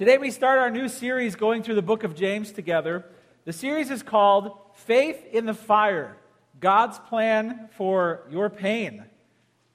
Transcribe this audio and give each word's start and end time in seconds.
Today 0.00 0.16
we 0.16 0.30
start 0.30 0.58
our 0.58 0.70
new 0.70 0.88
series 0.88 1.36
going 1.36 1.62
through 1.62 1.74
the 1.74 1.82
book 1.82 2.04
of 2.04 2.16
James 2.16 2.52
together. 2.52 3.04
The 3.44 3.52
series 3.52 3.90
is 3.90 4.02
called 4.02 4.56
Faith 4.72 5.22
in 5.30 5.44
the 5.44 5.52
Fire 5.52 6.16
God's 6.58 6.98
Plan 6.98 7.68
for 7.76 8.22
Your 8.30 8.48
Pain. 8.48 9.04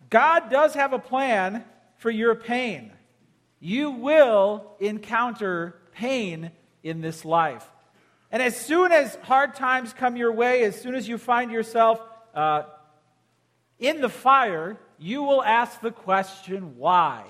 God 0.10 0.50
does 0.50 0.74
have 0.74 0.94
a 0.94 0.98
plan 0.98 1.64
for 1.98 2.10
your 2.10 2.34
pain. 2.34 2.92
You 3.60 3.92
will 3.92 4.66
encounter 4.80 5.76
pain 5.92 6.50
in 6.82 7.02
this 7.02 7.24
life. 7.24 7.72
And 8.32 8.42
as 8.42 8.60
soon 8.60 8.92
as 8.92 9.14
hard 9.22 9.54
times 9.54 9.94
come 9.94 10.18
your 10.18 10.32
way, 10.32 10.64
as 10.64 10.82
soon 10.82 10.96
as 10.96 11.08
you 11.08 11.20
find 11.20 11.52
yourself 11.52 12.02
uh, 12.34 12.64
in 13.78 14.02
the 14.02 14.10
fire, 14.10 14.80
you 14.98 15.22
will 15.22 15.44
ask 15.44 15.82
the 15.82 15.92
question, 15.92 16.78
why? 16.78 17.26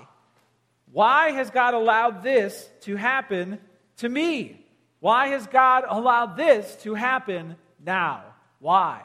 Why 0.95 1.31
has 1.31 1.49
God 1.49 1.73
allowed 1.73 2.23
this 2.23 2.69
to 2.83 2.95
happen 2.95 3.59
to 3.97 4.07
me? 4.07 4.65
Why 5.01 5.27
has 5.27 5.45
God 5.45 5.83
allowed 5.85 6.37
this 6.37 6.73
to 6.83 6.93
happen 6.93 7.57
now? 7.83 8.23
Why? 8.59 9.01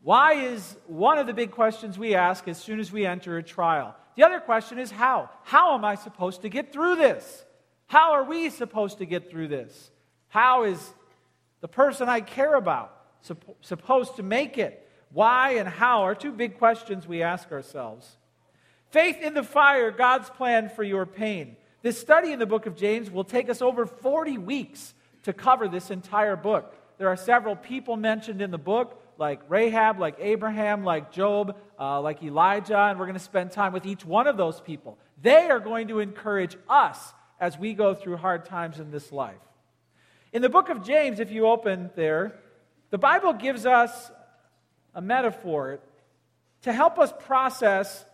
Why 0.00 0.32
is 0.32 0.74
one 0.86 1.18
of 1.18 1.26
the 1.26 1.34
big 1.34 1.50
questions 1.50 1.98
we 1.98 2.14
ask 2.14 2.48
as 2.48 2.56
soon 2.56 2.80
as 2.80 2.90
we 2.90 3.04
enter 3.04 3.36
a 3.36 3.42
trial. 3.42 3.94
The 4.16 4.22
other 4.22 4.40
question 4.40 4.78
is 4.78 4.90
how? 4.90 5.28
How 5.42 5.74
am 5.74 5.84
I 5.84 5.96
supposed 5.96 6.40
to 6.42 6.48
get 6.48 6.72
through 6.72 6.96
this? 6.96 7.44
How 7.88 8.12
are 8.12 8.24
we 8.24 8.48
supposed 8.48 8.96
to 8.96 9.04
get 9.04 9.30
through 9.30 9.48
this? 9.48 9.90
How 10.28 10.64
is 10.64 10.94
the 11.60 11.68
person 11.68 12.08
I 12.08 12.22
care 12.22 12.54
about 12.54 12.96
supposed 13.60 14.16
to 14.16 14.22
make 14.22 14.56
it? 14.56 14.88
Why 15.10 15.56
and 15.56 15.68
how 15.68 16.04
are 16.04 16.14
two 16.14 16.32
big 16.32 16.56
questions 16.56 17.06
we 17.06 17.22
ask 17.22 17.52
ourselves. 17.52 18.16
Faith 18.92 19.22
in 19.22 19.32
the 19.32 19.42
fire, 19.42 19.90
God's 19.90 20.28
plan 20.28 20.68
for 20.68 20.82
your 20.82 21.06
pain. 21.06 21.56
This 21.80 21.98
study 21.98 22.30
in 22.30 22.38
the 22.38 22.44
book 22.44 22.66
of 22.66 22.76
James 22.76 23.10
will 23.10 23.24
take 23.24 23.48
us 23.48 23.62
over 23.62 23.86
40 23.86 24.36
weeks 24.36 24.92
to 25.22 25.32
cover 25.32 25.66
this 25.66 25.90
entire 25.90 26.36
book. 26.36 26.76
There 26.98 27.08
are 27.08 27.16
several 27.16 27.56
people 27.56 27.96
mentioned 27.96 28.42
in 28.42 28.50
the 28.50 28.58
book, 28.58 29.02
like 29.16 29.40
Rahab, 29.48 29.98
like 29.98 30.16
Abraham, 30.20 30.84
like 30.84 31.10
Job, 31.10 31.56
uh, 31.80 32.02
like 32.02 32.22
Elijah, 32.22 32.78
and 32.78 32.98
we're 32.98 33.06
going 33.06 33.14
to 33.14 33.24
spend 33.24 33.50
time 33.50 33.72
with 33.72 33.86
each 33.86 34.04
one 34.04 34.26
of 34.26 34.36
those 34.36 34.60
people. 34.60 34.98
They 35.22 35.48
are 35.48 35.58
going 35.58 35.88
to 35.88 36.00
encourage 36.00 36.58
us 36.68 37.14
as 37.40 37.58
we 37.58 37.72
go 37.72 37.94
through 37.94 38.18
hard 38.18 38.44
times 38.44 38.78
in 38.78 38.90
this 38.90 39.10
life. 39.10 39.40
In 40.34 40.42
the 40.42 40.50
book 40.50 40.68
of 40.68 40.84
James, 40.84 41.18
if 41.18 41.30
you 41.30 41.46
open 41.46 41.88
there, 41.96 42.38
the 42.90 42.98
Bible 42.98 43.32
gives 43.32 43.64
us 43.64 44.10
a 44.94 45.00
metaphor 45.00 45.80
to 46.62 46.72
help 46.74 46.98
us 46.98 47.10
process 47.20 48.04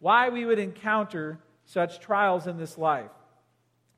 why 0.00 0.28
we 0.28 0.44
would 0.44 0.58
encounter 0.58 1.38
such 1.64 2.00
trials 2.00 2.46
in 2.46 2.56
this 2.56 2.78
life. 2.78 3.10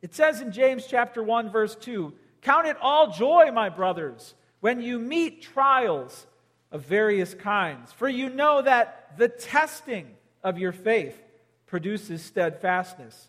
It 0.03 0.15
says 0.15 0.41
in 0.41 0.53
James 0.53 0.87
chapter 0.87 1.23
1 1.23 1.51
verse 1.51 1.77
2, 1.77 2.15
"Count 2.41 2.67
it 2.67 2.77
all 2.81 3.09
joy, 3.09 3.51
my 3.53 3.69
brothers, 3.69 4.34
when 4.61 4.81
you 4.81 4.98
meet 4.98 5.42
trials 5.42 6.27
of 6.73 6.83
various 6.83 7.34
kinds, 7.34 7.92
for 7.92 8.09
you 8.09 8.29
know 8.31 8.62
that 8.62 9.17
the 9.17 9.29
testing 9.29 10.17
of 10.42 10.59
your 10.59 10.73
faith 10.73 11.23
produces 11.67 12.25
steadfastness." 12.25 13.29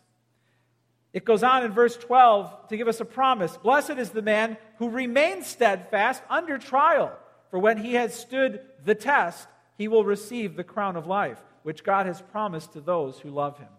It 1.14 1.26
goes 1.26 1.44
on 1.44 1.66
in 1.66 1.74
verse 1.74 1.98
12 1.98 2.70
to 2.70 2.78
give 2.78 2.88
us 2.88 3.02
a 3.02 3.06
promise. 3.06 3.58
Blessed 3.58 3.92
is 3.92 4.12
the 4.12 4.22
man 4.22 4.58
who 4.78 4.90
remains 4.90 5.46
steadfast 5.46 6.24
under 6.30 6.58
trial, 6.58 7.12
for 7.50 7.60
when 7.60 7.78
he 7.78 7.96
has 7.96 8.18
stood 8.18 8.66
the 8.86 8.96
test, 8.96 9.50
he 9.78 9.90
will 9.90 10.06
receive 10.06 10.56
the 10.56 10.64
crown 10.64 10.96
of 10.96 11.06
life 11.06 11.44
which 11.64 11.84
God 11.84 12.06
has 12.06 12.22
promised 12.22 12.74
to 12.74 12.82
those 12.82 13.20
who 13.20 13.30
love 13.30 13.58
him. 13.58 13.70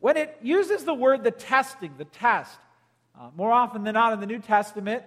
When 0.00 0.16
it 0.16 0.38
uses 0.42 0.84
the 0.84 0.94
word 0.94 1.24
the 1.24 1.30
testing, 1.30 1.94
the 1.96 2.04
test, 2.04 2.58
uh, 3.18 3.30
more 3.36 3.52
often 3.52 3.84
than 3.84 3.94
not 3.94 4.12
in 4.12 4.20
the 4.20 4.26
New 4.26 4.40
Testament 4.40 5.02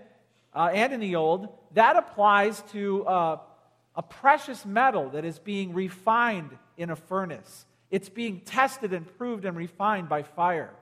uh, 0.53 0.69
and 0.73 0.93
in 0.93 0.99
the 0.99 1.15
Old, 1.15 1.49
that 1.73 1.95
applies 1.95 2.61
to 2.71 3.05
uh, 3.05 3.39
a 3.95 4.01
precious 4.01 4.65
metal 4.65 5.09
that 5.09 5.25
is 5.25 5.39
being 5.39 5.73
refined 5.73 6.51
in 6.77 6.89
a 6.89 6.95
furnace. 6.95 7.65
It's 7.91 8.09
being 8.09 8.41
tested 8.41 8.93
and 8.93 9.05
proved 9.17 9.45
and 9.45 9.55
refined 9.55 10.09
by 10.09 10.23
fire. 10.23 10.73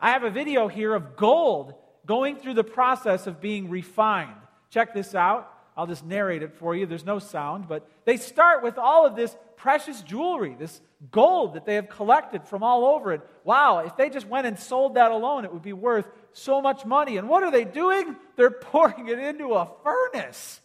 I 0.00 0.10
have 0.10 0.24
a 0.24 0.30
video 0.30 0.68
here 0.68 0.94
of 0.94 1.16
gold 1.16 1.74
going 2.04 2.36
through 2.36 2.54
the 2.54 2.64
process 2.64 3.26
of 3.26 3.40
being 3.40 3.70
refined. 3.70 4.36
Check 4.70 4.94
this 4.94 5.14
out. 5.14 5.52
I'll 5.76 5.86
just 5.86 6.04
narrate 6.04 6.42
it 6.42 6.54
for 6.54 6.74
you. 6.74 6.86
There's 6.86 7.04
no 7.04 7.18
sound, 7.18 7.68
but 7.68 7.88
they 8.04 8.16
start 8.16 8.62
with 8.62 8.78
all 8.78 9.04
of 9.04 9.14
this 9.14 9.36
precious 9.56 10.00
jewelry, 10.00 10.56
this 10.58 10.80
gold 11.10 11.54
that 11.54 11.66
they 11.66 11.74
have 11.74 11.88
collected 11.88 12.44
from 12.44 12.62
all 12.62 12.86
over 12.86 13.12
it. 13.12 13.20
Wow, 13.44 13.80
if 13.80 13.96
they 13.96 14.08
just 14.08 14.26
went 14.26 14.46
and 14.46 14.58
sold 14.58 14.94
that 14.94 15.10
alone, 15.10 15.44
it 15.44 15.52
would 15.52 15.62
be 15.62 15.74
worth 15.74 16.06
so 16.32 16.62
much 16.62 16.86
money. 16.86 17.18
And 17.18 17.28
what 17.28 17.42
are 17.42 17.50
they 17.50 17.64
doing? 17.64 18.16
They're 18.36 18.50
pouring 18.50 19.08
it 19.08 19.18
into 19.18 19.54
a 19.54 19.68
furnace. 19.82 20.60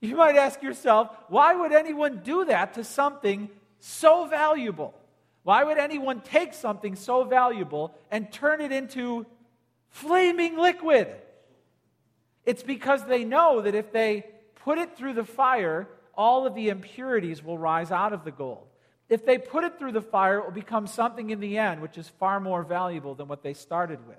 You 0.00 0.16
might 0.16 0.36
ask 0.36 0.62
yourself, 0.62 1.10
why 1.28 1.54
would 1.54 1.72
anyone 1.72 2.22
do 2.24 2.44
that 2.44 2.74
to 2.74 2.84
something 2.84 3.48
so 3.80 4.26
valuable? 4.26 4.94
Why 5.42 5.64
would 5.64 5.78
anyone 5.78 6.20
take 6.20 6.54
something 6.54 6.94
so 6.94 7.24
valuable 7.24 7.94
and 8.10 8.30
turn 8.30 8.60
it 8.60 8.70
into 8.70 9.26
flaming 9.90 10.56
liquid? 10.56 11.08
It's 12.44 12.62
because 12.62 13.04
they 13.04 13.24
know 13.24 13.62
that 13.62 13.74
if 13.74 13.92
they 13.92 14.26
put 14.64 14.78
it 14.78 14.96
through 14.96 15.14
the 15.14 15.24
fire, 15.24 15.88
all 16.14 16.46
of 16.46 16.54
the 16.54 16.68
impurities 16.68 17.42
will 17.42 17.58
rise 17.58 17.90
out 17.90 18.12
of 18.12 18.24
the 18.24 18.30
gold. 18.30 18.66
If 19.08 19.26
they 19.26 19.38
put 19.38 19.64
it 19.64 19.78
through 19.78 19.92
the 19.92 20.00
fire, 20.00 20.38
it 20.38 20.44
will 20.44 20.52
become 20.52 20.86
something 20.86 21.30
in 21.30 21.40
the 21.40 21.58
end 21.58 21.82
which 21.82 21.98
is 21.98 22.08
far 22.08 22.40
more 22.40 22.62
valuable 22.62 23.14
than 23.14 23.28
what 23.28 23.42
they 23.42 23.54
started 23.54 24.06
with. 24.06 24.18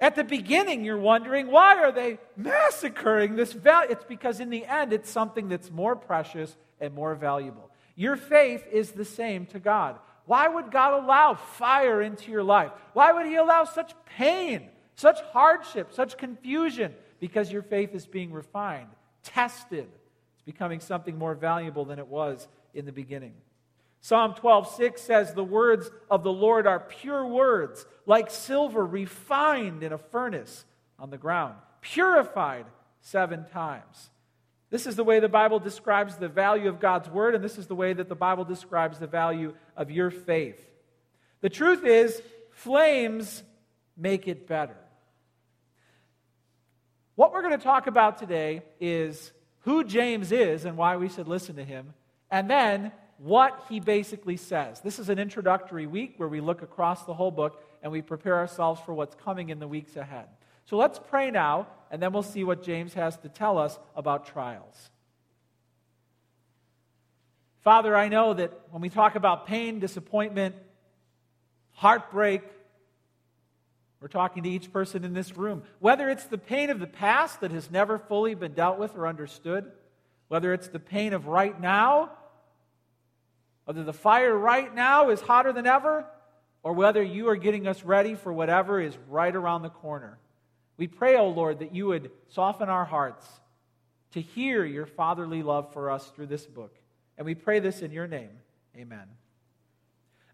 At 0.00 0.14
the 0.14 0.24
beginning, 0.24 0.82
you're 0.82 0.96
wondering, 0.96 1.48
why 1.48 1.76
are 1.76 1.92
they 1.92 2.18
massacring 2.36 3.36
this 3.36 3.52
value? 3.52 3.90
It's 3.90 4.04
because 4.04 4.40
in 4.40 4.48
the 4.48 4.64
end, 4.64 4.94
it's 4.94 5.10
something 5.10 5.48
that's 5.48 5.70
more 5.70 5.94
precious 5.94 6.56
and 6.80 6.94
more 6.94 7.14
valuable. 7.14 7.70
Your 7.96 8.16
faith 8.16 8.64
is 8.72 8.92
the 8.92 9.04
same 9.04 9.44
to 9.46 9.58
God. 9.58 9.98
Why 10.24 10.48
would 10.48 10.70
God 10.70 11.02
allow 11.04 11.34
fire 11.34 12.00
into 12.00 12.30
your 12.30 12.42
life? 12.42 12.70
Why 12.94 13.12
would 13.12 13.26
He 13.26 13.34
allow 13.34 13.64
such 13.64 13.92
pain, 14.16 14.68
such 14.94 15.20
hardship, 15.32 15.92
such 15.92 16.16
confusion? 16.16 16.94
Because 17.18 17.52
your 17.52 17.62
faith 17.62 17.94
is 17.94 18.06
being 18.06 18.32
refined, 18.32 18.88
tested. 19.22 19.88
It's 20.34 20.44
becoming 20.46 20.80
something 20.80 21.18
more 21.18 21.34
valuable 21.34 21.84
than 21.84 21.98
it 21.98 22.06
was 22.06 22.48
in 22.72 22.86
the 22.86 22.92
beginning. 22.92 23.34
Psalm 24.00 24.34
12:6 24.34 24.98
says 24.98 25.34
the 25.34 25.44
words 25.44 25.90
of 26.10 26.22
the 26.22 26.32
Lord 26.32 26.66
are 26.66 26.80
pure 26.80 27.26
words, 27.26 27.84
like 28.06 28.30
silver 28.30 28.84
refined 28.84 29.82
in 29.82 29.92
a 29.92 29.98
furnace 29.98 30.64
on 30.98 31.10
the 31.10 31.18
ground, 31.18 31.54
purified 31.80 32.66
7 33.00 33.44
times. 33.46 34.10
This 34.70 34.86
is 34.86 34.96
the 34.96 35.04
way 35.04 35.20
the 35.20 35.28
Bible 35.28 35.58
describes 35.58 36.16
the 36.16 36.28
value 36.28 36.68
of 36.68 36.80
God's 36.80 37.10
word 37.10 37.34
and 37.34 37.42
this 37.42 37.58
is 37.58 37.66
the 37.66 37.74
way 37.74 37.92
that 37.92 38.08
the 38.08 38.14
Bible 38.14 38.44
describes 38.44 38.98
the 38.98 39.06
value 39.06 39.54
of 39.76 39.90
your 39.90 40.10
faith. 40.10 40.64
The 41.40 41.48
truth 41.48 41.84
is 41.84 42.22
flames 42.52 43.42
make 43.96 44.28
it 44.28 44.46
better. 44.46 44.76
What 47.16 47.32
we're 47.32 47.42
going 47.42 47.58
to 47.58 47.62
talk 47.62 47.86
about 47.86 48.16
today 48.18 48.62
is 48.80 49.32
who 49.60 49.84
James 49.84 50.32
is 50.32 50.64
and 50.64 50.76
why 50.76 50.96
we 50.96 51.08
should 51.08 51.28
listen 51.28 51.56
to 51.56 51.64
him, 51.64 51.92
and 52.30 52.48
then 52.48 52.92
what 53.22 53.66
he 53.68 53.80
basically 53.80 54.38
says. 54.38 54.80
This 54.80 54.98
is 54.98 55.10
an 55.10 55.18
introductory 55.18 55.86
week 55.86 56.14
where 56.16 56.28
we 56.28 56.40
look 56.40 56.62
across 56.62 57.04
the 57.04 57.12
whole 57.12 57.30
book 57.30 57.62
and 57.82 57.92
we 57.92 58.00
prepare 58.00 58.36
ourselves 58.36 58.80
for 58.80 58.94
what's 58.94 59.14
coming 59.14 59.50
in 59.50 59.58
the 59.58 59.68
weeks 59.68 59.94
ahead. 59.96 60.26
So 60.64 60.78
let's 60.78 60.98
pray 60.98 61.30
now, 61.30 61.66
and 61.90 62.00
then 62.00 62.12
we'll 62.12 62.22
see 62.22 62.44
what 62.44 62.62
James 62.62 62.94
has 62.94 63.18
to 63.18 63.28
tell 63.28 63.58
us 63.58 63.78
about 63.94 64.26
trials. 64.26 64.90
Father, 67.62 67.94
I 67.94 68.08
know 68.08 68.32
that 68.32 68.58
when 68.70 68.80
we 68.80 68.88
talk 68.88 69.16
about 69.16 69.46
pain, 69.46 69.80
disappointment, 69.80 70.54
heartbreak, 71.72 72.42
we're 74.00 74.08
talking 74.08 74.44
to 74.44 74.48
each 74.48 74.72
person 74.72 75.04
in 75.04 75.12
this 75.12 75.36
room. 75.36 75.62
Whether 75.78 76.08
it's 76.08 76.24
the 76.24 76.38
pain 76.38 76.70
of 76.70 76.80
the 76.80 76.86
past 76.86 77.42
that 77.42 77.50
has 77.50 77.70
never 77.70 77.98
fully 77.98 78.34
been 78.34 78.54
dealt 78.54 78.78
with 78.78 78.96
or 78.96 79.06
understood, 79.06 79.70
whether 80.28 80.54
it's 80.54 80.68
the 80.68 80.78
pain 80.78 81.12
of 81.12 81.26
right 81.26 81.60
now 81.60 82.12
whether 83.64 83.84
the 83.84 83.92
fire 83.92 84.36
right 84.36 84.74
now 84.74 85.10
is 85.10 85.20
hotter 85.20 85.52
than 85.52 85.66
ever, 85.66 86.04
or 86.62 86.72
whether 86.72 87.02
you 87.02 87.28
are 87.28 87.36
getting 87.36 87.66
us 87.66 87.84
ready 87.84 88.14
for 88.14 88.32
whatever 88.32 88.80
is 88.80 88.96
right 89.08 89.34
around 89.34 89.62
the 89.62 89.70
corner. 89.70 90.18
We 90.76 90.86
pray, 90.86 91.16
O 91.16 91.26
oh 91.26 91.28
Lord, 91.28 91.60
that 91.60 91.74
you 91.74 91.86
would 91.86 92.10
soften 92.28 92.68
our 92.68 92.84
hearts 92.84 93.26
to 94.12 94.20
hear 94.20 94.64
your 94.64 94.86
fatherly 94.86 95.42
love 95.42 95.72
for 95.72 95.90
us 95.90 96.06
through 96.14 96.26
this 96.26 96.46
book. 96.46 96.74
And 97.16 97.26
we 97.26 97.34
pray 97.34 97.60
this 97.60 97.82
in 97.82 97.92
your 97.92 98.06
name. 98.06 98.30
Amen. 98.76 99.06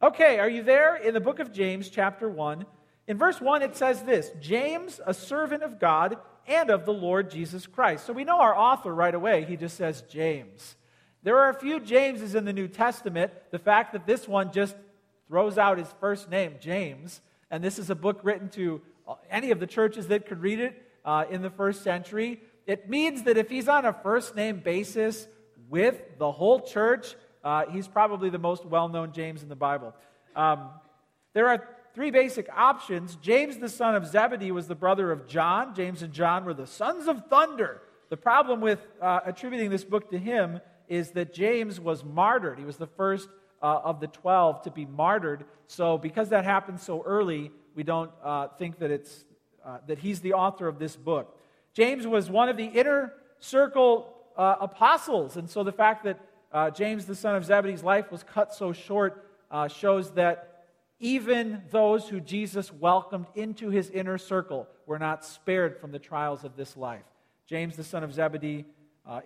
Okay, 0.02 0.38
are 0.38 0.48
you 0.48 0.62
there? 0.62 0.96
In 0.96 1.14
the 1.14 1.20
book 1.20 1.40
of 1.40 1.52
James, 1.52 1.88
chapter 1.88 2.28
1, 2.28 2.64
In 3.08 3.18
verse 3.18 3.40
1, 3.40 3.62
it 3.62 3.76
says 3.76 4.02
this 4.02 4.30
James, 4.40 5.00
a 5.04 5.14
servant 5.14 5.62
of 5.62 5.78
God 5.78 6.16
and 6.46 6.70
of 6.70 6.84
the 6.84 6.92
Lord 6.92 7.30
Jesus 7.30 7.66
Christ. 7.66 8.06
So 8.06 8.12
we 8.12 8.24
know 8.24 8.38
our 8.38 8.56
author 8.56 8.94
right 8.94 9.14
away. 9.14 9.44
He 9.44 9.56
just 9.56 9.76
says 9.76 10.02
James. 10.02 10.76
There 11.26 11.38
are 11.38 11.48
a 11.48 11.54
few 11.54 11.80
Jameses 11.80 12.36
in 12.36 12.44
the 12.44 12.52
New 12.52 12.68
Testament. 12.68 13.32
The 13.50 13.58
fact 13.58 13.94
that 13.94 14.06
this 14.06 14.28
one 14.28 14.52
just 14.52 14.76
throws 15.26 15.58
out 15.58 15.76
his 15.76 15.92
first 15.98 16.30
name, 16.30 16.54
James, 16.60 17.20
and 17.50 17.64
this 17.64 17.80
is 17.80 17.90
a 17.90 17.96
book 17.96 18.20
written 18.22 18.48
to 18.50 18.80
any 19.28 19.50
of 19.50 19.58
the 19.58 19.66
churches 19.66 20.06
that 20.06 20.26
could 20.26 20.40
read 20.40 20.60
it 20.60 20.80
uh, 21.04 21.24
in 21.28 21.42
the 21.42 21.50
first 21.50 21.82
century, 21.82 22.40
it 22.64 22.88
means 22.88 23.24
that 23.24 23.36
if 23.36 23.50
he's 23.50 23.66
on 23.66 23.84
a 23.84 23.92
first 23.92 24.36
name 24.36 24.60
basis 24.60 25.26
with 25.68 26.00
the 26.18 26.30
whole 26.30 26.60
church, 26.60 27.16
uh, 27.42 27.64
he's 27.72 27.88
probably 27.88 28.30
the 28.30 28.38
most 28.38 28.64
well 28.64 28.88
known 28.88 29.10
James 29.10 29.42
in 29.42 29.48
the 29.48 29.56
Bible. 29.56 29.96
Um, 30.36 30.68
there 31.32 31.48
are 31.48 31.66
three 31.92 32.12
basic 32.12 32.48
options. 32.56 33.16
James, 33.16 33.56
the 33.56 33.68
son 33.68 33.96
of 33.96 34.06
Zebedee, 34.06 34.52
was 34.52 34.68
the 34.68 34.76
brother 34.76 35.10
of 35.10 35.26
John. 35.26 35.74
James 35.74 36.02
and 36.02 36.12
John 36.12 36.44
were 36.44 36.54
the 36.54 36.68
sons 36.68 37.08
of 37.08 37.26
thunder. 37.28 37.82
The 38.10 38.16
problem 38.16 38.60
with 38.60 38.78
uh, 39.02 39.22
attributing 39.26 39.70
this 39.70 39.82
book 39.82 40.12
to 40.12 40.18
him 40.18 40.60
is 40.88 41.10
that 41.12 41.34
James 41.34 41.80
was 41.80 42.04
martyred. 42.04 42.58
He 42.58 42.64
was 42.64 42.76
the 42.76 42.86
first 42.86 43.28
uh, 43.62 43.80
of 43.84 44.00
the 44.00 44.06
12 44.06 44.62
to 44.62 44.70
be 44.70 44.84
martyred. 44.84 45.44
So, 45.66 45.98
because 45.98 46.28
that 46.30 46.44
happened 46.44 46.80
so 46.80 47.02
early, 47.04 47.50
we 47.74 47.82
don't 47.82 48.10
uh, 48.22 48.48
think 48.58 48.78
that, 48.78 48.90
it's, 48.90 49.24
uh, 49.64 49.78
that 49.86 49.98
he's 49.98 50.20
the 50.20 50.34
author 50.34 50.68
of 50.68 50.78
this 50.78 50.96
book. 50.96 51.38
James 51.74 52.06
was 52.06 52.30
one 52.30 52.48
of 52.48 52.56
the 52.56 52.66
inner 52.66 53.12
circle 53.38 54.14
uh, 54.36 54.56
apostles, 54.60 55.36
and 55.36 55.48
so 55.48 55.62
the 55.62 55.72
fact 55.72 56.04
that 56.04 56.20
uh, 56.52 56.70
James, 56.70 57.06
the 57.06 57.14
son 57.14 57.34
of 57.34 57.44
Zebedee's 57.44 57.82
life 57.82 58.10
was 58.10 58.22
cut 58.22 58.54
so 58.54 58.72
short 58.72 59.28
uh, 59.50 59.68
shows 59.68 60.12
that 60.12 60.64
even 60.98 61.62
those 61.70 62.08
who 62.08 62.20
Jesus 62.20 62.72
welcomed 62.72 63.26
into 63.34 63.68
his 63.68 63.90
inner 63.90 64.16
circle 64.16 64.66
were 64.86 64.98
not 64.98 65.24
spared 65.24 65.78
from 65.78 65.92
the 65.92 65.98
trials 65.98 66.44
of 66.44 66.56
this 66.56 66.76
life. 66.76 67.04
James, 67.46 67.76
the 67.76 67.84
son 67.84 68.02
of 68.02 68.14
Zebedee, 68.14 68.64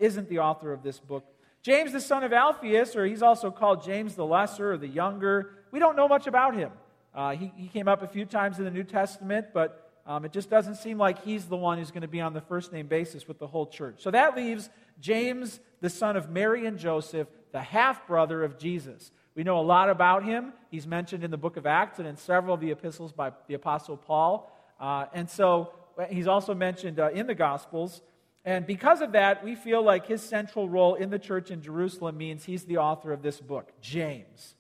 isn't 0.00 0.28
the 0.28 0.40
author 0.40 0.72
of 0.72 0.82
this 0.82 0.98
book. 0.98 1.24
James, 1.62 1.92
the 1.92 2.00
son 2.00 2.24
of 2.24 2.32
Alphaeus, 2.32 2.96
or 2.96 3.04
he's 3.04 3.22
also 3.22 3.50
called 3.50 3.84
James 3.84 4.14
the 4.14 4.24
Lesser 4.24 4.72
or 4.72 4.78
the 4.78 4.88
Younger, 4.88 5.52
we 5.70 5.78
don't 5.78 5.94
know 5.96 6.08
much 6.08 6.26
about 6.26 6.54
him. 6.54 6.72
Uh, 7.14 7.32
he, 7.32 7.52
he 7.56 7.68
came 7.68 7.88
up 7.88 8.02
a 8.02 8.06
few 8.06 8.24
times 8.24 8.58
in 8.58 8.64
the 8.64 8.70
New 8.70 8.84
Testament, 8.84 9.48
but 9.52 9.90
um, 10.06 10.24
it 10.24 10.32
just 10.32 10.48
doesn't 10.48 10.76
seem 10.76 10.96
like 10.96 11.22
he's 11.22 11.44
the 11.46 11.56
one 11.56 11.78
who's 11.78 11.90
going 11.90 12.02
to 12.02 12.08
be 12.08 12.20
on 12.20 12.32
the 12.32 12.40
first 12.40 12.72
name 12.72 12.86
basis 12.86 13.28
with 13.28 13.38
the 13.38 13.46
whole 13.46 13.66
church. 13.66 13.96
So 13.98 14.10
that 14.10 14.36
leaves 14.36 14.70
James, 15.00 15.60
the 15.80 15.90
son 15.90 16.16
of 16.16 16.30
Mary 16.30 16.66
and 16.66 16.78
Joseph, 16.78 17.28
the 17.52 17.60
half 17.60 18.06
brother 18.06 18.42
of 18.42 18.58
Jesus. 18.58 19.12
We 19.34 19.44
know 19.44 19.60
a 19.60 19.62
lot 19.62 19.90
about 19.90 20.24
him. 20.24 20.52
He's 20.70 20.86
mentioned 20.86 21.24
in 21.24 21.30
the 21.30 21.36
book 21.36 21.56
of 21.56 21.66
Acts 21.66 21.98
and 21.98 22.08
in 22.08 22.16
several 22.16 22.54
of 22.54 22.60
the 22.60 22.70
epistles 22.70 23.12
by 23.12 23.32
the 23.48 23.54
Apostle 23.54 23.96
Paul. 23.96 24.50
Uh, 24.80 25.06
and 25.12 25.28
so 25.28 25.72
uh, 25.98 26.06
he's 26.06 26.26
also 26.26 26.54
mentioned 26.54 26.98
uh, 26.98 27.10
in 27.10 27.26
the 27.26 27.34
Gospels. 27.34 28.02
And 28.44 28.66
because 28.66 29.02
of 29.02 29.12
that, 29.12 29.44
we 29.44 29.54
feel 29.54 29.82
like 29.82 30.06
his 30.06 30.22
central 30.22 30.68
role 30.68 30.94
in 30.94 31.10
the 31.10 31.18
church 31.18 31.50
in 31.50 31.62
Jerusalem 31.62 32.16
means 32.16 32.44
he's 32.44 32.64
the 32.64 32.78
author 32.78 33.12
of 33.12 33.22
this 33.22 33.40
book, 33.40 33.72
James. 33.80 34.54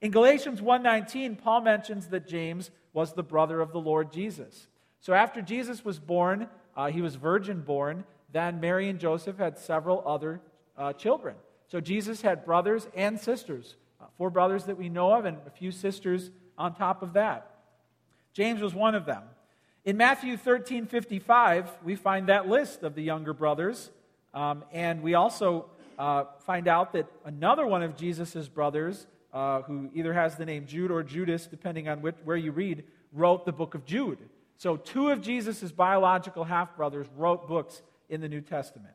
In 0.00 0.10
Galatians 0.10 0.60
1:19, 0.60 1.36
Paul 1.36 1.60
mentions 1.60 2.08
that 2.08 2.26
James 2.26 2.70
was 2.92 3.12
the 3.12 3.22
brother 3.22 3.60
of 3.60 3.72
the 3.72 3.80
Lord 3.80 4.12
Jesus. 4.12 4.66
So 4.98 5.12
after 5.12 5.40
Jesus 5.40 5.84
was 5.84 5.98
born, 5.98 6.48
uh, 6.76 6.88
he 6.88 7.02
was 7.02 7.14
virgin 7.14 7.60
born, 7.62 8.04
then 8.32 8.60
Mary 8.60 8.88
and 8.88 8.98
Joseph 8.98 9.38
had 9.38 9.58
several 9.58 10.02
other 10.06 10.40
uh, 10.76 10.92
children. 10.92 11.36
So 11.68 11.80
Jesus 11.80 12.22
had 12.22 12.44
brothers 12.44 12.88
and 12.96 13.18
sisters, 13.18 13.76
uh, 14.00 14.06
four 14.16 14.30
brothers 14.30 14.64
that 14.64 14.76
we 14.76 14.88
know 14.88 15.12
of, 15.12 15.24
and 15.24 15.38
a 15.46 15.50
few 15.50 15.70
sisters 15.70 16.30
on 16.58 16.74
top 16.74 17.02
of 17.02 17.12
that. 17.12 17.50
James 18.32 18.60
was 18.60 18.74
one 18.74 18.94
of 18.94 19.06
them. 19.06 19.22
In 19.82 19.96
Matthew 19.96 20.36
13 20.36 20.84
55, 20.84 21.70
we 21.82 21.96
find 21.96 22.28
that 22.28 22.46
list 22.46 22.82
of 22.82 22.94
the 22.94 23.02
younger 23.02 23.32
brothers. 23.32 23.90
Um, 24.34 24.62
and 24.72 25.02
we 25.02 25.14
also 25.14 25.70
uh, 25.98 26.24
find 26.40 26.68
out 26.68 26.92
that 26.92 27.06
another 27.24 27.66
one 27.66 27.82
of 27.82 27.96
Jesus' 27.96 28.46
brothers, 28.46 29.06
uh, 29.32 29.62
who 29.62 29.88
either 29.94 30.12
has 30.12 30.36
the 30.36 30.44
name 30.44 30.66
Jude 30.66 30.90
or 30.90 31.02
Judas, 31.02 31.46
depending 31.46 31.88
on 31.88 32.02
which, 32.02 32.14
where 32.24 32.36
you 32.36 32.52
read, 32.52 32.84
wrote 33.10 33.46
the 33.46 33.52
book 33.52 33.74
of 33.74 33.86
Jude. 33.86 34.18
So, 34.58 34.76
two 34.76 35.08
of 35.08 35.22
Jesus' 35.22 35.72
biological 35.72 36.44
half 36.44 36.76
brothers 36.76 37.06
wrote 37.16 37.48
books 37.48 37.80
in 38.10 38.20
the 38.20 38.28
New 38.28 38.42
Testament. 38.42 38.94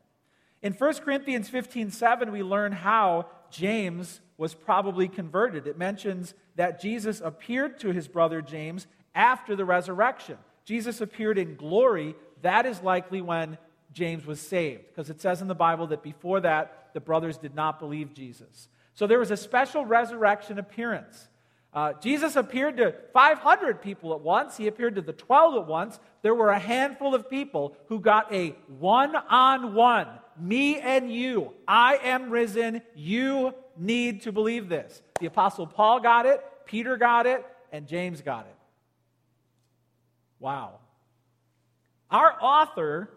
In 0.62 0.72
1 0.72 0.94
Corinthians 0.98 1.48
15 1.48 1.90
7, 1.90 2.30
we 2.30 2.44
learn 2.44 2.70
how 2.70 3.26
James 3.50 4.20
was 4.38 4.54
probably 4.54 5.08
converted. 5.08 5.66
It 5.66 5.78
mentions 5.78 6.34
that 6.54 6.80
Jesus 6.80 7.20
appeared 7.20 7.80
to 7.80 7.92
his 7.92 8.06
brother 8.06 8.40
James 8.40 8.86
after 9.16 9.56
the 9.56 9.64
resurrection. 9.64 10.38
Jesus 10.66 11.00
appeared 11.00 11.38
in 11.38 11.56
glory. 11.56 12.14
That 12.42 12.66
is 12.66 12.82
likely 12.82 13.22
when 13.22 13.56
James 13.94 14.26
was 14.26 14.38
saved, 14.40 14.82
because 14.88 15.08
it 15.08 15.22
says 15.22 15.40
in 15.40 15.48
the 15.48 15.54
Bible 15.54 15.86
that 15.86 16.02
before 16.02 16.40
that, 16.40 16.90
the 16.92 17.00
brothers 17.00 17.38
did 17.38 17.54
not 17.54 17.78
believe 17.78 18.12
Jesus. 18.12 18.68
So 18.92 19.06
there 19.06 19.18
was 19.18 19.30
a 19.30 19.36
special 19.38 19.86
resurrection 19.86 20.58
appearance. 20.58 21.28
Uh, 21.72 21.94
Jesus 21.94 22.36
appeared 22.36 22.76
to 22.78 22.94
500 23.12 23.80
people 23.80 24.12
at 24.14 24.20
once. 24.20 24.56
He 24.56 24.66
appeared 24.66 24.96
to 24.96 25.02
the 25.02 25.12
12 25.12 25.62
at 25.62 25.66
once. 25.66 25.98
There 26.22 26.34
were 26.34 26.50
a 26.50 26.58
handful 26.58 27.14
of 27.14 27.30
people 27.30 27.76
who 27.88 28.00
got 28.00 28.32
a 28.32 28.50
one 28.78 29.16
on 29.16 29.74
one 29.74 30.08
me 30.38 30.78
and 30.78 31.10
you. 31.10 31.52
I 31.66 31.98
am 32.02 32.30
risen. 32.30 32.82
You 32.94 33.54
need 33.76 34.22
to 34.22 34.32
believe 34.32 34.68
this. 34.68 35.02
The 35.20 35.26
Apostle 35.26 35.66
Paul 35.66 36.00
got 36.00 36.26
it, 36.26 36.42
Peter 36.66 36.96
got 36.96 37.26
it, 37.26 37.44
and 37.72 37.86
James 37.86 38.20
got 38.20 38.46
it. 38.46 38.55
Wow. 40.38 40.80
Our 42.10 42.36
author 42.40 43.10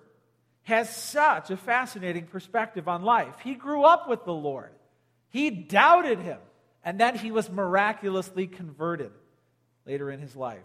has 0.64 0.96
such 0.96 1.52
a 1.52 1.58
fascinating 1.58 2.26
perspective 2.26 2.88
on 2.88 3.04
life. 3.04 3.36
He 3.44 3.56
grew 3.56 3.84
up 3.84 4.08
with 4.10 4.26
the 4.26 4.34
Lord, 4.34 4.72
he 5.30 5.50
doubted 5.50 6.20
him 6.20 6.40
and 6.84 7.00
then 7.00 7.16
he 7.16 7.32
was 7.32 7.50
miraculously 7.50 8.48
converted 8.48 9.12
later 9.86 10.10
in 10.10 10.20
his 10.20 10.36
life. 10.36 10.60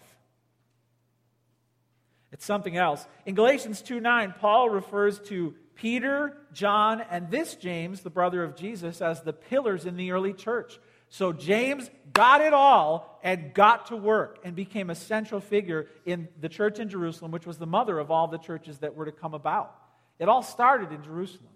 It's 2.33 2.45
something 2.45 2.77
else. 2.77 3.07
In 3.27 3.35
Galatians 3.35 3.83
2 3.83 4.01
9, 4.01 4.35
Paul 4.41 4.71
refers 4.71 5.21
to 5.21 5.55
Peter, 5.75 6.37
John, 6.53 7.01
and 7.11 7.31
this 7.31 7.55
James, 7.57 8.01
the 8.01 8.11
brother 8.11 8.43
of 8.43 8.57
Jesus, 8.57 9.01
as 9.01 9.23
the 9.23 9.33
pillars 9.33 9.87
in 9.87 9.97
the 9.97 10.13
early 10.13 10.33
church. 10.33 10.79
So 11.09 11.33
James 11.33 11.89
got 12.13 12.41
it 12.41 12.53
all 12.53 13.21
and 13.23 13.55
got 13.55 13.87
to 13.87 13.97
work 13.97 14.39
and 14.45 14.57
became 14.57 14.91
a 14.91 14.95
central 14.95 15.41
figure 15.41 15.87
in 16.05 16.29
the 16.41 16.49
church 16.49 16.79
in 16.79 16.89
Jerusalem, 16.89 17.31
which 17.31 17.47
was 17.47 17.59
the 17.59 17.67
mother 17.67 17.99
of 17.99 18.11
all 18.11 18.27
the 18.27 18.39
churches 18.39 18.79
that 18.79 18.95
were 18.95 19.05
to 19.05 19.13
come 19.13 19.35
about. 19.35 19.75
It 20.19 20.29
all 20.29 20.43
started 20.43 20.93
in 20.93 21.03
Jerusalem. 21.03 21.51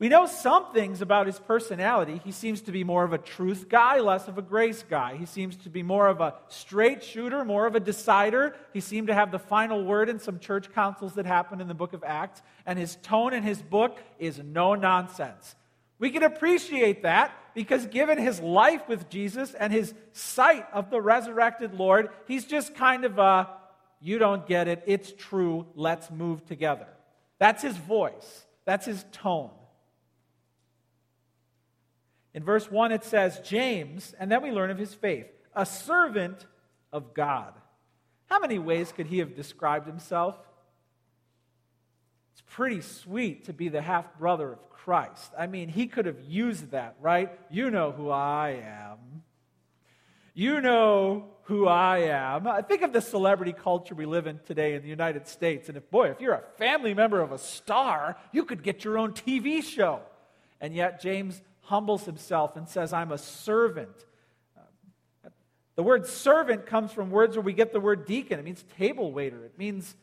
We 0.00 0.08
know 0.08 0.26
some 0.26 0.72
things 0.72 1.00
about 1.00 1.26
his 1.26 1.38
personality. 1.38 2.20
He 2.24 2.32
seems 2.32 2.62
to 2.62 2.72
be 2.72 2.82
more 2.82 3.04
of 3.04 3.12
a 3.12 3.18
truth 3.18 3.68
guy, 3.68 4.00
less 4.00 4.26
of 4.26 4.38
a 4.38 4.42
grace 4.42 4.82
guy. 4.82 5.16
He 5.16 5.24
seems 5.24 5.56
to 5.58 5.70
be 5.70 5.84
more 5.84 6.08
of 6.08 6.20
a 6.20 6.34
straight 6.48 7.02
shooter, 7.04 7.44
more 7.44 7.66
of 7.66 7.76
a 7.76 7.80
decider. 7.80 8.56
He 8.72 8.80
seemed 8.80 9.06
to 9.06 9.14
have 9.14 9.30
the 9.30 9.38
final 9.38 9.84
word 9.84 10.08
in 10.08 10.18
some 10.18 10.40
church 10.40 10.72
councils 10.74 11.14
that 11.14 11.26
happened 11.26 11.60
in 11.60 11.68
the 11.68 11.74
book 11.74 11.92
of 11.92 12.02
Acts. 12.02 12.42
And 12.66 12.76
his 12.76 12.96
tone 12.96 13.32
in 13.32 13.44
his 13.44 13.62
book 13.62 13.98
is 14.18 14.40
no 14.40 14.74
nonsense. 14.74 15.54
We 16.00 16.10
can 16.10 16.24
appreciate 16.24 17.02
that 17.04 17.32
because, 17.54 17.86
given 17.86 18.18
his 18.18 18.40
life 18.40 18.88
with 18.88 19.08
Jesus 19.08 19.54
and 19.54 19.72
his 19.72 19.94
sight 20.12 20.66
of 20.72 20.90
the 20.90 21.00
resurrected 21.00 21.74
Lord, 21.74 22.10
he's 22.26 22.44
just 22.44 22.74
kind 22.74 23.04
of 23.04 23.18
a, 23.18 23.48
you 24.00 24.18
don't 24.18 24.46
get 24.46 24.68
it, 24.68 24.82
it's 24.86 25.12
true, 25.12 25.66
let's 25.74 26.10
move 26.10 26.44
together. 26.44 26.88
That's 27.38 27.62
his 27.62 27.76
voice, 27.76 28.46
that's 28.64 28.86
his 28.86 29.04
tone. 29.12 29.50
In 32.34 32.42
verse 32.42 32.68
1, 32.68 32.90
it 32.90 33.04
says, 33.04 33.40
James, 33.44 34.14
and 34.18 34.30
then 34.30 34.42
we 34.42 34.50
learn 34.50 34.70
of 34.70 34.78
his 34.78 34.92
faith, 34.92 35.26
a 35.54 35.64
servant 35.64 36.46
of 36.92 37.14
God. 37.14 37.54
How 38.26 38.40
many 38.40 38.58
ways 38.58 38.90
could 38.90 39.06
he 39.06 39.18
have 39.18 39.36
described 39.36 39.86
himself? 39.86 40.36
It's 42.34 42.42
pretty 42.50 42.80
sweet 42.80 43.44
to 43.44 43.52
be 43.52 43.68
the 43.68 43.80
half 43.80 44.18
brother 44.18 44.52
of 44.52 44.70
Christ. 44.70 45.32
I 45.38 45.46
mean, 45.46 45.68
he 45.68 45.86
could 45.86 46.06
have 46.06 46.20
used 46.20 46.72
that, 46.72 46.96
right? 47.00 47.30
You 47.48 47.70
know 47.70 47.92
who 47.92 48.10
I 48.10 48.60
am. 48.64 49.22
You 50.34 50.60
know 50.60 51.26
who 51.44 51.68
I 51.68 51.98
am. 51.98 52.48
I 52.48 52.60
think 52.60 52.82
of 52.82 52.92
the 52.92 53.00
celebrity 53.00 53.52
culture 53.52 53.94
we 53.94 54.04
live 54.04 54.26
in 54.26 54.40
today 54.46 54.74
in 54.74 54.82
the 54.82 54.88
United 54.88 55.28
States. 55.28 55.68
And 55.68 55.78
if, 55.78 55.88
boy, 55.90 56.10
if 56.10 56.20
you're 56.20 56.34
a 56.34 56.42
family 56.58 56.92
member 56.92 57.20
of 57.20 57.30
a 57.30 57.38
star, 57.38 58.16
you 58.32 58.44
could 58.44 58.64
get 58.64 58.82
your 58.82 58.98
own 58.98 59.12
TV 59.12 59.62
show. 59.62 60.00
And 60.60 60.74
yet, 60.74 61.00
James 61.00 61.40
humbles 61.60 62.04
himself 62.04 62.56
and 62.56 62.68
says, 62.68 62.92
I'm 62.92 63.12
a 63.12 63.18
servant. 63.18 63.94
Uh, 64.56 65.28
the 65.76 65.84
word 65.84 66.06
servant 66.08 66.66
comes 66.66 66.90
from 66.90 67.10
words 67.10 67.36
where 67.36 67.44
we 67.44 67.52
get 67.52 67.72
the 67.72 67.80
word 67.80 68.04
deacon. 68.04 68.40
It 68.40 68.44
means 68.44 68.64
table 68.76 69.12
waiter. 69.12 69.44
It 69.44 69.56
means 69.56 69.94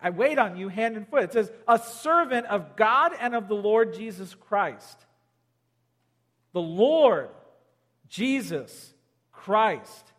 I 0.00 0.10
wait 0.10 0.38
on 0.38 0.56
you 0.56 0.68
hand 0.68 0.96
and 0.96 1.08
foot. 1.08 1.24
It 1.24 1.32
says, 1.32 1.50
a 1.66 1.78
servant 1.78 2.46
of 2.46 2.76
God 2.76 3.12
and 3.18 3.34
of 3.34 3.48
the 3.48 3.54
Lord 3.54 3.94
Jesus 3.94 4.34
Christ. 4.34 4.98
The 6.52 6.60
Lord 6.60 7.30
Jesus 8.08 8.92
Christ. 9.32 10.12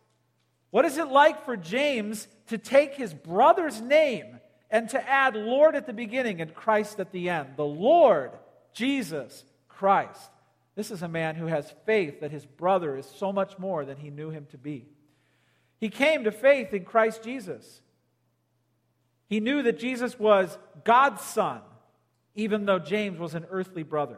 What 0.72 0.86
is 0.86 0.98
it 0.98 1.08
like 1.08 1.46
for 1.46 1.56
James 1.56 2.28
to 2.48 2.58
take 2.58 2.96
his 2.96 3.14
brother's 3.14 3.80
name 3.82 4.40
and 4.70 4.90
to 4.90 5.10
add 5.10 5.36
Lord 5.36 5.76
at 5.76 5.86
the 5.86 5.94
beginning 5.94 6.42
and 6.42 6.54
Christ 6.54 7.00
at 7.00 7.12
the 7.12 7.30
end. 7.30 7.50
The 7.56 7.64
Lord, 7.64 8.32
Jesus 8.74 9.46
Christ. 9.68 10.32
This 10.76 10.92
is 10.92 11.02
a 11.02 11.08
man 11.08 11.36
who 11.36 11.46
has 11.46 11.74
faith 11.86 12.20
that 12.20 12.32
his 12.32 12.46
brother 12.46 12.98
is 12.98 13.06
so 13.06 13.32
much 13.32 13.58
more 13.58 13.86
than 13.86 13.98
he 13.98 14.10
knew 14.10 14.30
him 14.30 14.48
to 14.52 14.58
be. 14.58 14.88
He 15.80 15.90
came 15.90 16.24
to 16.26 16.32
faith 16.32 16.74
in 16.74 16.84
Christ 16.84 17.24
Jesus. 17.24 17.82
He 19.28 19.40
knew 19.40 19.64
that 19.64 19.80
Jesus 19.80 20.20
was 20.20 20.58
God's 20.84 21.22
son, 21.22 21.62
even 22.36 22.66
though 22.66 22.80
James 22.80 23.20
was 23.20 23.34
an 23.34 23.46
earthly 23.50 23.84
brother. 23.84 24.18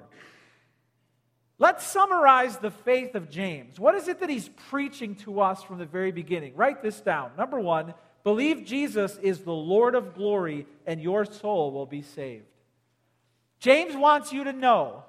Let's 1.60 1.86
summarize 1.86 2.58
the 2.58 2.72
faith 2.72 3.16
of 3.16 3.30
James. 3.30 3.80
What 3.80 3.96
is 3.96 4.08
it 4.08 4.20
that 4.20 4.30
he's 4.30 4.50
preaching 4.70 5.16
to 5.16 5.42
us 5.42 5.64
from 5.64 5.80
the 5.80 5.86
very 5.86 6.12
beginning? 6.12 6.56
Write 6.56 6.84
this 6.84 7.02
down. 7.02 7.32
Number 7.38 7.60
one, 7.60 7.96
believe 8.24 8.66
Jesus 8.66 9.18
is 9.24 9.40
the 9.40 9.54
Lord 9.54 9.96
of 9.96 10.14
glory 10.14 10.68
and 10.86 11.02
your 11.02 11.26
soul 11.26 11.72
will 11.72 11.88
be 11.88 12.04
saved. 12.04 12.46
James 13.60 13.96
wants 13.96 14.32
you 14.32 14.44
to 14.44 14.54
know 14.54 15.04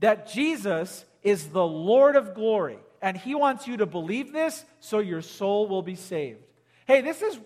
that 0.00 0.28
Jesus 0.28 1.06
is 1.22 1.48
the 1.48 1.66
Lord 1.66 2.14
of 2.14 2.34
glory, 2.34 2.78
and 3.00 3.16
he 3.16 3.34
wants 3.34 3.66
you 3.66 3.78
to 3.78 3.86
believe 3.86 4.32
this 4.32 4.64
so 4.80 4.98
your 4.98 5.22
soul 5.22 5.66
will 5.66 5.82
be 5.82 5.94
saved. 5.94 6.40
Hey, 6.86 7.00
this 7.00 7.22
is 7.22 7.38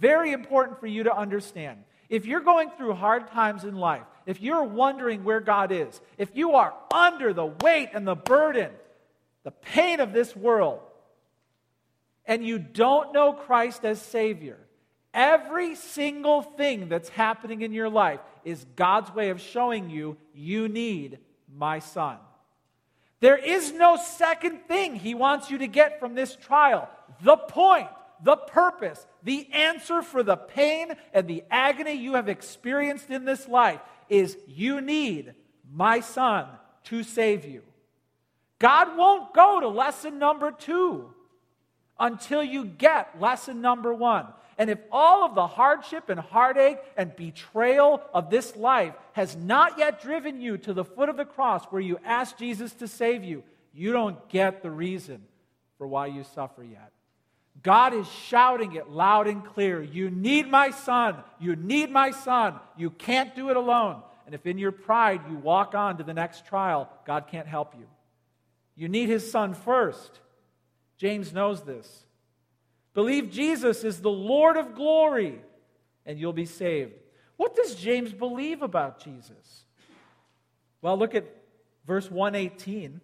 very 0.00 0.32
important 0.32 0.80
for 0.80 0.86
you 0.86 1.04
to 1.04 1.16
understand. 1.16 1.84
If 2.08 2.26
you're 2.26 2.40
going 2.40 2.70
through 2.70 2.94
hard 2.94 3.28
times 3.28 3.62
in 3.62 3.76
life, 3.76 4.02
if 4.26 4.40
you're 4.40 4.64
wondering 4.64 5.22
where 5.22 5.40
God 5.40 5.70
is, 5.70 6.00
if 6.18 6.34
you 6.34 6.54
are 6.54 6.74
under 6.92 7.32
the 7.32 7.46
weight 7.46 7.90
and 7.94 8.06
the 8.06 8.16
burden, 8.16 8.70
the 9.44 9.52
pain 9.52 10.00
of 10.00 10.12
this 10.12 10.34
world, 10.34 10.80
and 12.26 12.44
you 12.44 12.58
don't 12.58 13.12
know 13.12 13.32
Christ 13.32 13.84
as 13.84 14.02
Savior, 14.02 14.58
every 15.14 15.76
single 15.76 16.42
thing 16.42 16.88
that's 16.88 17.08
happening 17.10 17.62
in 17.62 17.72
your 17.72 17.88
life 17.88 18.20
is 18.44 18.66
God's 18.76 19.14
way 19.14 19.30
of 19.30 19.40
showing 19.40 19.90
you 19.90 20.16
you 20.34 20.68
need 20.68 21.18
my 21.54 21.78
Son. 21.78 22.16
There 23.20 23.36
is 23.36 23.72
no 23.72 23.96
second 23.96 24.66
thing 24.66 24.96
He 24.96 25.14
wants 25.14 25.50
you 25.50 25.58
to 25.58 25.66
get 25.66 26.00
from 26.00 26.14
this 26.14 26.34
trial. 26.34 26.88
The 27.22 27.36
point 27.36 27.88
the 28.22 28.36
purpose, 28.36 29.06
the 29.22 29.48
answer 29.52 30.02
for 30.02 30.22
the 30.22 30.36
pain 30.36 30.92
and 31.12 31.26
the 31.26 31.44
agony 31.50 31.92
you 31.92 32.14
have 32.14 32.28
experienced 32.28 33.10
in 33.10 33.24
this 33.24 33.48
life 33.48 33.80
is 34.08 34.36
you 34.46 34.80
need 34.80 35.34
my 35.72 36.00
son 36.00 36.46
to 36.84 37.02
save 37.02 37.44
you. 37.44 37.62
God 38.58 38.96
won't 38.96 39.32
go 39.32 39.60
to 39.60 39.68
lesson 39.68 40.18
number 40.18 40.52
two 40.52 41.12
until 41.98 42.42
you 42.42 42.64
get 42.64 43.20
lesson 43.20 43.60
number 43.60 43.94
one. 43.94 44.26
And 44.58 44.68
if 44.68 44.78
all 44.92 45.24
of 45.24 45.34
the 45.34 45.46
hardship 45.46 46.10
and 46.10 46.20
heartache 46.20 46.78
and 46.96 47.16
betrayal 47.16 48.02
of 48.12 48.28
this 48.28 48.54
life 48.56 48.94
has 49.14 49.34
not 49.34 49.78
yet 49.78 50.02
driven 50.02 50.40
you 50.40 50.58
to 50.58 50.74
the 50.74 50.84
foot 50.84 51.08
of 51.08 51.16
the 51.16 51.24
cross 51.24 51.64
where 51.66 51.80
you 51.80 51.98
ask 52.04 52.36
Jesus 52.36 52.74
to 52.74 52.88
save 52.88 53.24
you, 53.24 53.42
you 53.72 53.92
don't 53.92 54.28
get 54.28 54.62
the 54.62 54.70
reason 54.70 55.22
for 55.78 55.86
why 55.86 56.08
you 56.08 56.24
suffer 56.24 56.62
yet. 56.62 56.92
God 57.62 57.92
is 57.92 58.06
shouting 58.08 58.74
it 58.74 58.88
loud 58.88 59.26
and 59.26 59.44
clear. 59.44 59.82
You 59.82 60.10
need 60.10 60.48
my 60.48 60.70
son. 60.70 61.16
You 61.38 61.56
need 61.56 61.90
my 61.90 62.10
son. 62.10 62.58
You 62.76 62.90
can't 62.90 63.34
do 63.34 63.50
it 63.50 63.56
alone. 63.56 64.02
And 64.24 64.34
if 64.34 64.46
in 64.46 64.58
your 64.58 64.72
pride 64.72 65.22
you 65.28 65.36
walk 65.36 65.74
on 65.74 65.98
to 65.98 66.04
the 66.04 66.14
next 66.14 66.46
trial, 66.46 66.88
God 67.06 67.26
can't 67.28 67.46
help 67.46 67.74
you. 67.78 67.86
You 68.76 68.88
need 68.88 69.08
his 69.08 69.30
son 69.30 69.54
first. 69.54 70.20
James 70.96 71.32
knows 71.32 71.62
this. 71.62 72.04
Believe 72.94 73.30
Jesus 73.30 73.84
is 73.84 74.00
the 74.00 74.10
Lord 74.10 74.56
of 74.56 74.74
glory, 74.74 75.40
and 76.06 76.18
you'll 76.18 76.32
be 76.32 76.46
saved. 76.46 76.92
What 77.36 77.54
does 77.54 77.74
James 77.74 78.12
believe 78.12 78.62
about 78.62 79.02
Jesus? 79.02 79.64
Well, 80.82 80.98
look 80.98 81.14
at 81.14 81.24
verse 81.86 82.10
118 82.10 83.00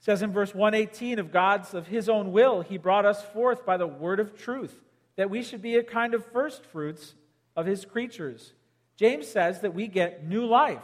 says 0.00 0.22
in 0.22 0.32
verse 0.32 0.54
118 0.54 1.18
of 1.18 1.32
God's 1.32 1.74
of 1.74 1.86
his 1.86 2.08
own 2.08 2.32
will 2.32 2.60
he 2.60 2.78
brought 2.78 3.04
us 3.04 3.22
forth 3.22 3.66
by 3.66 3.76
the 3.76 3.86
word 3.86 4.20
of 4.20 4.36
truth 4.36 4.80
that 5.16 5.30
we 5.30 5.42
should 5.42 5.60
be 5.60 5.76
a 5.76 5.82
kind 5.82 6.14
of 6.14 6.24
first 6.26 6.64
fruits 6.64 7.14
of 7.56 7.66
his 7.66 7.84
creatures. 7.84 8.52
James 8.96 9.26
says 9.26 9.60
that 9.60 9.74
we 9.74 9.88
get 9.88 10.26
new 10.26 10.46
life 10.46 10.82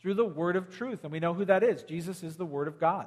through 0.00 0.14
the 0.14 0.24
word 0.24 0.56
of 0.56 0.76
truth 0.76 1.04
and 1.04 1.12
we 1.12 1.20
know 1.20 1.34
who 1.34 1.44
that 1.44 1.62
is. 1.62 1.84
Jesus 1.84 2.22
is 2.24 2.36
the 2.36 2.44
word 2.44 2.66
of 2.66 2.80
God. 2.80 3.06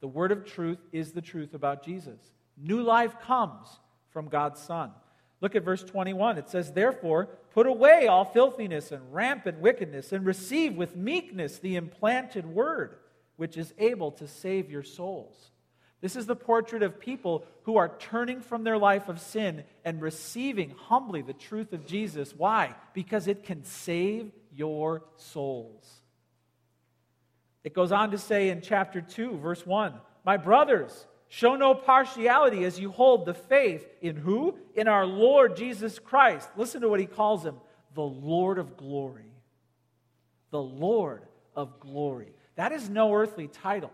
The 0.00 0.08
word 0.08 0.32
of 0.32 0.44
truth 0.44 0.78
is 0.92 1.12
the 1.12 1.22
truth 1.22 1.54
about 1.54 1.82
Jesus. 1.82 2.20
New 2.56 2.82
life 2.82 3.18
comes 3.20 3.66
from 4.10 4.28
God's 4.28 4.60
son. 4.60 4.90
Look 5.40 5.56
at 5.56 5.64
verse 5.64 5.82
21. 5.82 6.36
It 6.36 6.50
says, 6.50 6.72
Therefore, 6.72 7.26
put 7.52 7.66
away 7.66 8.06
all 8.06 8.24
filthiness 8.26 8.92
and 8.92 9.12
rampant 9.12 9.58
wickedness, 9.58 10.12
and 10.12 10.26
receive 10.26 10.76
with 10.76 10.96
meekness 10.96 11.58
the 11.58 11.76
implanted 11.76 12.44
word 12.44 12.96
which 13.40 13.56
is 13.56 13.72
able 13.78 14.10
to 14.10 14.28
save 14.28 14.70
your 14.70 14.82
souls. 14.82 15.50
This 16.02 16.14
is 16.14 16.26
the 16.26 16.36
portrait 16.36 16.82
of 16.82 17.00
people 17.00 17.46
who 17.62 17.78
are 17.78 17.96
turning 17.98 18.42
from 18.42 18.64
their 18.64 18.76
life 18.76 19.08
of 19.08 19.18
sin 19.18 19.64
and 19.82 20.02
receiving 20.02 20.74
humbly 20.76 21.22
the 21.22 21.32
truth 21.32 21.72
of 21.72 21.86
Jesus. 21.86 22.34
Why? 22.36 22.74
Because 22.92 23.28
it 23.28 23.44
can 23.44 23.64
save 23.64 24.30
your 24.54 25.04
souls. 25.16 26.02
It 27.64 27.72
goes 27.72 27.92
on 27.92 28.10
to 28.10 28.18
say 28.18 28.50
in 28.50 28.60
chapter 28.60 29.00
2, 29.00 29.38
verse 29.38 29.64
1 29.64 29.94
My 30.22 30.36
brothers, 30.36 31.06
show 31.28 31.56
no 31.56 31.74
partiality 31.74 32.64
as 32.64 32.78
you 32.78 32.90
hold 32.90 33.24
the 33.24 33.32
faith 33.32 33.86
in 34.02 34.16
who? 34.16 34.58
In 34.74 34.86
our 34.86 35.06
Lord 35.06 35.56
Jesus 35.56 35.98
Christ. 35.98 36.46
Listen 36.58 36.82
to 36.82 36.90
what 36.90 37.00
he 37.00 37.06
calls 37.06 37.42
him 37.42 37.56
the 37.94 38.02
Lord 38.02 38.58
of 38.58 38.76
glory. 38.76 39.32
The 40.50 40.60
Lord 40.60 41.22
of 41.56 41.80
glory. 41.80 42.34
That 42.60 42.72
is 42.72 42.90
no 42.90 43.14
earthly 43.14 43.48
title. 43.48 43.90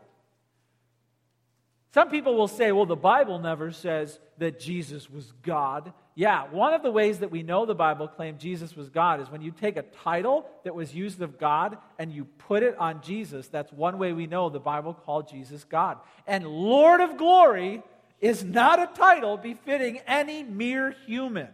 Some 1.94 2.10
people 2.10 2.34
will 2.34 2.48
say, 2.48 2.72
well, 2.72 2.84
the 2.84 2.96
Bible 2.96 3.38
never 3.38 3.70
says 3.70 4.18
that 4.38 4.58
Jesus 4.58 5.08
was 5.08 5.32
God. 5.44 5.92
Yeah, 6.16 6.48
one 6.50 6.74
of 6.74 6.82
the 6.82 6.90
ways 6.90 7.20
that 7.20 7.30
we 7.30 7.44
know 7.44 7.64
the 7.64 7.76
Bible 7.76 8.08
claimed 8.08 8.40
Jesus 8.40 8.74
was 8.74 8.88
God 8.88 9.20
is 9.20 9.30
when 9.30 9.40
you 9.40 9.52
take 9.52 9.76
a 9.76 9.82
title 9.82 10.46
that 10.64 10.74
was 10.74 10.92
used 10.92 11.22
of 11.22 11.38
God 11.38 11.78
and 12.00 12.12
you 12.12 12.24
put 12.24 12.64
it 12.64 12.76
on 12.76 13.02
Jesus. 13.02 13.46
That's 13.46 13.72
one 13.72 13.98
way 13.98 14.12
we 14.12 14.26
know 14.26 14.48
the 14.48 14.58
Bible 14.58 14.94
called 14.94 15.28
Jesus 15.28 15.62
God. 15.62 15.98
And 16.26 16.44
Lord 16.44 17.00
of 17.00 17.18
glory 17.18 17.84
is 18.20 18.42
not 18.42 18.82
a 18.82 18.90
title 18.98 19.36
befitting 19.36 20.00
any 20.08 20.42
mere 20.42 20.90
human. 21.06 21.50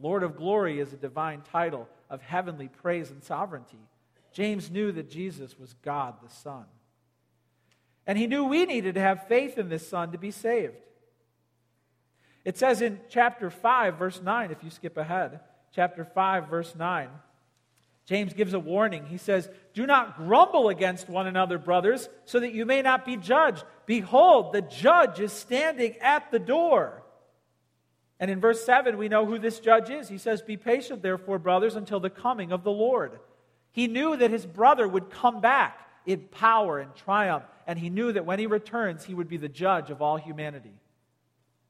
Lord 0.00 0.22
of 0.22 0.34
glory 0.34 0.80
is 0.80 0.94
a 0.94 0.96
divine 0.96 1.42
title 1.42 1.86
of 2.08 2.22
heavenly 2.22 2.68
praise 2.68 3.10
and 3.10 3.22
sovereignty. 3.22 3.87
James 4.38 4.70
knew 4.70 4.92
that 4.92 5.10
Jesus 5.10 5.58
was 5.58 5.74
God 5.82 6.14
the 6.22 6.32
Son. 6.32 6.64
And 8.06 8.16
he 8.16 8.28
knew 8.28 8.44
we 8.44 8.66
needed 8.66 8.94
to 8.94 9.00
have 9.00 9.26
faith 9.26 9.58
in 9.58 9.68
this 9.68 9.88
Son 9.88 10.12
to 10.12 10.18
be 10.18 10.30
saved. 10.30 10.76
It 12.44 12.56
says 12.56 12.80
in 12.80 13.00
chapter 13.08 13.50
5, 13.50 13.98
verse 13.98 14.22
9, 14.22 14.52
if 14.52 14.62
you 14.62 14.70
skip 14.70 14.96
ahead, 14.96 15.40
chapter 15.74 16.04
5, 16.04 16.48
verse 16.48 16.76
9, 16.76 17.08
James 18.06 18.32
gives 18.32 18.54
a 18.54 18.60
warning. 18.60 19.06
He 19.06 19.18
says, 19.18 19.50
Do 19.74 19.86
not 19.86 20.16
grumble 20.16 20.68
against 20.68 21.08
one 21.08 21.26
another, 21.26 21.58
brothers, 21.58 22.08
so 22.24 22.38
that 22.38 22.54
you 22.54 22.64
may 22.64 22.80
not 22.80 23.04
be 23.04 23.16
judged. 23.16 23.64
Behold, 23.86 24.52
the 24.52 24.62
judge 24.62 25.18
is 25.18 25.32
standing 25.32 25.96
at 25.96 26.30
the 26.30 26.38
door. 26.38 27.02
And 28.20 28.30
in 28.30 28.40
verse 28.40 28.64
7, 28.64 28.98
we 28.98 29.08
know 29.08 29.26
who 29.26 29.40
this 29.40 29.58
judge 29.58 29.90
is. 29.90 30.08
He 30.08 30.16
says, 30.16 30.42
Be 30.42 30.56
patient, 30.56 31.02
therefore, 31.02 31.40
brothers, 31.40 31.74
until 31.74 31.98
the 31.98 32.08
coming 32.08 32.52
of 32.52 32.62
the 32.62 32.70
Lord. 32.70 33.18
He 33.72 33.86
knew 33.86 34.16
that 34.16 34.30
his 34.30 34.46
brother 34.46 34.86
would 34.86 35.10
come 35.10 35.40
back 35.40 35.88
in 36.06 36.20
power 36.20 36.78
and 36.78 36.94
triumph, 36.94 37.44
and 37.66 37.78
he 37.78 37.90
knew 37.90 38.12
that 38.12 38.24
when 38.24 38.38
he 38.38 38.46
returns, 38.46 39.04
he 39.04 39.14
would 39.14 39.28
be 39.28 39.36
the 39.36 39.48
judge 39.48 39.90
of 39.90 40.00
all 40.00 40.16
humanity. 40.16 40.72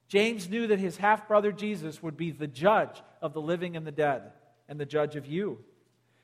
James 0.09 0.49
knew 0.49 0.69
that 0.69 0.79
his 0.79 0.97
half 0.97 1.29
brother 1.29 1.53
Jesus 1.53 2.03
would 2.03 2.17
be 2.17 2.31
the 2.31 2.47
judge 2.47 3.03
of 3.21 3.35
the 3.35 3.41
living 3.41 3.77
and 3.77 3.87
the 3.87 3.93
dead, 3.93 4.23
and 4.69 4.79
the 4.79 4.87
judge 4.87 5.17
of 5.17 5.27
you. 5.27 5.59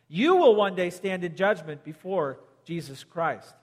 You 0.09 0.37
will 0.37 0.55
one 0.55 0.75
day 0.75 0.91
stand 0.91 1.25
in 1.25 1.37
judgment 1.37 1.85
before 1.85 2.39
Jesus 2.65 3.05
Christ. 3.05 3.55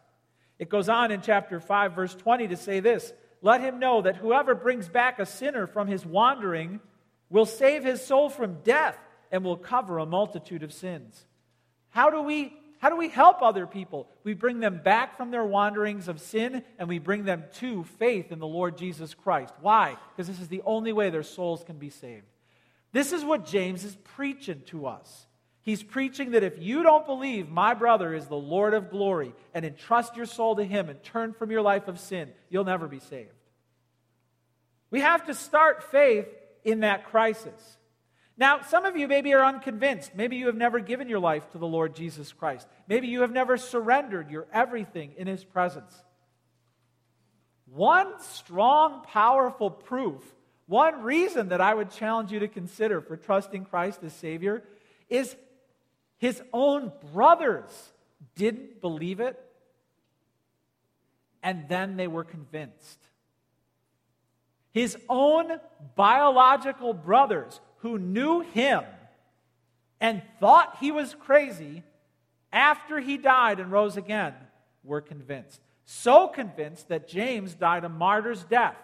It 0.59 0.69
goes 0.69 0.89
on 0.89 1.11
in 1.11 1.21
chapter 1.21 1.59
5, 1.59 1.93
verse 1.93 2.13
20 2.13 2.49
to 2.49 2.57
say 2.57 2.81
this 2.81 3.13
Let 3.41 3.61
him 3.61 3.79
know 3.79 4.01
that 4.01 4.17
whoever 4.17 4.53
brings 4.53 4.89
back 4.89 5.19
a 5.19 5.25
sinner 5.25 5.65
from 5.65 5.87
his 5.87 6.05
wandering 6.05 6.79
will 7.29 7.45
save 7.45 7.83
his 7.83 8.05
soul 8.05 8.29
from 8.29 8.61
death 8.63 8.97
and 9.31 9.43
will 9.43 9.57
cover 9.57 9.97
a 9.97 10.05
multitude 10.05 10.61
of 10.61 10.73
sins. 10.73 11.25
How 11.91 12.09
do 12.09 12.21
we 12.21 12.57
how 12.79 12.89
do 12.89 12.97
we 12.97 13.09
help 13.09 13.43
other 13.43 13.67
people? 13.67 14.09
We 14.23 14.33
bring 14.33 14.59
them 14.59 14.81
back 14.83 15.15
from 15.15 15.29
their 15.29 15.45
wanderings 15.45 16.07
of 16.07 16.19
sin 16.19 16.63
and 16.79 16.89
we 16.89 16.97
bring 16.97 17.25
them 17.25 17.43
to 17.57 17.83
faith 17.99 18.31
in 18.31 18.39
the 18.39 18.47
Lord 18.47 18.75
Jesus 18.75 19.13
Christ. 19.13 19.53
Why? 19.61 19.97
Because 20.09 20.27
this 20.27 20.39
is 20.39 20.47
the 20.47 20.63
only 20.65 20.91
way 20.91 21.11
their 21.11 21.21
souls 21.21 21.63
can 21.63 21.77
be 21.77 21.91
saved. 21.91 22.25
This 22.91 23.11
is 23.11 23.23
what 23.23 23.45
James 23.45 23.83
is 23.83 23.95
preaching 24.15 24.63
to 24.67 24.87
us. 24.87 25.27
He's 25.61 25.83
preaching 25.83 26.31
that 26.31 26.41
if 26.41 26.57
you 26.57 26.81
don't 26.81 27.05
believe 27.05 27.49
my 27.49 27.75
brother 27.75 28.15
is 28.15 28.25
the 28.25 28.35
Lord 28.35 28.73
of 28.73 28.89
glory 28.89 29.35
and 29.53 29.63
entrust 29.63 30.15
your 30.15 30.25
soul 30.25 30.55
to 30.55 30.63
him 30.63 30.89
and 30.89 31.03
turn 31.03 31.33
from 31.33 31.51
your 31.51 31.61
life 31.61 31.87
of 31.87 31.99
sin, 31.99 32.31
you'll 32.49 32.63
never 32.63 32.87
be 32.87 32.99
saved. 32.99 33.29
We 34.89 35.01
have 35.01 35.27
to 35.27 35.35
start 35.35 35.91
faith 35.91 36.27
in 36.63 36.79
that 36.79 37.05
crisis. 37.05 37.77
Now, 38.41 38.61
some 38.63 38.85
of 38.85 38.97
you 38.97 39.07
maybe 39.07 39.35
are 39.35 39.45
unconvinced. 39.45 40.15
Maybe 40.15 40.35
you 40.35 40.47
have 40.47 40.55
never 40.55 40.79
given 40.79 41.07
your 41.07 41.19
life 41.19 41.47
to 41.51 41.59
the 41.59 41.67
Lord 41.67 41.95
Jesus 41.95 42.33
Christ. 42.33 42.67
Maybe 42.87 43.07
you 43.07 43.21
have 43.21 43.31
never 43.31 43.55
surrendered 43.55 44.31
your 44.31 44.47
everything 44.51 45.13
in 45.15 45.27
His 45.27 45.43
presence. 45.43 45.93
One 47.67 48.19
strong, 48.19 49.03
powerful 49.03 49.69
proof, 49.69 50.23
one 50.65 51.03
reason 51.03 51.49
that 51.49 51.61
I 51.61 51.71
would 51.71 51.91
challenge 51.91 52.31
you 52.31 52.39
to 52.39 52.47
consider 52.47 52.99
for 52.99 53.15
trusting 53.15 53.65
Christ 53.65 53.99
as 54.01 54.11
Savior 54.13 54.63
is 55.07 55.35
His 56.17 56.41
own 56.51 56.91
brothers 57.13 57.69
didn't 58.33 58.81
believe 58.81 59.19
it, 59.19 59.39
and 61.43 61.69
then 61.69 61.95
they 61.95 62.07
were 62.07 62.23
convinced. 62.23 62.97
His 64.71 64.97
own 65.07 65.59
biological 65.95 66.95
brothers 66.95 67.61
who 67.81 67.97
knew 67.97 68.41
him 68.41 68.83
and 69.99 70.21
thought 70.39 70.77
he 70.79 70.91
was 70.91 71.15
crazy 71.15 71.83
after 72.51 72.99
he 72.99 73.17
died 73.17 73.59
and 73.59 73.71
rose 73.71 73.97
again 73.97 74.33
were 74.83 75.01
convinced. 75.01 75.61
So 75.85 76.27
convinced 76.27 76.89
that 76.89 77.07
James 77.07 77.53
died 77.53 77.83
a 77.83 77.89
martyr's 77.89 78.43
death. 78.43 78.75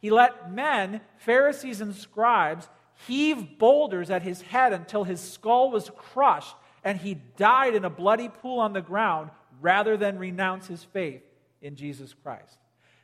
He 0.00 0.10
let 0.10 0.52
men, 0.52 1.00
Pharisees 1.18 1.80
and 1.80 1.94
scribes, 1.94 2.68
heave 3.06 3.58
boulders 3.58 4.10
at 4.10 4.22
his 4.22 4.42
head 4.42 4.72
until 4.72 5.04
his 5.04 5.20
skull 5.20 5.70
was 5.70 5.90
crushed 5.96 6.54
and 6.84 6.98
he 6.98 7.14
died 7.36 7.74
in 7.74 7.84
a 7.84 7.90
bloody 7.90 8.28
pool 8.28 8.60
on 8.60 8.72
the 8.72 8.80
ground 8.80 9.30
rather 9.60 9.96
than 9.96 10.18
renounce 10.18 10.66
his 10.66 10.84
faith 10.84 11.22
in 11.60 11.76
Jesus 11.76 12.14
Christ. 12.22 12.58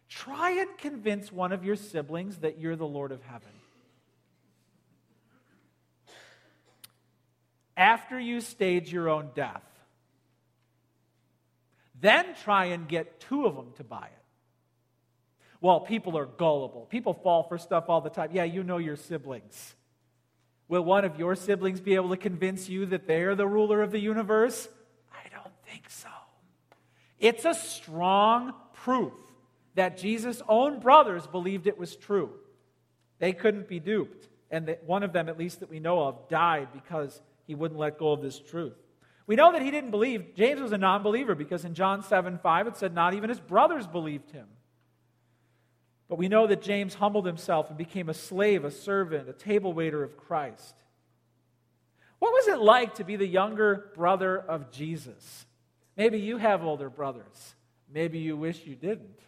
Try 0.09 0.53
and 0.53 0.79
convince 0.79 1.33
one 1.33 1.53
of 1.53 1.65
your 1.65 1.77
siblings 1.77 2.39
that 2.39 2.59
you're 2.59 2.77
the 2.77 2.87
Lord 2.87 3.11
of 3.11 3.23
heaven. 3.23 3.51
After 7.77 8.19
you 8.19 8.41
stage 8.41 8.93
your 8.93 9.09
own 9.09 9.31
death, 9.35 9.63
then 12.01 12.27
try 12.45 12.67
and 12.67 12.89
get 12.89 13.21
two 13.21 13.47
of 13.47 13.57
them 13.57 13.73
to 13.77 13.85
buy 13.85 14.07
it. 14.07 14.25
Well, 15.61 15.81
people 15.81 16.19
are 16.19 16.27
gullible. 16.27 16.87
People 16.91 17.15
fall 17.15 17.45
for 17.45 17.57
stuff 17.57 17.85
all 17.89 18.01
the 18.03 18.11
time. 18.11 18.31
Yeah, 18.33 18.45
you 18.45 18.63
know 18.63 18.79
your 18.79 18.97
siblings. 18.97 19.75
Will 20.69 20.83
one 20.83 21.05
of 21.05 21.19
your 21.19 21.35
siblings 21.35 21.81
be 21.81 21.95
able 21.95 22.11
to 22.11 22.17
convince 22.17 22.69
you 22.69 22.87
that 22.87 23.07
they're 23.07 23.35
the 23.35 23.47
ruler 23.47 23.83
of 23.83 23.91
the 23.91 23.99
universe? 23.99 24.69
I 25.13 25.29
don't 25.35 25.55
think 25.67 25.89
so. 25.89 26.09
It's 27.19 27.45
a 27.45 27.55
strong 27.55 28.53
proof 28.75 29.15
that 29.75 29.97
Jesus' 29.97 30.43
own 30.49 30.81
brothers 30.81 31.27
believed 31.27 31.67
it 31.67 31.79
was 31.79 31.97
true. 31.97 32.31
They 33.19 33.33
couldn't 33.33 33.69
be 33.69 33.81
duped. 33.81 34.29
And 34.51 34.77
one 34.85 35.03
of 35.03 35.13
them, 35.13 35.29
at 35.29 35.39
least 35.39 35.61
that 35.61 35.71
we 35.71 35.81
know 35.81 36.01
of, 36.01 36.29
died 36.29 36.69
because 36.73 37.21
he 37.47 37.55
wouldn't 37.55 37.79
let 37.79 37.99
go 37.99 38.13
of 38.13 38.23
this 38.23 38.39
truth. 38.39 38.77
We 39.27 39.37
know 39.37 39.53
that 39.53 39.63
he 39.63 39.71
didn't 39.71 39.91
believe. 39.91 40.35
James 40.35 40.61
was 40.61 40.73
a 40.73 40.79
non 40.79 41.03
believer 41.03 41.35
because 41.35 41.65
in 41.65 41.75
John 41.75 42.03
7 42.03 42.39
5 42.39 42.67
it 42.67 42.77
said, 42.77 42.95
Not 42.95 43.15
even 43.15 43.31
his 43.31 43.41
brothers 43.41 43.87
believed 43.87 44.31
him. 44.31 44.47
But 46.09 46.19
we 46.19 46.29
know 46.29 46.47
that 46.47 46.61
James 46.61 46.95
humbled 46.95 47.27
himself 47.27 47.69
and 47.69 47.79
became 47.79 48.09
a 48.09 48.15
slave, 48.15 48.65
a 48.65 48.71
servant, 48.71 49.29
a 49.29 49.33
table 49.33 49.73
waiter 49.73 50.03
of 50.03 50.17
Christ. 50.17 50.75
What 52.19 52.33
was 52.33 52.49
it 52.49 52.59
like 52.59 52.97
to 52.97 53.05
be 53.05 53.17
the 53.17 53.27
younger 53.27 53.91
brother 53.95 54.39
of 54.39 54.71
Jesus? 54.71 55.47
Maybe 55.97 56.19
you 56.21 56.37
have 56.37 56.63
older 56.63 56.91
brothers. 56.91 57.55
Maybe 57.93 58.19
you 58.19 58.37
wish 58.37 58.67
you 58.67 58.75
didn't. 58.75 59.19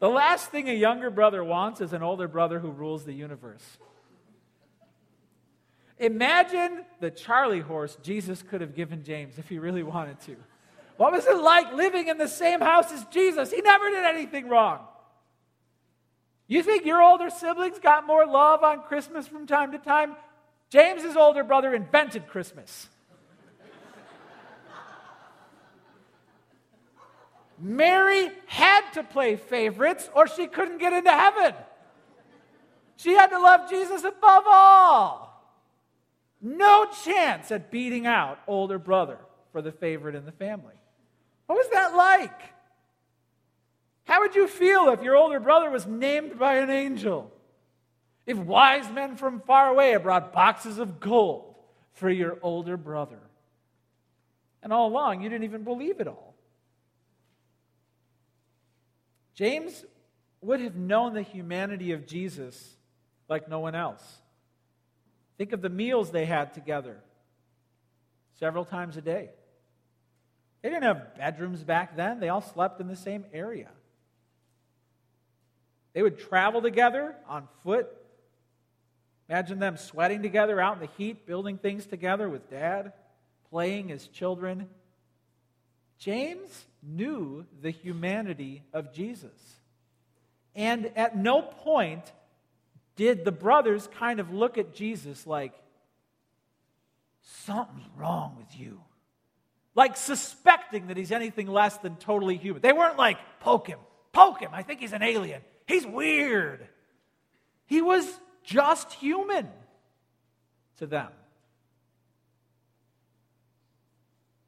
The 0.00 0.08
last 0.08 0.50
thing 0.50 0.68
a 0.68 0.72
younger 0.72 1.10
brother 1.10 1.42
wants 1.42 1.80
is 1.80 1.92
an 1.92 2.02
older 2.02 2.28
brother 2.28 2.60
who 2.60 2.70
rules 2.70 3.04
the 3.04 3.12
universe. 3.12 3.64
Imagine 5.98 6.84
the 7.00 7.10
Charlie 7.10 7.60
horse 7.60 7.96
Jesus 8.02 8.42
could 8.42 8.60
have 8.60 8.74
given 8.74 9.02
James 9.02 9.38
if 9.38 9.48
he 9.48 9.58
really 9.58 9.82
wanted 9.82 10.20
to. 10.22 10.36
What 10.96 11.12
was 11.12 11.26
it 11.26 11.36
like 11.36 11.72
living 11.72 12.08
in 12.08 12.18
the 12.18 12.28
same 12.28 12.60
house 12.60 12.92
as 12.92 13.04
Jesus? 13.06 13.50
He 13.50 13.60
never 13.60 13.88
did 13.90 14.04
anything 14.04 14.48
wrong. 14.48 14.80
You 16.46 16.62
think 16.62 16.86
your 16.86 17.02
older 17.02 17.30
siblings 17.30 17.78
got 17.78 18.06
more 18.06 18.26
love 18.26 18.62
on 18.62 18.82
Christmas 18.82 19.28
from 19.28 19.46
time 19.46 19.72
to 19.72 19.78
time? 19.78 20.16
James's 20.70 21.16
older 21.16 21.44
brother 21.44 21.74
invented 21.74 22.26
Christmas. 22.26 22.88
Mary 27.60 28.30
had 28.46 28.88
to 28.92 29.02
play 29.02 29.36
favorites 29.36 30.08
or 30.14 30.26
she 30.28 30.46
couldn't 30.46 30.78
get 30.78 30.92
into 30.92 31.10
heaven. 31.10 31.54
She 32.96 33.14
had 33.14 33.28
to 33.28 33.38
love 33.38 33.68
Jesus 33.68 34.04
above 34.04 34.44
all. 34.46 35.27
No 36.40 36.86
chance 37.04 37.50
at 37.50 37.70
beating 37.70 38.06
out 38.06 38.38
older 38.46 38.78
brother 38.78 39.18
for 39.52 39.62
the 39.62 39.72
favorite 39.72 40.14
in 40.14 40.24
the 40.24 40.32
family. 40.32 40.74
What 41.46 41.56
was 41.56 41.68
that 41.72 41.96
like? 41.96 42.40
How 44.04 44.20
would 44.20 44.34
you 44.34 44.46
feel 44.46 44.88
if 44.90 45.02
your 45.02 45.16
older 45.16 45.40
brother 45.40 45.70
was 45.70 45.86
named 45.86 46.38
by 46.38 46.56
an 46.56 46.70
angel? 46.70 47.30
If 48.26 48.38
wise 48.38 48.90
men 48.90 49.16
from 49.16 49.40
far 49.40 49.68
away 49.68 49.90
had 49.90 50.02
brought 50.02 50.32
boxes 50.32 50.78
of 50.78 51.00
gold 51.00 51.54
for 51.92 52.10
your 52.10 52.38
older 52.42 52.76
brother? 52.76 53.18
And 54.62 54.72
all 54.72 54.88
along, 54.88 55.22
you 55.22 55.28
didn't 55.28 55.44
even 55.44 55.64
believe 55.64 56.00
it 56.00 56.08
all. 56.08 56.34
James 59.34 59.84
would 60.40 60.60
have 60.60 60.76
known 60.76 61.14
the 61.14 61.22
humanity 61.22 61.92
of 61.92 62.06
Jesus 62.06 62.76
like 63.28 63.48
no 63.48 63.60
one 63.60 63.74
else. 63.74 64.02
Think 65.38 65.52
of 65.52 65.62
the 65.62 65.70
meals 65.70 66.10
they 66.10 66.26
had 66.26 66.52
together 66.52 66.98
several 68.38 68.64
times 68.64 68.96
a 68.96 69.00
day. 69.00 69.30
They 70.62 70.68
didn't 70.68 70.82
have 70.82 71.16
bedrooms 71.16 71.62
back 71.62 71.96
then, 71.96 72.20
they 72.20 72.28
all 72.28 72.42
slept 72.42 72.80
in 72.80 72.88
the 72.88 72.96
same 72.96 73.24
area. 73.32 73.68
They 75.92 76.02
would 76.02 76.18
travel 76.18 76.60
together 76.60 77.14
on 77.28 77.48
foot. 77.64 77.88
Imagine 79.28 79.58
them 79.58 79.76
sweating 79.76 80.22
together 80.22 80.60
out 80.60 80.74
in 80.74 80.80
the 80.80 80.90
heat, 80.96 81.26
building 81.26 81.58
things 81.58 81.86
together 81.86 82.28
with 82.28 82.50
dad, 82.50 82.92
playing 83.50 83.92
as 83.92 84.06
children. 84.08 84.68
James 85.98 86.66
knew 86.82 87.46
the 87.60 87.70
humanity 87.70 88.62
of 88.72 88.92
Jesus. 88.92 89.32
And 90.54 90.90
at 90.96 91.16
no 91.16 91.42
point 91.42 92.12
did 92.98 93.24
the 93.24 93.32
brothers 93.32 93.88
kind 93.98 94.18
of 94.18 94.34
look 94.34 94.58
at 94.58 94.74
Jesus 94.74 95.24
like, 95.24 95.54
something's 97.22 97.86
wrong 97.96 98.34
with 98.36 98.58
you. 98.58 98.80
Like 99.76 99.96
suspecting 99.96 100.88
that 100.88 100.96
he's 100.96 101.12
anything 101.12 101.46
less 101.46 101.76
than 101.76 101.94
totally 101.94 102.36
human. 102.36 102.60
They 102.60 102.72
weren't 102.72 102.98
like, 102.98 103.18
poke 103.38 103.68
him, 103.68 103.78
poke 104.12 104.40
him. 104.40 104.50
I 104.52 104.64
think 104.64 104.80
he's 104.80 104.92
an 104.92 105.04
alien. 105.04 105.42
He's 105.66 105.86
weird. 105.86 106.66
He 107.66 107.80
was 107.80 108.04
just 108.42 108.92
human 108.94 109.46
to 110.78 110.86
them. 110.88 111.10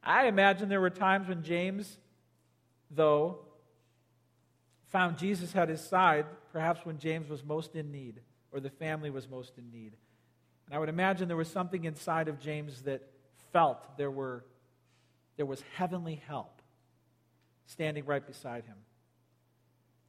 I 0.02 0.26
imagine 0.26 0.68
there 0.68 0.80
were 0.80 0.90
times 0.90 1.28
when 1.28 1.44
James, 1.44 1.98
though, 2.90 3.38
found 4.88 5.18
Jesus 5.18 5.54
at 5.54 5.68
his 5.68 5.80
side, 5.80 6.26
perhaps 6.52 6.84
when 6.84 6.98
James 6.98 7.28
was 7.28 7.44
most 7.44 7.76
in 7.76 7.92
need 7.92 8.20
or 8.52 8.60
the 8.60 8.70
family 8.70 9.10
was 9.10 9.28
most 9.28 9.58
in 9.58 9.70
need. 9.70 9.96
And 10.66 10.74
I 10.74 10.78
would 10.78 10.88
imagine 10.88 11.28
there 11.28 11.36
was 11.36 11.48
something 11.48 11.84
inside 11.84 12.28
of 12.28 12.40
James 12.40 12.82
that 12.82 13.02
felt 13.52 13.96
there, 13.96 14.10
were, 14.10 14.44
there 15.36 15.46
was 15.46 15.62
heavenly 15.74 16.22
help 16.26 16.62
standing 17.66 18.04
right 18.04 18.26
beside 18.26 18.64
him. 18.64 18.76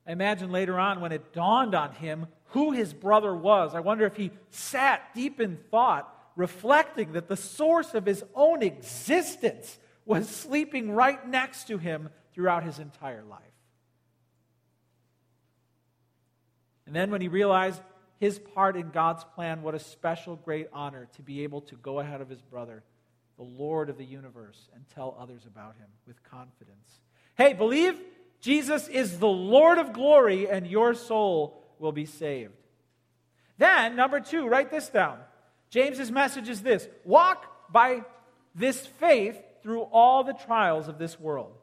I 0.06 0.12
imagine 0.12 0.52
later 0.52 0.80
on 0.80 1.00
when 1.02 1.12
it 1.12 1.34
dawned 1.34 1.76
on 1.76 1.94
him 1.94 2.28
who 2.48 2.72
his 2.72 2.94
brother 2.94 3.36
was, 3.36 3.74
I 3.76 3.80
wonder 3.80 4.06
if 4.06 4.16
he 4.16 4.32
sat 4.50 5.14
deep 5.14 5.40
in 5.40 5.58
thought, 5.70 6.12
reflecting 6.36 7.14
that 7.14 7.28
the 7.28 7.38
source 7.38 7.94
of 7.94 8.06
his 8.06 8.24
own 8.36 8.64
existence 8.64 9.78
was 10.06 10.28
sleeping 10.28 10.92
right 10.92 11.26
next 11.28 11.68
to 11.68 11.78
him 11.78 12.10
throughout 12.34 12.64
his 12.64 12.80
entire 12.80 13.24
life. 13.24 13.42
And 16.86 16.96
then 16.96 17.12
when 17.12 17.22
he 17.22 17.28
realized 17.28 17.82
his 18.22 18.38
part 18.38 18.78
in 18.78 18.92
God's 18.92 19.24
plan, 19.34 19.64
what 19.64 19.74
a 19.74 19.80
special, 19.80 20.36
great 20.36 20.68
honor 20.72 21.08
to 21.16 21.24
be 21.24 21.42
able 21.42 21.62
to 21.62 21.76
go 21.76 22.00
ahead 22.00 22.22
of 22.22 22.30
his 22.30 22.40
brother, 22.40 22.84
the 23.36 23.44
Lord 23.44 23.90
of 23.90 23.98
the 23.98 24.06
universe, 24.06 24.70
and 24.76 24.86
tell 24.94 25.18
others 25.20 25.48
about 25.48 25.76
him 25.78 25.88
with 26.06 26.22
confidence. 26.22 27.02
Hey, 27.34 27.54
believe 27.54 28.00
Jesus 28.40 28.88
is 28.88 29.18
the 29.18 29.28
Lord 29.28 29.80
of 29.80 29.92
glory, 29.92 30.48
and 30.48 30.68
your 30.68 30.94
soul 30.94 31.64
will 31.80 31.92
be 31.92 32.06
saved. 32.06 32.54
Then, 33.58 33.96
number 33.96 34.20
two, 34.20 34.48
write 34.48 34.70
this 34.70 34.90
down. 34.90 35.18
James's 35.72 36.12
message 36.12 36.48
is 36.48 36.62
this 36.62 36.88
walk 37.04 37.72
by 37.74 38.04
this 38.54 38.86
faith 38.86 39.42
through 39.64 39.82
all 39.82 40.24
the 40.24 40.34
trials 40.34 40.88
of 40.88 41.00
this 41.00 41.20
world. 41.20 41.54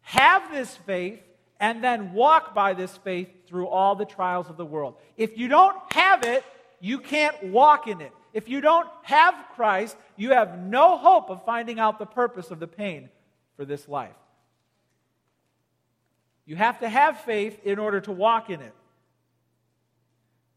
Have 0.00 0.50
this 0.50 0.74
faith 0.86 1.20
and 1.60 1.82
then 1.82 2.12
walk 2.12 2.54
by 2.54 2.74
this 2.74 2.96
faith 2.98 3.28
through 3.46 3.68
all 3.68 3.94
the 3.94 4.04
trials 4.04 4.48
of 4.48 4.56
the 4.56 4.66
world. 4.66 4.96
If 5.16 5.38
you 5.38 5.48
don't 5.48 5.76
have 5.92 6.22
it, 6.24 6.44
you 6.80 6.98
can't 6.98 7.44
walk 7.44 7.86
in 7.86 8.00
it. 8.00 8.12
If 8.32 8.48
you 8.48 8.60
don't 8.60 8.88
have 9.02 9.34
Christ, 9.54 9.96
you 10.16 10.30
have 10.32 10.58
no 10.58 10.98
hope 10.98 11.30
of 11.30 11.44
finding 11.44 11.80
out 11.80 11.98
the 11.98 12.06
purpose 12.06 12.50
of 12.50 12.60
the 12.60 12.66
pain 12.66 13.08
for 13.56 13.64
this 13.64 13.88
life. 13.88 14.14
You 16.44 16.54
have 16.56 16.80
to 16.80 16.88
have 16.88 17.20
faith 17.22 17.58
in 17.64 17.78
order 17.78 18.00
to 18.02 18.12
walk 18.12 18.50
in 18.50 18.60
it. 18.60 18.74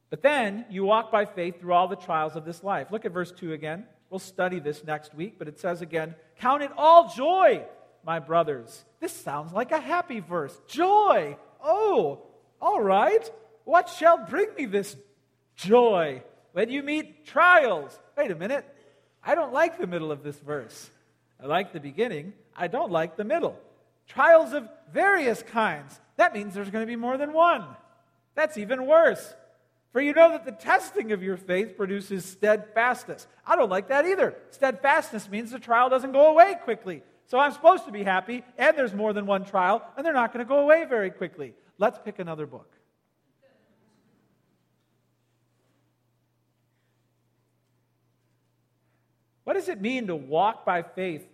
But 0.09 0.21
then 0.21 0.65
you 0.69 0.83
walk 0.83 1.11
by 1.11 1.25
faith 1.25 1.59
through 1.59 1.73
all 1.73 1.87
the 1.87 1.95
trials 1.95 2.35
of 2.35 2.45
this 2.45 2.63
life. 2.63 2.91
Look 2.91 3.05
at 3.05 3.11
verse 3.11 3.31
2 3.31 3.53
again. 3.53 3.85
We'll 4.09 4.19
study 4.19 4.59
this 4.59 4.83
next 4.83 5.13
week, 5.13 5.35
but 5.37 5.47
it 5.47 5.59
says 5.59 5.81
again, 5.81 6.15
Count 6.39 6.63
it 6.63 6.71
all 6.77 7.13
joy, 7.15 7.63
my 8.05 8.19
brothers. 8.19 8.83
This 8.99 9.13
sounds 9.13 9.53
like 9.53 9.71
a 9.71 9.79
happy 9.79 10.19
verse. 10.19 10.59
Joy. 10.67 11.37
Oh, 11.63 12.23
all 12.61 12.81
right. 12.81 13.29
What 13.65 13.89
shall 13.89 14.25
bring 14.25 14.53
me 14.55 14.65
this 14.65 14.95
joy? 15.55 16.23
When 16.53 16.69
you 16.69 16.83
meet 16.83 17.25
trials. 17.25 17.97
Wait 18.17 18.31
a 18.31 18.35
minute. 18.35 18.65
I 19.23 19.35
don't 19.35 19.53
like 19.53 19.77
the 19.77 19.87
middle 19.87 20.11
of 20.11 20.23
this 20.23 20.37
verse. 20.39 20.89
I 21.41 21.45
like 21.45 21.73
the 21.73 21.79
beginning. 21.79 22.33
I 22.55 22.67
don't 22.67 22.91
like 22.91 23.15
the 23.15 23.23
middle. 23.23 23.57
Trials 24.07 24.53
of 24.53 24.67
various 24.91 25.43
kinds. 25.43 25.99
That 26.17 26.33
means 26.33 26.53
there's 26.53 26.69
going 26.69 26.83
to 26.83 26.91
be 26.91 26.95
more 26.95 27.17
than 27.17 27.31
one. 27.31 27.65
That's 28.35 28.57
even 28.57 28.85
worse. 28.85 29.33
For 29.91 30.01
you 30.01 30.13
know 30.13 30.31
that 30.31 30.45
the 30.45 30.51
testing 30.51 31.11
of 31.11 31.23
your 31.23 31.37
faith 31.37 31.75
produces 31.75 32.25
steadfastness. 32.25 33.25
I 33.45 33.55
don't 33.55 33.69
like 33.69 33.87
that 33.87 34.05
either. 34.05 34.35
Steadfastness 34.51 35.29
means 35.29 35.51
the 35.51 35.59
trial 35.59 35.89
doesn't 35.89 36.11
go 36.11 36.27
away 36.27 36.55
quickly. 36.63 37.01
So 37.29 37.37
I'm 37.37 37.51
supposed 37.51 37.85
to 37.85 37.91
be 37.91 38.01
happy, 38.01 38.43
and 38.57 38.75
there's 38.75 38.93
more 38.93 39.13
than 39.13 39.27
one 39.27 39.45
trial, 39.45 39.83
and 39.95 40.03
they're 40.03 40.13
not 40.13 40.33
going 40.33 40.43
to 40.43 40.49
go 40.49 40.61
away 40.61 40.85
very 40.85 41.11
quickly. 41.11 41.53
Let's 41.77 41.99
pick 42.03 42.17
another 42.17 42.47
book. 42.47 42.73
What 49.43 49.53
does 49.53 49.69
it 49.69 49.79
mean 49.79 50.07
to 50.07 50.15
walk 50.15 50.65
by 50.65 50.81
faith? 50.81 51.27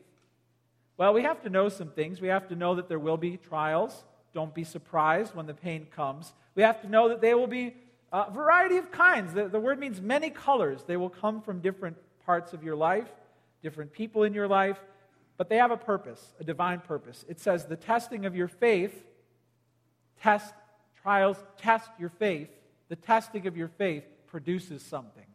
Well, 0.98 1.14
we 1.14 1.24
have 1.24 1.42
to 1.44 1.50
know 1.50 1.70
some 1.70 1.92
things. 1.92 2.20
We 2.20 2.28
have 2.28 2.50
to 2.50 2.56
know 2.58 2.76
that 2.76 2.90
there 2.90 3.00
will 3.00 3.18
be 3.18 3.38
trials. 3.38 4.04
Don't 4.34 4.54
be 4.54 4.66
surprised 4.66 5.34
when 5.34 5.46
the 5.46 5.54
pain 5.54 5.88
comes. 5.96 6.34
We 6.56 6.64
have 6.64 6.82
to 6.82 6.90
know 6.90 7.08
that 7.08 7.22
they 7.22 7.34
will 7.34 7.48
be 7.48 7.74
a 8.12 8.30
variety 8.30 8.78
of 8.78 8.92
kinds. 8.92 9.34
The, 9.34 9.48
the 9.48 9.62
word 9.62 9.80
means 9.80 10.02
many 10.02 10.30
colors. 10.30 10.84
They 10.86 10.98
will 10.98 11.10
come 11.10 11.42
from 11.42 11.62
different 11.62 11.96
parts 12.26 12.52
of 12.52 12.64
your 12.64 12.76
life, 12.76 13.08
different 13.64 13.94
people 13.94 14.24
in 14.24 14.34
your 14.34 14.50
life, 14.50 14.78
but 15.38 15.50
they 15.50 15.58
have 15.58 15.72
a 15.72 15.78
purpose, 15.78 16.34
a 16.40 16.44
divine 16.44 16.80
purpose. 16.80 17.26
It 17.28 17.40
says 17.40 17.66
the 17.66 17.76
testing 17.76 18.26
of 18.26 18.36
your 18.36 18.48
faith, 18.48 19.04
test, 20.22 20.54
trials, 21.02 21.38
test 21.58 21.90
your 22.00 22.10
faith. 22.10 22.50
The 22.90 22.96
testing 22.96 23.48
of 23.48 23.58
your 23.58 23.68
faith 23.68 24.04
produces 24.28 24.82
something. 24.84 25.26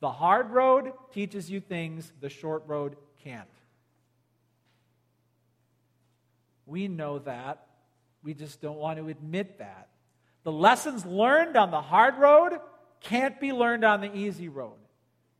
The 0.00 0.10
hard 0.10 0.50
road 0.50 0.92
teaches 1.12 1.50
you 1.50 1.60
things 1.60 2.12
the 2.20 2.28
short 2.28 2.64
road 2.66 2.96
can't. 3.24 3.48
We 6.66 6.88
know 6.88 7.18
that. 7.20 7.66
We 8.22 8.34
just 8.34 8.60
don't 8.60 8.78
want 8.78 8.98
to 8.98 9.08
admit 9.08 9.58
that. 9.58 9.88
The 10.44 10.52
lessons 10.52 11.04
learned 11.04 11.56
on 11.56 11.70
the 11.70 11.80
hard 11.80 12.18
road 12.18 12.58
can't 13.00 13.38
be 13.40 13.52
learned 13.52 13.84
on 13.84 14.00
the 14.00 14.14
easy 14.14 14.48
road. 14.48 14.78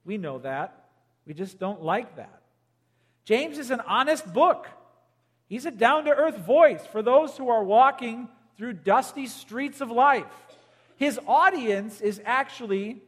We 0.05 0.19
know 0.19 0.39
that. 0.41 0.89
We 1.27 1.35
just 1.35 1.59
don't 1.59 1.83
like 1.83 2.17
that. 2.17 2.42
James 3.25 3.59
is 3.59 3.71
an 3.71 3.81
honest 3.87 4.33
book. 4.33 4.67
He's 5.47 5.67
a 5.67 5.71
down 5.71 6.05
to 6.07 6.11
earth 6.11 6.39
voice 6.39 6.85
for 6.91 7.03
those 7.03 7.37
who 7.37 7.49
are 7.49 7.63
walking 7.63 8.29
through 8.57 8.75
dusty 8.75 9.27
streets 9.27 9.81
of 9.81 9.91
life. 9.91 10.33
His 10.97 11.19
audience 11.27 12.01
is 12.01 12.21
actually 12.25 13.03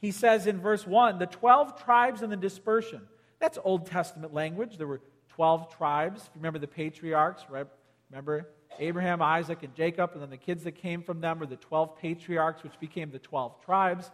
he 0.00 0.12
says 0.12 0.46
in 0.46 0.60
verse 0.60 0.86
1 0.86 1.18
the 1.18 1.26
12 1.26 1.82
tribes 1.82 2.22
and 2.22 2.32
the 2.32 2.36
dispersion. 2.36 3.02
That's 3.40 3.58
Old 3.62 3.86
Testament 3.86 4.32
language. 4.32 4.76
There 4.76 4.86
were 4.86 5.00
12 5.30 5.76
tribes. 5.76 6.22
If 6.22 6.30
you 6.34 6.40
remember 6.40 6.58
the 6.58 6.68
patriarchs, 6.68 7.44
right? 7.48 7.66
Remember 8.10 8.48
Abraham, 8.78 9.22
Isaac, 9.22 9.62
and 9.62 9.74
Jacob, 9.74 10.10
and 10.12 10.22
then 10.22 10.30
the 10.30 10.36
kids 10.36 10.64
that 10.64 10.72
came 10.72 11.02
from 11.02 11.20
them 11.20 11.38
were 11.38 11.46
the 11.46 11.56
12 11.56 11.98
patriarchs, 11.98 12.62
which 12.62 12.78
became 12.80 13.10
the 13.10 13.18
12 13.18 13.64
tribes. 13.64 14.10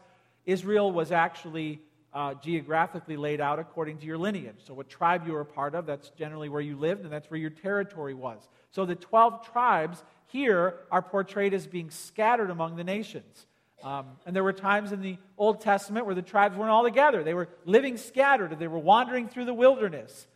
Israel 0.46 0.90
was 0.90 1.12
actually 1.12 1.80
uh, 2.14 2.34
geographically 2.34 3.16
laid 3.16 3.40
out 3.40 3.58
according 3.58 3.98
to 3.98 4.06
your 4.06 4.16
lineage. 4.16 4.60
So, 4.64 4.72
what 4.72 4.88
tribe 4.88 5.26
you 5.26 5.32
were 5.32 5.40
a 5.40 5.46
part 5.46 5.74
of, 5.74 5.84
that's 5.84 6.10
generally 6.10 6.48
where 6.48 6.60
you 6.60 6.76
lived, 6.76 7.02
and 7.02 7.12
that's 7.12 7.28
where 7.30 7.40
your 7.40 7.50
territory 7.50 8.14
was. 8.14 8.48
So, 8.70 8.86
the 8.86 8.94
12 8.94 9.50
tribes 9.50 10.04
here 10.26 10.76
are 10.90 11.02
portrayed 11.02 11.54
as 11.54 11.66
being 11.66 11.90
scattered 11.90 12.50
among 12.50 12.76
the 12.76 12.84
nations. 12.84 13.46
Um, 13.82 14.06
and 14.24 14.34
there 14.34 14.44
were 14.44 14.52
times 14.52 14.92
in 14.92 15.02
the 15.02 15.18
Old 15.36 15.60
Testament 15.60 16.06
where 16.06 16.14
the 16.14 16.22
tribes 16.22 16.56
weren't 16.56 16.70
all 16.70 16.84
together. 16.84 17.22
They 17.22 17.34
were 17.34 17.48
living 17.64 17.96
scattered, 17.96 18.58
they 18.58 18.68
were 18.68 18.78
wandering 18.78 19.28
through 19.28 19.44
the 19.44 19.54
wilderness. 19.54 20.26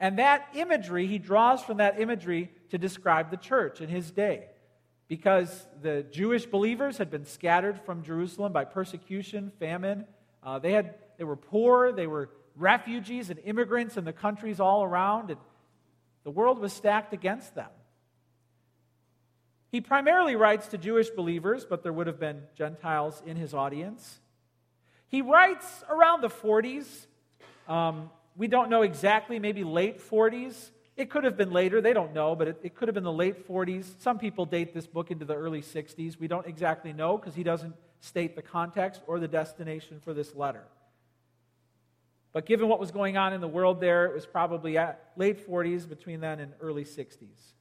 And 0.00 0.18
that 0.18 0.48
imagery, 0.54 1.06
he 1.06 1.18
draws 1.18 1.62
from 1.62 1.76
that 1.76 2.00
imagery 2.00 2.50
to 2.70 2.78
describe 2.78 3.30
the 3.30 3.36
church 3.36 3.80
in 3.80 3.88
his 3.88 4.10
day. 4.10 4.46
Because 5.06 5.66
the 5.80 6.04
Jewish 6.10 6.46
believers 6.46 6.98
had 6.98 7.10
been 7.10 7.24
scattered 7.24 7.80
from 7.82 8.02
Jerusalem 8.02 8.52
by 8.52 8.64
persecution, 8.64 9.52
famine. 9.60 10.06
Uh, 10.44 10.58
they, 10.58 10.72
had, 10.72 10.94
they 11.16 11.24
were 11.24 11.36
poor, 11.36 11.90
they 11.92 12.06
were 12.06 12.28
refugees 12.56 13.30
and 13.30 13.40
immigrants 13.40 13.96
in 13.96 14.04
the 14.04 14.12
countries 14.12 14.60
all 14.60 14.84
around, 14.84 15.30
and 15.30 15.40
the 16.22 16.30
world 16.30 16.58
was 16.58 16.72
stacked 16.72 17.12
against 17.12 17.54
them. 17.54 17.70
He 19.70 19.80
primarily 19.80 20.36
writes 20.36 20.68
to 20.68 20.78
Jewish 20.78 21.10
believers, 21.10 21.66
but 21.68 21.82
there 21.82 21.92
would 21.92 22.06
have 22.06 22.20
been 22.20 22.42
Gentiles 22.56 23.20
in 23.26 23.36
his 23.36 23.54
audience. 23.54 24.20
He 25.08 25.20
writes 25.20 25.82
around 25.88 26.20
the 26.20 26.28
40s. 26.28 26.86
Um, 27.68 28.10
we 28.36 28.46
don't 28.46 28.70
know 28.70 28.82
exactly, 28.82 29.38
maybe 29.38 29.64
late 29.64 29.98
40s. 29.98 30.70
It 30.96 31.10
could 31.10 31.24
have 31.24 31.36
been 31.36 31.50
later, 31.50 31.80
they 31.80 31.92
don't 31.92 32.14
know, 32.14 32.36
but 32.36 32.46
it, 32.46 32.60
it 32.62 32.74
could 32.76 32.86
have 32.86 32.94
been 32.94 33.04
the 33.04 33.12
late 33.12 33.48
40s. 33.48 34.00
Some 34.00 34.18
people 34.18 34.46
date 34.46 34.74
this 34.74 34.86
book 34.86 35.10
into 35.10 35.24
the 35.24 35.34
early 35.34 35.60
60s. 35.60 36.20
We 36.20 36.28
don't 36.28 36.46
exactly 36.46 36.92
know 36.92 37.18
because 37.18 37.34
he 37.34 37.42
doesn't 37.42 37.74
state 38.04 38.36
the 38.36 38.42
context 38.42 39.00
or 39.06 39.18
the 39.18 39.28
destination 39.28 39.98
for 40.00 40.12
this 40.12 40.34
letter. 40.34 40.64
But 42.32 42.46
given 42.46 42.68
what 42.68 42.80
was 42.80 42.90
going 42.90 43.16
on 43.16 43.32
in 43.32 43.40
the 43.40 43.48
world 43.48 43.80
there, 43.80 44.06
it 44.06 44.14
was 44.14 44.26
probably 44.26 44.76
at 44.76 45.12
late 45.16 45.48
40s, 45.48 45.88
between 45.88 46.20
then 46.20 46.40
and 46.40 46.52
early 46.60 46.84
60s. 46.84 47.52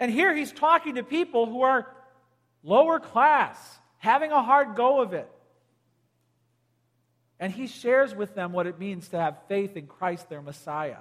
And 0.00 0.10
here 0.10 0.34
he's 0.34 0.52
talking 0.52 0.94
to 0.94 1.02
people 1.02 1.46
who 1.46 1.62
are 1.62 1.88
lower 2.62 3.00
class, 3.00 3.58
having 3.98 4.30
a 4.30 4.42
hard 4.42 4.76
go 4.76 5.02
of 5.02 5.12
it. 5.12 5.30
And 7.40 7.52
he 7.52 7.66
shares 7.66 8.14
with 8.14 8.34
them 8.34 8.52
what 8.52 8.66
it 8.66 8.78
means 8.78 9.08
to 9.08 9.18
have 9.18 9.36
faith 9.48 9.76
in 9.76 9.86
Christ, 9.86 10.28
their 10.28 10.42
Messiah. 10.42 10.98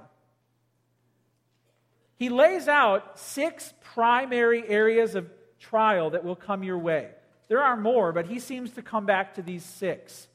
He 2.17 2.29
lays 2.29 2.67
out 2.67 3.19
six 3.19 3.73
primary 3.93 4.67
areas 4.67 5.15
of 5.15 5.29
trial 5.59 6.09
that 6.11 6.23
will 6.23 6.35
come 6.35 6.63
your 6.63 6.77
way. 6.79 7.11
There 7.47 7.63
are 7.63 7.77
more, 7.77 8.11
but 8.11 8.27
he 8.27 8.39
seems 8.39 8.71
to 8.71 8.81
come 8.81 9.05
back 9.05 9.35
to 9.35 9.41
these 9.41 9.63
six. 9.63 10.27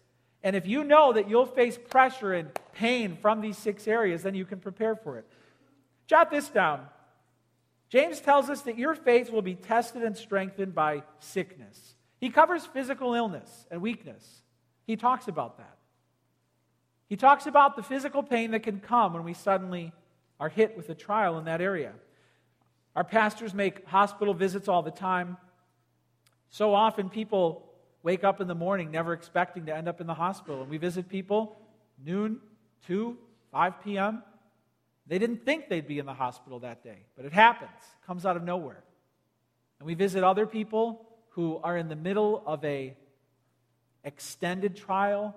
And 0.42 0.56
if 0.56 0.66
you 0.66 0.82
know 0.82 1.12
that 1.12 1.28
you'll 1.28 1.46
face 1.46 1.78
pressure 1.78 2.32
and 2.32 2.50
pain 2.72 3.16
from 3.20 3.40
these 3.40 3.58
six 3.58 3.86
areas, 3.86 4.22
then 4.22 4.34
you 4.34 4.44
can 4.44 4.58
prepare 4.58 4.96
for 4.96 5.18
it. 5.18 5.26
Jot 6.06 6.30
this 6.30 6.48
down. 6.48 6.86
James 7.88 8.20
tells 8.20 8.48
us 8.48 8.62
that 8.62 8.78
your 8.78 8.94
faith 8.94 9.30
will 9.30 9.42
be 9.42 9.54
tested 9.54 10.02
and 10.02 10.16
strengthened 10.16 10.74
by 10.74 11.02
sickness. 11.20 11.94
He 12.18 12.30
covers 12.30 12.64
physical 12.64 13.14
illness 13.14 13.66
and 13.70 13.82
weakness. 13.82 14.42
He 14.86 14.96
talks 14.96 15.28
about 15.28 15.58
that. 15.58 15.76
He 17.08 17.16
talks 17.16 17.46
about 17.46 17.76
the 17.76 17.82
physical 17.82 18.22
pain 18.22 18.52
that 18.52 18.62
can 18.62 18.80
come 18.80 19.12
when 19.12 19.24
we 19.24 19.34
suddenly 19.34 19.92
are 20.40 20.48
hit 20.48 20.76
with 20.76 20.88
a 20.88 20.94
trial 20.94 21.38
in 21.38 21.44
that 21.44 21.60
area. 21.60 21.92
Our 22.96 23.04
pastors 23.04 23.54
make 23.54 23.86
hospital 23.86 24.34
visits 24.34 24.68
all 24.68 24.82
the 24.82 24.90
time. 24.90 25.36
So 26.52 26.74
often 26.74 27.08
people 27.08 27.64
wake 28.02 28.24
up 28.24 28.40
in 28.42 28.46
the 28.46 28.54
morning 28.54 28.90
never 28.90 29.14
expecting 29.14 29.66
to 29.66 29.74
end 29.74 29.88
up 29.88 30.02
in 30.02 30.06
the 30.06 30.14
hospital. 30.14 30.60
And 30.60 30.70
we 30.70 30.76
visit 30.76 31.08
people 31.08 31.56
noon, 32.04 32.40
2, 32.86 33.16
5 33.52 33.82
p.m. 33.82 34.22
They 35.06 35.18
didn't 35.18 35.46
think 35.46 35.70
they'd 35.70 35.88
be 35.88 35.98
in 35.98 36.04
the 36.04 36.12
hospital 36.12 36.60
that 36.60 36.84
day, 36.84 37.06
but 37.16 37.24
it 37.24 37.32
happens, 37.32 37.70
it 37.80 38.06
comes 38.06 38.26
out 38.26 38.36
of 38.36 38.44
nowhere. 38.44 38.84
And 39.80 39.86
we 39.86 39.94
visit 39.94 40.22
other 40.22 40.46
people 40.46 41.08
who 41.30 41.58
are 41.64 41.76
in 41.76 41.88
the 41.88 41.96
middle 41.96 42.42
of 42.44 42.62
a 42.66 42.94
extended 44.04 44.76
trial 44.76 45.34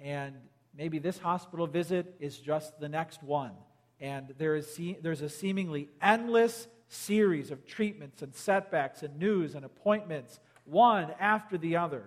and 0.00 0.34
maybe 0.76 0.98
this 0.98 1.18
hospital 1.18 1.68
visit 1.68 2.16
is 2.18 2.36
just 2.36 2.80
the 2.80 2.88
next 2.88 3.22
one 3.22 3.52
and 4.00 4.34
there 4.38 4.56
is 4.56 4.80
there's 5.02 5.20
a 5.20 5.28
seemingly 5.28 5.88
endless 6.00 6.66
series 6.90 7.50
of 7.50 7.66
treatments 7.66 8.20
and 8.20 8.34
setbacks 8.34 9.02
and 9.02 9.18
news 9.18 9.54
and 9.54 9.64
appointments 9.64 10.38
one 10.64 11.10
after 11.18 11.56
the 11.56 11.76
other 11.76 12.04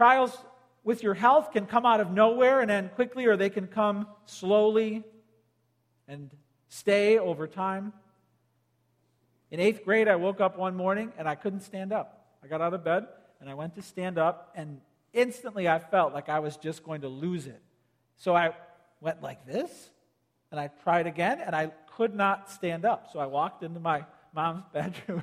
trials 0.00 0.36
with 0.82 1.02
your 1.02 1.12
health 1.12 1.52
can 1.52 1.66
come 1.66 1.84
out 1.84 2.00
of 2.00 2.10
nowhere 2.10 2.62
and 2.62 2.70
end 2.70 2.90
quickly, 2.94 3.26
or 3.26 3.36
they 3.36 3.50
can 3.50 3.66
come 3.66 4.06
slowly 4.24 5.04
and 6.08 6.30
stay 6.68 7.18
over 7.18 7.46
time. 7.46 7.92
In 9.50 9.60
eighth 9.60 9.84
grade, 9.84 10.08
I 10.08 10.16
woke 10.16 10.40
up 10.40 10.56
one 10.56 10.74
morning 10.74 11.12
and 11.18 11.28
I 11.28 11.34
couldn't 11.34 11.60
stand 11.60 11.92
up. 11.92 12.24
I 12.42 12.46
got 12.46 12.62
out 12.62 12.72
of 12.72 12.82
bed 12.82 13.08
and 13.40 13.50
I 13.50 13.52
went 13.52 13.74
to 13.74 13.82
stand 13.82 14.16
up, 14.16 14.52
and 14.54 14.80
instantly 15.12 15.68
I 15.68 15.78
felt 15.78 16.14
like 16.14 16.30
I 16.30 16.38
was 16.38 16.56
just 16.56 16.82
going 16.82 17.02
to 17.02 17.08
lose 17.08 17.46
it. 17.46 17.60
So 18.16 18.34
I 18.34 18.54
went 19.02 19.22
like 19.22 19.46
this, 19.46 19.90
and 20.50 20.58
I 20.58 20.68
tried 20.82 21.06
again, 21.06 21.40
and 21.40 21.54
I 21.54 21.72
could 22.00 22.14
not 22.14 22.50
stand 22.50 22.86
up. 22.86 23.10
So 23.12 23.18
I 23.18 23.26
walked 23.26 23.62
into 23.62 23.78
my 23.78 24.06
mom's 24.34 24.64
bedroom. 24.72 25.22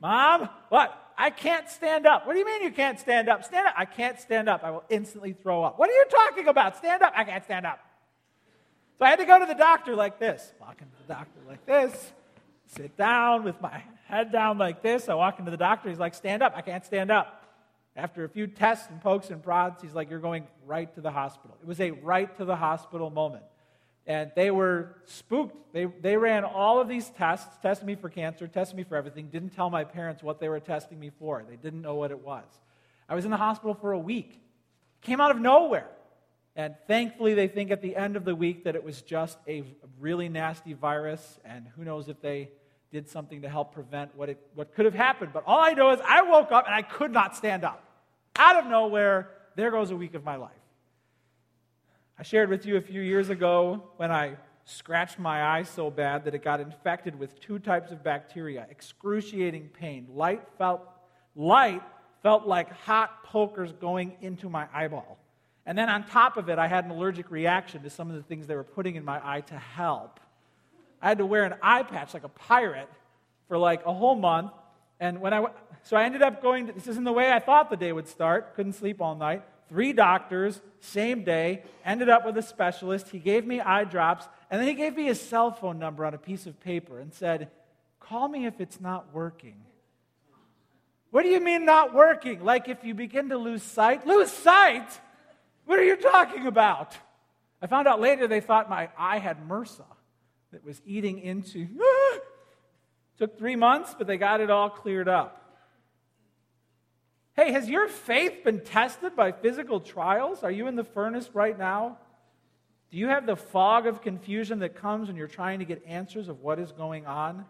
Mom, 0.00 0.48
what? 0.70 1.12
I 1.18 1.28
can't 1.28 1.68
stand 1.68 2.06
up. 2.06 2.26
What 2.26 2.32
do 2.32 2.38
you 2.38 2.46
mean 2.46 2.62
you 2.62 2.70
can't 2.70 2.98
stand 2.98 3.28
up? 3.28 3.44
Stand 3.44 3.66
up. 3.66 3.74
I 3.76 3.84
can't 3.84 4.18
stand 4.18 4.48
up. 4.48 4.64
I 4.64 4.70
will 4.70 4.84
instantly 4.88 5.34
throw 5.34 5.62
up. 5.62 5.78
What 5.78 5.90
are 5.90 5.92
you 5.92 6.06
talking 6.08 6.48
about? 6.48 6.78
Stand 6.78 7.02
up. 7.02 7.12
I 7.14 7.24
can't 7.24 7.44
stand 7.44 7.66
up. 7.66 7.80
So 8.98 9.04
I 9.04 9.10
had 9.10 9.18
to 9.18 9.26
go 9.26 9.38
to 9.38 9.44
the 9.44 9.54
doctor 9.54 9.94
like 9.94 10.18
this. 10.18 10.54
Walk 10.58 10.80
into 10.80 10.94
the 11.06 11.12
doctor 11.12 11.38
like 11.46 11.66
this. 11.66 12.12
Sit 12.64 12.96
down 12.96 13.44
with 13.44 13.60
my 13.60 13.82
head 14.06 14.32
down 14.32 14.56
like 14.56 14.80
this. 14.82 15.10
I 15.10 15.14
walk 15.14 15.38
into 15.38 15.50
the 15.50 15.58
doctor. 15.58 15.90
He's 15.90 15.98
like, 15.98 16.14
stand 16.14 16.42
up. 16.42 16.54
I 16.56 16.62
can't 16.62 16.86
stand 16.86 17.10
up. 17.10 17.44
After 17.94 18.24
a 18.24 18.28
few 18.30 18.46
tests 18.46 18.88
and 18.88 19.02
pokes 19.02 19.28
and 19.28 19.42
prods, 19.42 19.82
he's 19.82 19.92
like, 19.92 20.08
you're 20.08 20.18
going 20.18 20.46
right 20.64 20.94
to 20.94 21.02
the 21.02 21.10
hospital. 21.10 21.58
It 21.60 21.68
was 21.68 21.78
a 21.78 21.90
right 21.90 22.34
to 22.38 22.46
the 22.46 22.56
hospital 22.56 23.10
moment. 23.10 23.44
And 24.06 24.30
they 24.36 24.50
were 24.50 24.96
spooked. 25.06 25.72
They, 25.72 25.86
they 25.86 26.16
ran 26.16 26.44
all 26.44 26.80
of 26.80 26.88
these 26.88 27.08
tests, 27.10 27.56
tested 27.60 27.86
me 27.86 27.96
for 27.96 28.08
cancer, 28.08 28.46
tested 28.46 28.76
me 28.76 28.84
for 28.84 28.96
everything, 28.96 29.28
didn't 29.28 29.50
tell 29.50 29.68
my 29.68 29.84
parents 29.84 30.22
what 30.22 30.38
they 30.38 30.48
were 30.48 30.60
testing 30.60 31.00
me 31.00 31.10
for. 31.18 31.44
They 31.48 31.56
didn't 31.56 31.82
know 31.82 31.96
what 31.96 32.10
it 32.12 32.20
was. 32.20 32.44
I 33.08 33.14
was 33.14 33.24
in 33.24 33.30
the 33.30 33.36
hospital 33.36 33.74
for 33.74 33.92
a 33.92 33.98
week. 33.98 34.40
Came 35.00 35.20
out 35.20 35.30
of 35.30 35.40
nowhere. 35.40 35.88
And 36.54 36.74
thankfully, 36.86 37.34
they 37.34 37.48
think 37.48 37.70
at 37.70 37.82
the 37.82 37.94
end 37.94 38.16
of 38.16 38.24
the 38.24 38.34
week 38.34 38.64
that 38.64 38.74
it 38.74 38.82
was 38.82 39.02
just 39.02 39.38
a 39.46 39.62
really 40.00 40.28
nasty 40.28 40.72
virus, 40.72 41.38
and 41.44 41.66
who 41.76 41.84
knows 41.84 42.08
if 42.08 42.20
they 42.22 42.48
did 42.90 43.08
something 43.08 43.42
to 43.42 43.48
help 43.48 43.74
prevent 43.74 44.16
what, 44.16 44.30
it, 44.30 44.40
what 44.54 44.74
could 44.74 44.86
have 44.86 44.94
happened. 44.94 45.32
But 45.34 45.44
all 45.46 45.60
I 45.60 45.72
know 45.72 45.90
is 45.90 46.00
I 46.02 46.22
woke 46.22 46.52
up 46.52 46.64
and 46.66 46.74
I 46.74 46.82
could 46.82 47.12
not 47.12 47.36
stand 47.36 47.64
up. 47.64 47.82
Out 48.36 48.56
of 48.56 48.70
nowhere, 48.70 49.30
there 49.54 49.70
goes 49.70 49.90
a 49.90 49.96
week 49.96 50.14
of 50.14 50.24
my 50.24 50.36
life. 50.36 50.50
I 52.18 52.22
shared 52.22 52.48
with 52.48 52.64
you 52.64 52.78
a 52.78 52.80
few 52.80 53.02
years 53.02 53.28
ago 53.28 53.82
when 53.98 54.10
I 54.10 54.36
scratched 54.64 55.18
my 55.18 55.44
eye 55.44 55.64
so 55.64 55.90
bad 55.90 56.24
that 56.24 56.34
it 56.34 56.42
got 56.42 56.60
infected 56.60 57.18
with 57.18 57.38
two 57.40 57.58
types 57.58 57.92
of 57.92 58.02
bacteria, 58.02 58.66
excruciating 58.70 59.68
pain. 59.68 60.06
Light 60.10 60.42
felt 60.56 60.80
light 61.34 61.82
felt 62.22 62.46
like 62.46 62.72
hot 62.72 63.22
pokers 63.22 63.70
going 63.72 64.16
into 64.22 64.48
my 64.48 64.66
eyeball. 64.72 65.18
And 65.66 65.76
then 65.76 65.90
on 65.90 66.04
top 66.04 66.38
of 66.38 66.48
it, 66.48 66.58
I 66.58 66.68
had 66.68 66.86
an 66.86 66.90
allergic 66.90 67.30
reaction 67.30 67.82
to 67.82 67.90
some 67.90 68.08
of 68.08 68.16
the 68.16 68.22
things 68.22 68.46
they 68.46 68.56
were 68.56 68.64
putting 68.64 68.96
in 68.96 69.04
my 69.04 69.20
eye 69.22 69.42
to 69.42 69.58
help. 69.58 70.18
I 71.02 71.08
had 71.08 71.18
to 71.18 71.26
wear 71.26 71.44
an 71.44 71.54
eye 71.60 71.82
patch 71.82 72.14
like 72.14 72.24
a 72.24 72.30
pirate 72.30 72.88
for 73.46 73.58
like 73.58 73.84
a 73.84 73.92
whole 73.92 74.16
month. 74.16 74.52
And 75.00 75.20
when 75.20 75.34
I 75.34 75.48
so 75.82 75.98
I 75.98 76.04
ended 76.04 76.22
up 76.22 76.40
going 76.40 76.68
to, 76.68 76.72
this 76.72 76.86
isn't 76.86 77.04
the 77.04 77.12
way 77.12 77.30
I 77.30 77.40
thought 77.40 77.68
the 77.68 77.76
day 77.76 77.92
would 77.92 78.08
start. 78.08 78.54
Couldn't 78.56 78.72
sleep 78.72 79.02
all 79.02 79.14
night 79.14 79.44
three 79.68 79.92
doctors, 79.92 80.60
same 80.80 81.24
day, 81.24 81.62
ended 81.84 82.08
up 82.08 82.24
with 82.24 82.36
a 82.36 82.42
specialist. 82.42 83.08
He 83.08 83.18
gave 83.18 83.46
me 83.46 83.60
eye 83.60 83.84
drops, 83.84 84.26
and 84.50 84.60
then 84.60 84.68
he 84.68 84.74
gave 84.74 84.96
me 84.96 85.04
his 85.04 85.20
cell 85.20 85.50
phone 85.50 85.78
number 85.78 86.04
on 86.04 86.14
a 86.14 86.18
piece 86.18 86.46
of 86.46 86.60
paper 86.60 86.98
and 86.98 87.12
said, 87.12 87.50
Call 88.00 88.28
me 88.28 88.46
if 88.46 88.60
it's 88.60 88.80
not 88.80 89.12
working. 89.12 89.56
What 91.10 91.22
do 91.22 91.28
you 91.28 91.40
mean 91.40 91.64
not 91.64 91.94
working? 91.94 92.44
Like 92.44 92.68
if 92.68 92.84
you 92.84 92.94
begin 92.94 93.30
to 93.30 93.38
lose 93.38 93.62
sight? 93.62 94.06
Lose 94.06 94.30
sight? 94.30 94.88
What 95.64 95.78
are 95.78 95.84
you 95.84 95.96
talking 95.96 96.46
about? 96.46 96.96
I 97.60 97.66
found 97.66 97.88
out 97.88 98.00
later 98.00 98.28
they 98.28 98.40
thought 98.40 98.70
my 98.70 98.90
eye 98.96 99.18
had 99.18 99.48
MRSA 99.48 99.84
that 100.52 100.64
was 100.64 100.80
eating 100.84 101.18
into. 101.18 101.66
Took 103.18 103.38
three 103.38 103.56
months, 103.56 103.94
but 103.96 104.06
they 104.06 104.18
got 104.18 104.40
it 104.40 104.50
all 104.50 104.68
cleared 104.68 105.08
up. 105.08 105.45
Hey, 107.36 107.52
has 107.52 107.68
your 107.68 107.86
faith 107.86 108.44
been 108.44 108.60
tested 108.60 109.14
by 109.14 109.30
physical 109.30 109.78
trials? 109.78 110.42
Are 110.42 110.50
you 110.50 110.68
in 110.68 110.74
the 110.74 110.84
furnace 110.84 111.28
right 111.34 111.56
now? 111.56 111.98
Do 112.90 112.96
you 112.96 113.08
have 113.08 113.26
the 113.26 113.36
fog 113.36 113.86
of 113.86 114.00
confusion 114.00 114.60
that 114.60 114.74
comes 114.74 115.08
when 115.08 115.16
you're 115.16 115.26
trying 115.26 115.58
to 115.58 115.66
get 115.66 115.82
answers 115.86 116.28
of 116.28 116.40
what 116.40 116.58
is 116.58 116.72
going 116.72 117.04
on? 117.04 117.44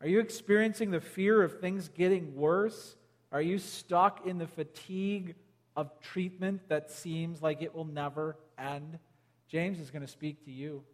Are 0.00 0.06
you 0.06 0.20
experiencing 0.20 0.92
the 0.92 1.00
fear 1.00 1.42
of 1.42 1.60
things 1.60 1.88
getting 1.88 2.36
worse? 2.36 2.94
Are 3.32 3.42
you 3.42 3.58
stuck 3.58 4.24
in 4.26 4.38
the 4.38 4.46
fatigue 4.46 5.34
of 5.74 5.90
treatment 6.00 6.68
that 6.68 6.92
seems 6.92 7.42
like 7.42 7.62
it 7.62 7.74
will 7.74 7.84
never 7.84 8.36
end? 8.56 9.00
James 9.48 9.80
is 9.80 9.90
going 9.90 10.02
to 10.02 10.08
speak 10.08 10.44
to 10.44 10.52
you. 10.52 10.84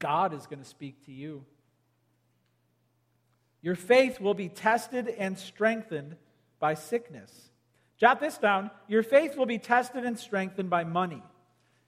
God 0.00 0.34
is 0.34 0.46
going 0.48 0.60
to 0.60 0.68
speak 0.68 1.06
to 1.06 1.12
you. 1.12 1.44
Your 3.62 3.76
faith 3.76 4.20
will 4.20 4.34
be 4.34 4.48
tested 4.48 5.06
and 5.06 5.38
strengthened 5.38 6.16
by 6.58 6.74
sickness. 6.74 7.49
Jot 8.00 8.18
this 8.18 8.38
down. 8.38 8.70
Your 8.88 9.02
faith 9.02 9.36
will 9.36 9.44
be 9.44 9.58
tested 9.58 10.06
and 10.06 10.18
strengthened 10.18 10.70
by 10.70 10.84
money. 10.84 11.22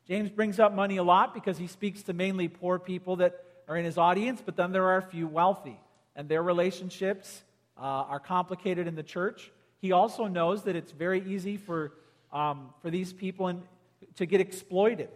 James 0.06 0.28
brings 0.28 0.60
up 0.60 0.74
money 0.74 0.98
a 0.98 1.02
lot 1.02 1.32
because 1.32 1.56
he 1.56 1.66
speaks 1.66 2.02
to 2.02 2.12
mainly 2.12 2.48
poor 2.48 2.78
people 2.78 3.16
that 3.16 3.42
are 3.66 3.78
in 3.78 3.86
his 3.86 3.96
audience, 3.96 4.42
but 4.44 4.54
then 4.54 4.72
there 4.72 4.84
are 4.84 4.98
a 4.98 5.02
few 5.02 5.26
wealthy, 5.26 5.80
and 6.14 6.28
their 6.28 6.42
relationships 6.42 7.42
uh, 7.78 7.80
are 7.80 8.20
complicated 8.20 8.86
in 8.86 8.94
the 8.94 9.02
church. 9.02 9.50
He 9.80 9.92
also 9.92 10.26
knows 10.26 10.64
that 10.64 10.76
it's 10.76 10.92
very 10.92 11.24
easy 11.26 11.56
for, 11.56 11.94
um, 12.30 12.70
for 12.82 12.90
these 12.90 13.14
people 13.14 13.48
in, 13.48 13.62
to 14.16 14.26
get 14.26 14.40
exploited. 14.40 15.08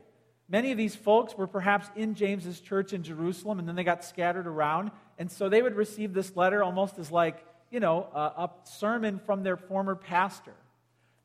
Many 0.48 0.70
of 0.70 0.78
these 0.78 0.96
folks 0.96 1.37
were 1.37 1.48
perhaps 1.48 1.90
in 1.94 2.14
James's 2.14 2.59
church 2.61 2.94
in 2.94 3.02
Jerusalem, 3.02 3.59
and 3.59 3.68
then 3.68 3.74
they 3.74 3.85
got 3.85 4.02
scattered 4.02 4.46
around, 4.46 4.92
and 5.18 5.30
so 5.30 5.50
they 5.50 5.61
would 5.61 5.74
receive 5.74 6.14
this 6.14 6.35
letter 6.37 6.62
almost 6.62 6.98
as 6.98 7.11
like, 7.11 7.44
you 7.70 7.80
know, 7.80 8.09
a, 8.14 8.44
a 8.44 8.50
sermon 8.64 9.20
from 9.26 9.42
their 9.42 9.59
former 9.59 9.94
pastor. 9.94 10.54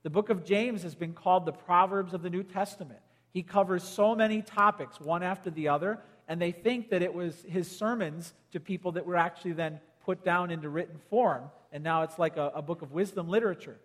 The 0.04 0.10
book 0.10 0.30
of 0.30 0.44
James 0.44 0.84
has 0.84 0.96
been 0.96 1.14
called 1.14 1.46
the 1.46 1.52
Proverbs 1.52 2.14
of 2.14 2.22
the 2.22 2.30
New 2.30 2.44
Testament. 2.44 3.00
He 3.32 3.44
covers 3.44 3.84
so 3.84 4.16
many 4.16 4.42
topics, 4.42 5.00
one 5.00 5.24
after 5.24 5.50
the 5.50 5.70
other, 5.70 6.00
and 6.28 6.42
they 6.42 6.52
think 6.52 6.90
that 6.90 7.02
it 7.02 7.14
was 7.14 7.46
his 7.48 7.70
sermons 7.70 8.34
to 8.52 8.60
people 8.60 8.94
that 8.94 9.06
were 9.06 9.16
actually 9.16 9.54
then 9.54 9.80
put 10.06 10.24
down 10.26 10.52
into 10.52 10.70
written 10.70 11.00
form, 11.10 11.44
and 11.72 11.84
now 11.84 12.04
it's 12.04 12.18
like 12.18 12.38
a, 12.38 12.52
a 12.56 12.62
book 12.62 12.82
of 12.82 12.92
wisdom 12.92 13.30
literature. 13.30 13.78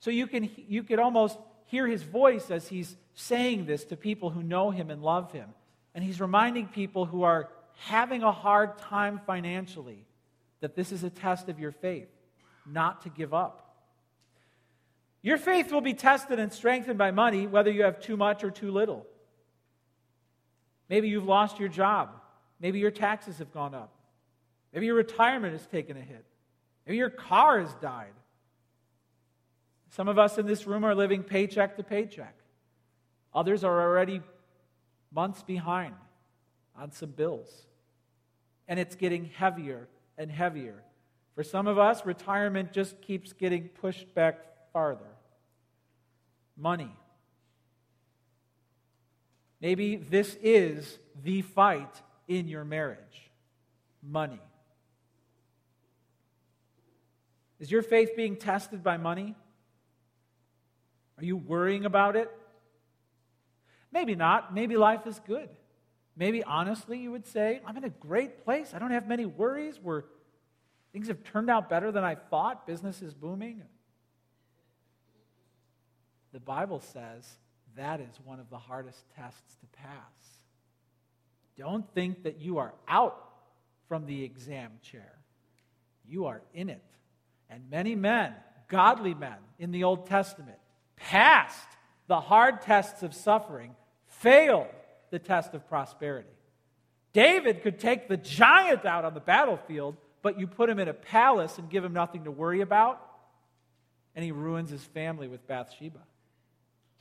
So 0.00 0.10
you 0.10 0.26
can 0.26 0.50
you 0.56 0.82
could 0.82 0.98
almost 0.98 1.38
hear 1.66 1.86
his 1.86 2.02
voice 2.02 2.50
as 2.50 2.68
he's 2.68 2.96
saying 3.14 3.66
this 3.66 3.84
to 3.84 3.96
people 3.96 4.30
who 4.30 4.42
know 4.42 4.70
him 4.70 4.90
and 4.90 5.02
love 5.02 5.32
him. 5.32 5.48
And 5.94 6.02
he's 6.02 6.20
reminding 6.20 6.68
people 6.68 7.04
who 7.04 7.22
are 7.22 7.48
having 7.76 8.22
a 8.22 8.32
hard 8.32 8.78
time 8.78 9.20
financially 9.26 10.04
that 10.60 10.74
this 10.74 10.92
is 10.92 11.04
a 11.04 11.10
test 11.10 11.48
of 11.48 11.58
your 11.58 11.72
faith, 11.72 12.08
not 12.66 13.02
to 13.02 13.08
give 13.08 13.32
up. 13.32 13.61
Your 15.22 15.38
faith 15.38 15.70
will 15.70 15.80
be 15.80 15.94
tested 15.94 16.38
and 16.40 16.52
strengthened 16.52 16.98
by 16.98 17.12
money, 17.12 17.46
whether 17.46 17.70
you 17.70 17.84
have 17.84 18.00
too 18.00 18.16
much 18.16 18.42
or 18.42 18.50
too 18.50 18.72
little. 18.72 19.06
Maybe 20.88 21.08
you've 21.08 21.26
lost 21.26 21.60
your 21.60 21.68
job. 21.68 22.10
Maybe 22.60 22.80
your 22.80 22.90
taxes 22.90 23.38
have 23.38 23.52
gone 23.52 23.74
up. 23.74 23.92
Maybe 24.72 24.86
your 24.86 24.96
retirement 24.96 25.52
has 25.52 25.66
taken 25.66 25.96
a 25.96 26.00
hit. 26.00 26.24
Maybe 26.86 26.98
your 26.98 27.10
car 27.10 27.60
has 27.60 27.72
died. 27.74 28.12
Some 29.90 30.08
of 30.08 30.18
us 30.18 30.38
in 30.38 30.46
this 30.46 30.66
room 30.66 30.84
are 30.84 30.94
living 30.94 31.22
paycheck 31.22 31.76
to 31.76 31.82
paycheck. 31.82 32.34
Others 33.34 33.62
are 33.62 33.80
already 33.80 34.22
months 35.14 35.42
behind 35.42 35.94
on 36.76 36.90
some 36.90 37.10
bills. 37.10 37.66
And 38.66 38.80
it's 38.80 38.96
getting 38.96 39.26
heavier 39.26 39.88
and 40.18 40.30
heavier. 40.30 40.82
For 41.34 41.44
some 41.44 41.66
of 41.66 41.78
us, 41.78 42.04
retirement 42.04 42.72
just 42.72 43.00
keeps 43.02 43.32
getting 43.32 43.68
pushed 43.68 44.12
back 44.14 44.51
farther 44.72 45.12
money. 46.56 46.90
Maybe 49.60 49.96
this 49.96 50.36
is 50.42 50.98
the 51.22 51.42
fight 51.42 52.02
in 52.26 52.48
your 52.48 52.64
marriage 52.64 53.30
money. 54.02 54.40
Is 57.60 57.70
your 57.70 57.82
faith 57.82 58.16
being 58.16 58.36
tested 58.36 58.82
by 58.82 58.96
money? 58.96 59.36
Are 61.16 61.24
you 61.24 61.36
worrying 61.36 61.84
about 61.84 62.16
it? 62.16 62.28
Maybe 63.92 64.16
not. 64.16 64.52
Maybe 64.52 64.76
life 64.76 65.06
is 65.06 65.20
good. 65.24 65.48
Maybe 66.16 66.42
honestly, 66.42 66.98
you 66.98 67.12
would 67.12 67.26
say, 67.26 67.60
I'm 67.64 67.76
in 67.76 67.84
a 67.84 67.90
great 67.90 68.44
place. 68.44 68.72
I 68.74 68.80
don't 68.80 68.90
have 68.90 69.06
many 69.06 69.26
worries. 69.26 69.78
Where 69.80 70.06
things 70.92 71.06
have 71.06 71.22
turned 71.22 71.50
out 71.50 71.70
better 71.70 71.92
than 71.92 72.02
I 72.02 72.16
thought. 72.16 72.66
Business 72.66 73.00
is 73.00 73.14
booming 73.14 73.62
the 76.32 76.40
Bible 76.40 76.80
says 76.80 77.36
that 77.76 78.00
is 78.00 78.18
one 78.24 78.40
of 78.40 78.50
the 78.50 78.58
hardest 78.58 79.04
tests 79.16 79.56
to 79.60 79.66
pass. 79.78 80.38
Don't 81.56 81.88
think 81.94 82.24
that 82.24 82.40
you 82.40 82.58
are 82.58 82.74
out 82.88 83.28
from 83.88 84.06
the 84.06 84.24
exam 84.24 84.72
chair, 84.82 85.18
you 86.06 86.26
are 86.26 86.42
in 86.54 86.70
it. 86.70 86.82
And 87.50 87.70
many 87.70 87.94
men, 87.94 88.34
godly 88.68 89.12
men 89.12 89.36
in 89.58 89.72
the 89.72 89.84
Old 89.84 90.06
Testament, 90.06 90.56
passed 90.96 91.68
the 92.06 92.20
hard 92.20 92.62
tests 92.62 93.02
of 93.02 93.14
suffering, 93.14 93.74
failed 94.06 94.68
the 95.10 95.18
test 95.18 95.52
of 95.52 95.68
prosperity. 95.68 96.28
David 97.12 97.62
could 97.62 97.78
take 97.78 98.08
the 98.08 98.16
giant 98.16 98.86
out 98.86 99.04
on 99.04 99.12
the 99.12 99.20
battlefield, 99.20 99.96
but 100.22 100.40
you 100.40 100.46
put 100.46 100.70
him 100.70 100.78
in 100.78 100.88
a 100.88 100.94
palace 100.94 101.58
and 101.58 101.68
give 101.68 101.84
him 101.84 101.92
nothing 101.92 102.24
to 102.24 102.30
worry 102.30 102.62
about, 102.62 103.00
and 104.14 104.24
he 104.24 104.32
ruins 104.32 104.70
his 104.70 104.82
family 104.82 105.28
with 105.28 105.46
Bathsheba. 105.46 106.00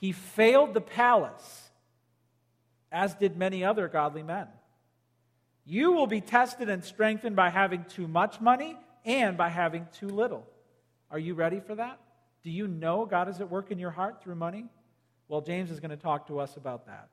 He 0.01 0.11
failed 0.11 0.73
the 0.73 0.81
palace, 0.81 1.69
as 2.91 3.13
did 3.13 3.37
many 3.37 3.63
other 3.63 3.87
godly 3.87 4.23
men. 4.23 4.47
You 5.63 5.91
will 5.91 6.07
be 6.07 6.21
tested 6.21 6.69
and 6.69 6.83
strengthened 6.83 7.35
by 7.35 7.51
having 7.51 7.85
too 7.85 8.07
much 8.07 8.41
money 8.41 8.75
and 9.05 9.37
by 9.37 9.49
having 9.49 9.87
too 9.93 10.09
little. 10.09 10.47
Are 11.11 11.19
you 11.19 11.35
ready 11.35 11.59
for 11.59 11.75
that? 11.75 11.99
Do 12.43 12.49
you 12.49 12.67
know 12.67 13.05
God 13.05 13.29
is 13.29 13.39
at 13.41 13.51
work 13.51 13.69
in 13.69 13.77
your 13.77 13.91
heart 13.91 14.23
through 14.23 14.35
money? 14.35 14.65
Well, 15.27 15.41
James 15.41 15.69
is 15.69 15.79
going 15.79 15.91
to 15.91 15.97
talk 15.97 16.27
to 16.27 16.39
us 16.39 16.57
about 16.57 16.87
that. 16.87 17.09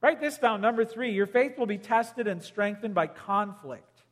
Write 0.00 0.20
this 0.20 0.38
down. 0.38 0.60
Number 0.60 0.84
three, 0.84 1.10
your 1.10 1.26
faith 1.26 1.58
will 1.58 1.66
be 1.66 1.78
tested 1.78 2.28
and 2.28 2.40
strengthened 2.40 2.94
by 2.94 3.08
conflict. 3.08 4.04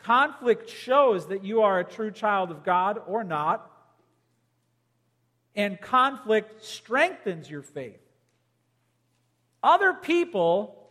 Conflict 0.00 0.68
shows 0.68 1.28
that 1.28 1.42
you 1.42 1.62
are 1.62 1.78
a 1.78 1.84
true 1.84 2.10
child 2.10 2.50
of 2.50 2.64
God 2.64 3.00
or 3.06 3.24
not, 3.24 3.70
and 5.58 5.80
conflict 5.80 6.64
strengthens 6.64 7.50
your 7.50 7.62
faith. 7.62 8.00
Other 9.60 9.92
people 9.92 10.88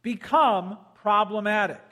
become 0.00 0.78
problematic. 0.94 1.82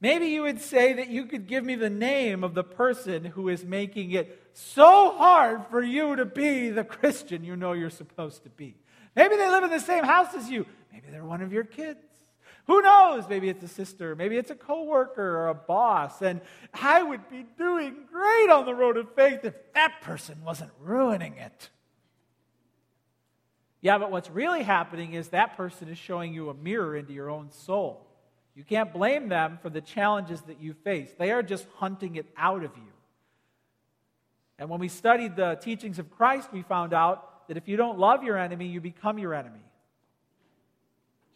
Maybe 0.00 0.26
you 0.26 0.42
would 0.42 0.60
say 0.60 0.94
that 0.94 1.08
you 1.08 1.26
could 1.26 1.46
give 1.46 1.64
me 1.64 1.76
the 1.76 1.88
name 1.88 2.42
of 2.42 2.52
the 2.52 2.64
person 2.64 3.24
who 3.24 3.48
is 3.48 3.64
making 3.64 4.10
it 4.10 4.50
so 4.54 5.16
hard 5.16 5.64
for 5.70 5.80
you 5.80 6.16
to 6.16 6.24
be 6.24 6.68
the 6.70 6.84
Christian 6.84 7.44
you 7.44 7.54
know 7.54 7.72
you're 7.72 7.88
supposed 7.88 8.42
to 8.42 8.50
be. 8.50 8.74
Maybe 9.14 9.36
they 9.36 9.48
live 9.48 9.62
in 9.62 9.70
the 9.70 9.78
same 9.78 10.02
house 10.02 10.34
as 10.34 10.50
you. 10.50 10.66
Maybe 10.92 11.06
they're 11.12 11.24
one 11.24 11.42
of 11.42 11.52
your 11.52 11.64
kids. 11.64 12.00
Who 12.66 12.82
knows? 12.82 13.28
Maybe 13.28 13.48
it's 13.48 13.62
a 13.62 13.68
sister. 13.68 14.16
Maybe 14.16 14.36
it's 14.36 14.50
a 14.50 14.56
coworker 14.56 15.38
or 15.38 15.48
a 15.48 15.54
boss. 15.54 16.20
And 16.20 16.40
I 16.74 17.02
would 17.02 17.28
be 17.30 17.44
doing 17.56 17.96
great 18.10 18.50
on 18.50 18.66
the 18.66 18.74
road 18.74 18.96
of 18.96 19.14
faith 19.14 19.44
if 19.44 19.54
that 19.74 20.00
person 20.02 20.42
wasn't 20.44 20.72
ruining 20.80 21.34
it. 21.36 21.70
Yeah, 23.80 23.98
but 23.98 24.10
what's 24.10 24.30
really 24.30 24.64
happening 24.64 25.12
is 25.12 25.28
that 25.28 25.56
person 25.56 25.88
is 25.88 25.96
showing 25.96 26.34
you 26.34 26.50
a 26.50 26.54
mirror 26.54 26.96
into 26.96 27.12
your 27.12 27.30
own 27.30 27.52
soul. 27.52 28.04
You 28.56 28.64
can't 28.64 28.92
blame 28.92 29.28
them 29.28 29.58
for 29.62 29.70
the 29.70 29.80
challenges 29.80 30.40
that 30.42 30.60
you 30.60 30.72
face. 30.72 31.10
They 31.16 31.30
are 31.30 31.42
just 31.42 31.66
hunting 31.76 32.16
it 32.16 32.26
out 32.36 32.64
of 32.64 32.72
you. 32.76 32.92
And 34.58 34.68
when 34.68 34.80
we 34.80 34.88
studied 34.88 35.36
the 35.36 35.56
teachings 35.60 35.98
of 35.98 36.10
Christ, 36.10 36.48
we 36.52 36.62
found 36.62 36.94
out 36.94 37.46
that 37.46 37.56
if 37.56 37.68
you 37.68 37.76
don't 37.76 37.98
love 37.98 38.24
your 38.24 38.38
enemy, 38.38 38.66
you 38.66 38.80
become 38.80 39.18
your 39.18 39.34
enemy. 39.34 39.60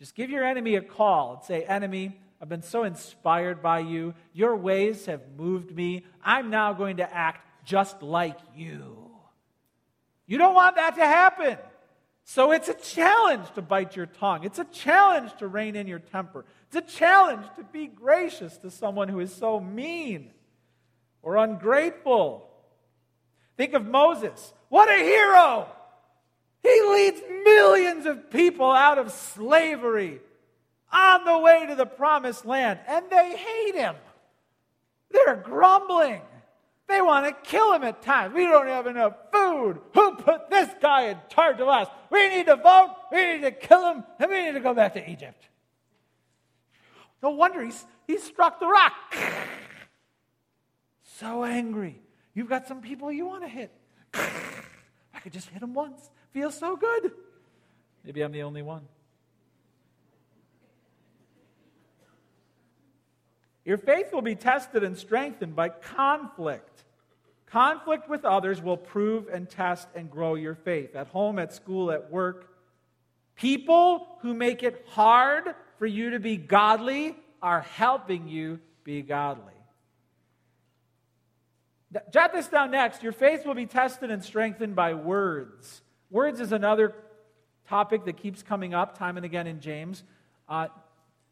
Just 0.01 0.15
give 0.15 0.31
your 0.31 0.45
enemy 0.45 0.77
a 0.77 0.81
call 0.81 1.35
and 1.35 1.45
say, 1.45 1.63
Enemy, 1.63 2.19
I've 2.41 2.49
been 2.49 2.63
so 2.63 2.85
inspired 2.85 3.63
by 3.63 3.81
you. 3.81 4.15
Your 4.33 4.57
ways 4.57 5.05
have 5.07 5.21
moved 5.37 5.77
me. 5.77 6.07
I'm 6.25 6.49
now 6.49 6.73
going 6.73 6.97
to 6.97 7.15
act 7.15 7.47
just 7.67 8.03
like 8.03 8.39
you. 8.57 9.11
You 10.27 10.39
don't 10.39 10.55
want 10.55 10.77
that 10.77 10.97
to 10.97 11.05
happen. 11.05 11.59
So 12.25 12.53
it's 12.53 12.69
a 12.69 12.75
challenge 12.75 13.53
to 13.57 13.63
bite 13.63 13.95
your 13.95 14.07
tongue. 14.07 14.45
It's 14.45 14.59
a 14.59 14.65
challenge 14.65 15.37
to 15.39 15.49
rein 15.49 15.77
in 15.77 15.87
your 15.87 15.99
temper. 15.99 16.47
It's 16.69 16.77
a 16.77 16.97
challenge 16.97 17.45
to 17.57 17.65
be 17.65 17.87
gracious 17.87 18.57
to 18.59 18.71
someone 18.71 19.09
who 19.09 19.21
is 19.21 19.35
so 19.35 19.61
mean 19.61 20.31
or 21.21 21.37
ungrateful. 21.37 22.49
Think 23.59 23.75
of 23.75 23.85
Moses. 23.85 24.55
What 24.71 24.89
a 24.89 25.03
hero! 25.03 25.69
He 26.62 26.83
leads 26.83 27.20
millions 27.44 28.07
of 28.07 28.31
people 28.31 28.70
out 28.70 28.99
of 28.99 29.11
slavery 29.11 30.20
on 30.92 31.25
the 31.25 31.38
way 31.38 31.66
to 31.66 31.75
the 31.75 31.87
promised 31.87 32.44
land, 32.44 32.81
and 32.87 33.07
they 33.11 33.37
hate 33.37 33.75
him. 33.75 33.94
They're 35.11 35.37
grumbling. 35.37 36.23
They 36.88 37.01
want 37.01 37.27
to 37.27 37.49
kill 37.49 37.73
him 37.73 37.85
at 37.85 38.03
times. 38.03 38.35
We 38.35 38.44
don't 38.44 38.66
have 38.66 38.87
enough 38.87 39.14
food. 39.33 39.81
Who 39.94 40.16
put 40.16 40.51
this 40.51 40.68
guy 40.81 41.09
in 41.09 41.18
charge 41.29 41.61
of 41.61 41.68
us? 41.68 41.88
We 42.11 42.29
need 42.29 42.46
to 42.46 42.57
vote. 42.57 42.96
We 43.12 43.35
need 43.35 43.42
to 43.42 43.53
kill 43.53 43.92
him, 43.92 44.05
and 44.18 44.31
we 44.31 44.42
need 44.42 44.55
to 44.55 44.61
go 44.61 44.75
back 44.75 44.94
to 44.94 45.11
Egypt. 45.11 45.49
No 47.23 47.31
wonder 47.31 47.62
he's, 47.62 47.87
he 48.07 48.18
struck 48.18 48.59
the 48.59 48.66
rock. 48.66 48.92
so 51.03 51.44
angry. 51.44 52.01
You've 52.35 52.49
got 52.49 52.66
some 52.66 52.81
people 52.81 53.12
you 53.12 53.27
want 53.27 53.42
to 53.44 53.49
hit. 53.49 53.70
I 54.14 55.20
could 55.23 55.33
just 55.33 55.49
hit 55.49 55.62
him 55.62 55.75
once. 55.75 56.11
Feels 56.33 56.57
so 56.57 56.77
good. 56.77 57.12
Maybe 58.05 58.23
I'm 58.23 58.33
the 58.33 58.43
only 58.43 58.62
one. 58.62 58.83
Your 63.64 63.79
faith 63.79 64.12
will 64.12 64.23
be 64.23 64.35
tested 64.35 64.83
and 64.83 64.97
strengthened 64.97 65.55
by 65.55 65.69
conflict. 65.69 66.85
Conflict 67.47 68.09
with 68.09 68.25
others 68.25 68.62
will 68.62 68.77
prove 68.77 69.29
and 69.29 69.49
test 69.49 69.88
and 69.95 70.11
grow 70.11 70.35
your 70.35 70.55
faith 70.55 70.95
at 70.95 71.09
home, 71.09 71.38
at 71.38 71.53
school, 71.53 71.90
at 71.90 72.11
work. 72.11 72.49
People 73.35 74.07
who 74.23 74.35
make 74.35 74.62
it 74.62 74.87
hard 74.90 75.55
for 75.79 75.87
you 75.87 76.11
to 76.11 76.21
be 76.21 76.37
godly 76.37 77.16
are 77.43 77.61
helping 77.61 78.29
you 78.29 78.61
be 78.85 79.03
godly. 79.03 79.53
Jot 82.12 82.33
this 82.33 82.47
down 82.47 82.71
next. 82.71 83.03
Your 83.03 83.12
faith 83.12 83.45
will 83.45 83.55
be 83.55 83.66
tested 83.66 84.11
and 84.11 84.23
strengthened 84.23 84.77
by 84.77 84.95
words. 84.95 85.83
Words 86.11 86.40
is 86.40 86.53
another 86.53 86.94
topic 87.68 88.05
that 88.07 88.16
keeps 88.16 88.42
coming 88.42 88.75
up 88.75 88.99
time 88.99 89.16
and 89.16 89.25
again 89.25 89.46
in 89.46 89.61
James. 89.61 90.03
Uh, 90.49 90.68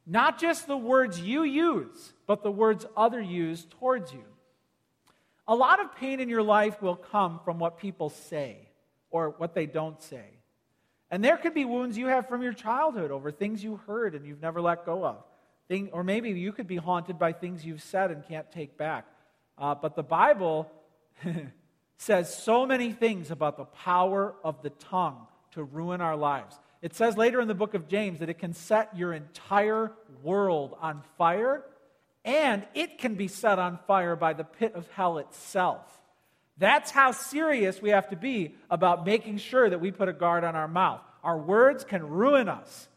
not 0.06 0.38
just 0.38 0.66
the 0.66 0.76
words 0.76 1.20
you 1.20 1.42
use, 1.42 2.12
but 2.26 2.42
the 2.42 2.50
words 2.50 2.86
other 2.96 3.20
use 3.20 3.66
towards 3.78 4.12
you. 4.12 4.24
A 5.48 5.54
lot 5.54 5.80
of 5.80 5.94
pain 5.96 6.20
in 6.20 6.28
your 6.28 6.42
life 6.42 6.80
will 6.80 6.94
come 6.94 7.40
from 7.44 7.58
what 7.58 7.78
people 7.78 8.08
say 8.08 8.68
or 9.10 9.30
what 9.30 9.54
they 9.54 9.66
don't 9.66 10.00
say. 10.00 10.24
And 11.10 11.24
there 11.24 11.36
could 11.36 11.54
be 11.54 11.64
wounds 11.64 11.98
you 11.98 12.06
have 12.06 12.28
from 12.28 12.42
your 12.42 12.52
childhood 12.52 13.10
over 13.10 13.30
things 13.32 13.64
you 13.64 13.80
heard 13.86 14.14
and 14.14 14.24
you've 14.26 14.42
never 14.42 14.60
let 14.60 14.86
go 14.86 15.04
of. 15.04 15.24
Thing, 15.66 15.90
or 15.92 16.04
maybe 16.04 16.30
you 16.30 16.52
could 16.52 16.66
be 16.66 16.76
haunted 16.76 17.18
by 17.18 17.32
things 17.32 17.64
you've 17.64 17.82
said 17.82 18.10
and 18.10 18.26
can't 18.26 18.50
take 18.52 18.78
back. 18.78 19.06
Uh, 19.56 19.74
but 19.74 19.96
the 19.96 20.02
Bible 20.02 20.70
says 21.98 22.34
so 22.34 22.64
many 22.64 22.92
things 22.92 23.30
about 23.30 23.56
the 23.56 23.64
power 23.64 24.34
of 24.42 24.62
the 24.62 24.70
tongue 24.70 25.26
to 25.52 25.62
ruin 25.62 26.00
our 26.00 26.16
lives. 26.16 26.58
It 26.80 26.94
says 26.94 27.16
later 27.16 27.40
in 27.40 27.48
the 27.48 27.54
book 27.54 27.74
of 27.74 27.88
James 27.88 28.20
that 28.20 28.28
it 28.28 28.38
can 28.38 28.52
set 28.52 28.96
your 28.96 29.12
entire 29.12 29.92
world 30.22 30.76
on 30.80 31.02
fire, 31.18 31.64
and 32.24 32.64
it 32.74 32.98
can 32.98 33.16
be 33.16 33.26
set 33.26 33.58
on 33.58 33.78
fire 33.86 34.14
by 34.14 34.32
the 34.32 34.44
pit 34.44 34.74
of 34.74 34.88
hell 34.92 35.18
itself. 35.18 35.84
That's 36.56 36.90
how 36.90 37.10
serious 37.12 37.82
we 37.82 37.90
have 37.90 38.08
to 38.10 38.16
be 38.16 38.54
about 38.70 39.04
making 39.04 39.38
sure 39.38 39.68
that 39.68 39.80
we 39.80 39.90
put 39.90 40.08
a 40.08 40.12
guard 40.12 40.44
on 40.44 40.54
our 40.54 40.68
mouth. 40.68 41.00
Our 41.24 41.38
words 41.38 41.84
can 41.84 42.08
ruin 42.08 42.48
us. 42.48 42.88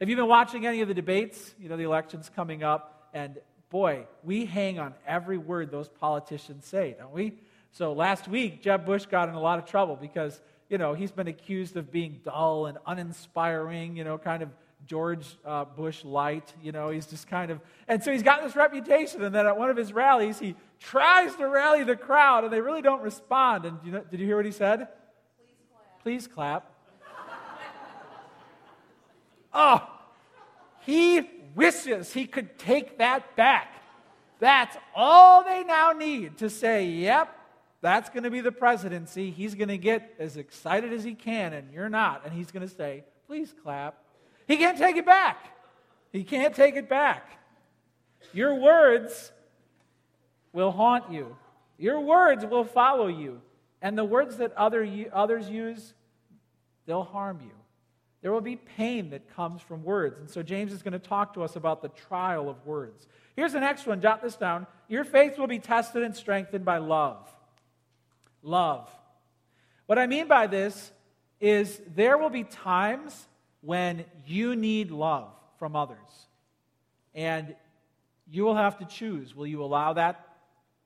Have 0.00 0.08
you 0.08 0.16
been 0.16 0.28
watching 0.28 0.66
any 0.66 0.80
of 0.80 0.88
the 0.88 0.94
debates? 0.94 1.54
You 1.58 1.68
know, 1.68 1.76
the 1.76 1.84
election's 1.84 2.28
coming 2.28 2.62
up, 2.62 3.08
and 3.12 3.38
boy, 3.70 4.06
we 4.22 4.44
hang 4.44 4.78
on 4.78 4.94
every 5.06 5.38
word 5.38 5.70
those 5.70 5.88
politicians 5.88 6.66
say, 6.66 6.94
don't 6.98 7.12
we? 7.12 7.38
So 7.74 7.92
last 7.92 8.28
week, 8.28 8.62
Jeb 8.62 8.86
Bush 8.86 9.06
got 9.06 9.28
in 9.28 9.34
a 9.34 9.40
lot 9.40 9.58
of 9.58 9.64
trouble 9.64 9.96
because, 9.96 10.40
you 10.68 10.78
know, 10.78 10.94
he's 10.94 11.10
been 11.10 11.26
accused 11.26 11.76
of 11.76 11.90
being 11.90 12.20
dull 12.22 12.66
and 12.66 12.78
uninspiring, 12.86 13.96
you 13.96 14.04
know, 14.04 14.16
kind 14.16 14.44
of 14.44 14.50
George 14.86 15.26
uh, 15.44 15.64
Bush 15.64 16.04
light. 16.04 16.54
You 16.62 16.70
know, 16.70 16.90
he's 16.90 17.04
just 17.04 17.26
kind 17.26 17.50
of, 17.50 17.58
and 17.88 18.00
so 18.00 18.12
he's 18.12 18.22
got 18.22 18.44
this 18.44 18.54
reputation. 18.54 19.24
And 19.24 19.34
then 19.34 19.44
at 19.44 19.58
one 19.58 19.70
of 19.70 19.76
his 19.76 19.92
rallies, 19.92 20.38
he 20.38 20.54
tries 20.78 21.34
to 21.34 21.48
rally 21.48 21.82
the 21.82 21.96
crowd, 21.96 22.44
and 22.44 22.52
they 22.52 22.60
really 22.60 22.80
don't 22.80 23.02
respond. 23.02 23.64
And 23.64 23.78
you 23.84 23.90
know, 23.90 24.04
did 24.08 24.20
you 24.20 24.26
hear 24.26 24.36
what 24.36 24.46
he 24.46 24.52
said? 24.52 24.86
Please 26.04 26.28
clap. 26.28 26.62
Please 26.62 27.08
clap. 27.08 27.34
oh, 29.52 29.88
he 30.82 31.28
wishes 31.56 32.12
he 32.12 32.26
could 32.26 32.56
take 32.56 32.98
that 32.98 33.34
back. 33.34 33.82
That's 34.38 34.76
all 34.94 35.42
they 35.42 35.64
now 35.64 35.90
need 35.90 36.38
to 36.38 36.48
say, 36.48 36.86
yep, 36.86 37.36
that's 37.84 38.08
going 38.08 38.22
to 38.22 38.30
be 38.30 38.40
the 38.40 38.50
presidency. 38.50 39.30
He's 39.30 39.54
going 39.54 39.68
to 39.68 39.76
get 39.76 40.14
as 40.18 40.38
excited 40.38 40.94
as 40.94 41.04
he 41.04 41.12
can, 41.12 41.52
and 41.52 41.70
you're 41.70 41.90
not. 41.90 42.22
And 42.24 42.32
he's 42.32 42.50
going 42.50 42.66
to 42.66 42.74
say, 42.74 43.04
please 43.26 43.54
clap. 43.62 43.98
He 44.48 44.56
can't 44.56 44.78
take 44.78 44.96
it 44.96 45.04
back. 45.04 45.54
He 46.10 46.24
can't 46.24 46.54
take 46.54 46.76
it 46.76 46.88
back. 46.88 47.38
Your 48.32 48.54
words 48.54 49.32
will 50.54 50.70
haunt 50.70 51.12
you, 51.12 51.36
your 51.76 52.00
words 52.00 52.46
will 52.46 52.64
follow 52.64 53.06
you. 53.06 53.42
And 53.82 53.98
the 53.98 54.04
words 54.04 54.38
that 54.38 54.54
other, 54.54 54.88
others 55.12 55.50
use, 55.50 55.92
they'll 56.86 57.04
harm 57.04 57.40
you. 57.42 57.52
There 58.22 58.32
will 58.32 58.40
be 58.40 58.56
pain 58.56 59.10
that 59.10 59.36
comes 59.36 59.60
from 59.60 59.84
words. 59.84 60.18
And 60.18 60.30
so 60.30 60.42
James 60.42 60.72
is 60.72 60.82
going 60.82 60.94
to 60.94 60.98
talk 60.98 61.34
to 61.34 61.42
us 61.42 61.54
about 61.54 61.82
the 61.82 61.90
trial 61.90 62.48
of 62.48 62.64
words. 62.64 63.06
Here's 63.36 63.52
the 63.52 63.60
next 63.60 63.86
one. 63.86 64.00
Jot 64.00 64.22
this 64.22 64.36
down. 64.36 64.66
Your 64.88 65.04
faith 65.04 65.36
will 65.36 65.48
be 65.48 65.58
tested 65.58 66.02
and 66.02 66.16
strengthened 66.16 66.64
by 66.64 66.78
love 66.78 67.28
love. 68.44 68.88
What 69.86 69.98
I 69.98 70.06
mean 70.06 70.28
by 70.28 70.46
this 70.46 70.92
is 71.40 71.80
there 71.94 72.16
will 72.16 72.30
be 72.30 72.44
times 72.44 73.26
when 73.60 74.04
you 74.26 74.54
need 74.54 74.90
love 74.90 75.32
from 75.58 75.74
others. 75.74 75.98
And 77.14 77.54
you 78.30 78.44
will 78.44 78.56
have 78.56 78.78
to 78.78 78.84
choose 78.84 79.34
will 79.34 79.46
you 79.46 79.62
allow 79.62 79.94
that 79.94 80.28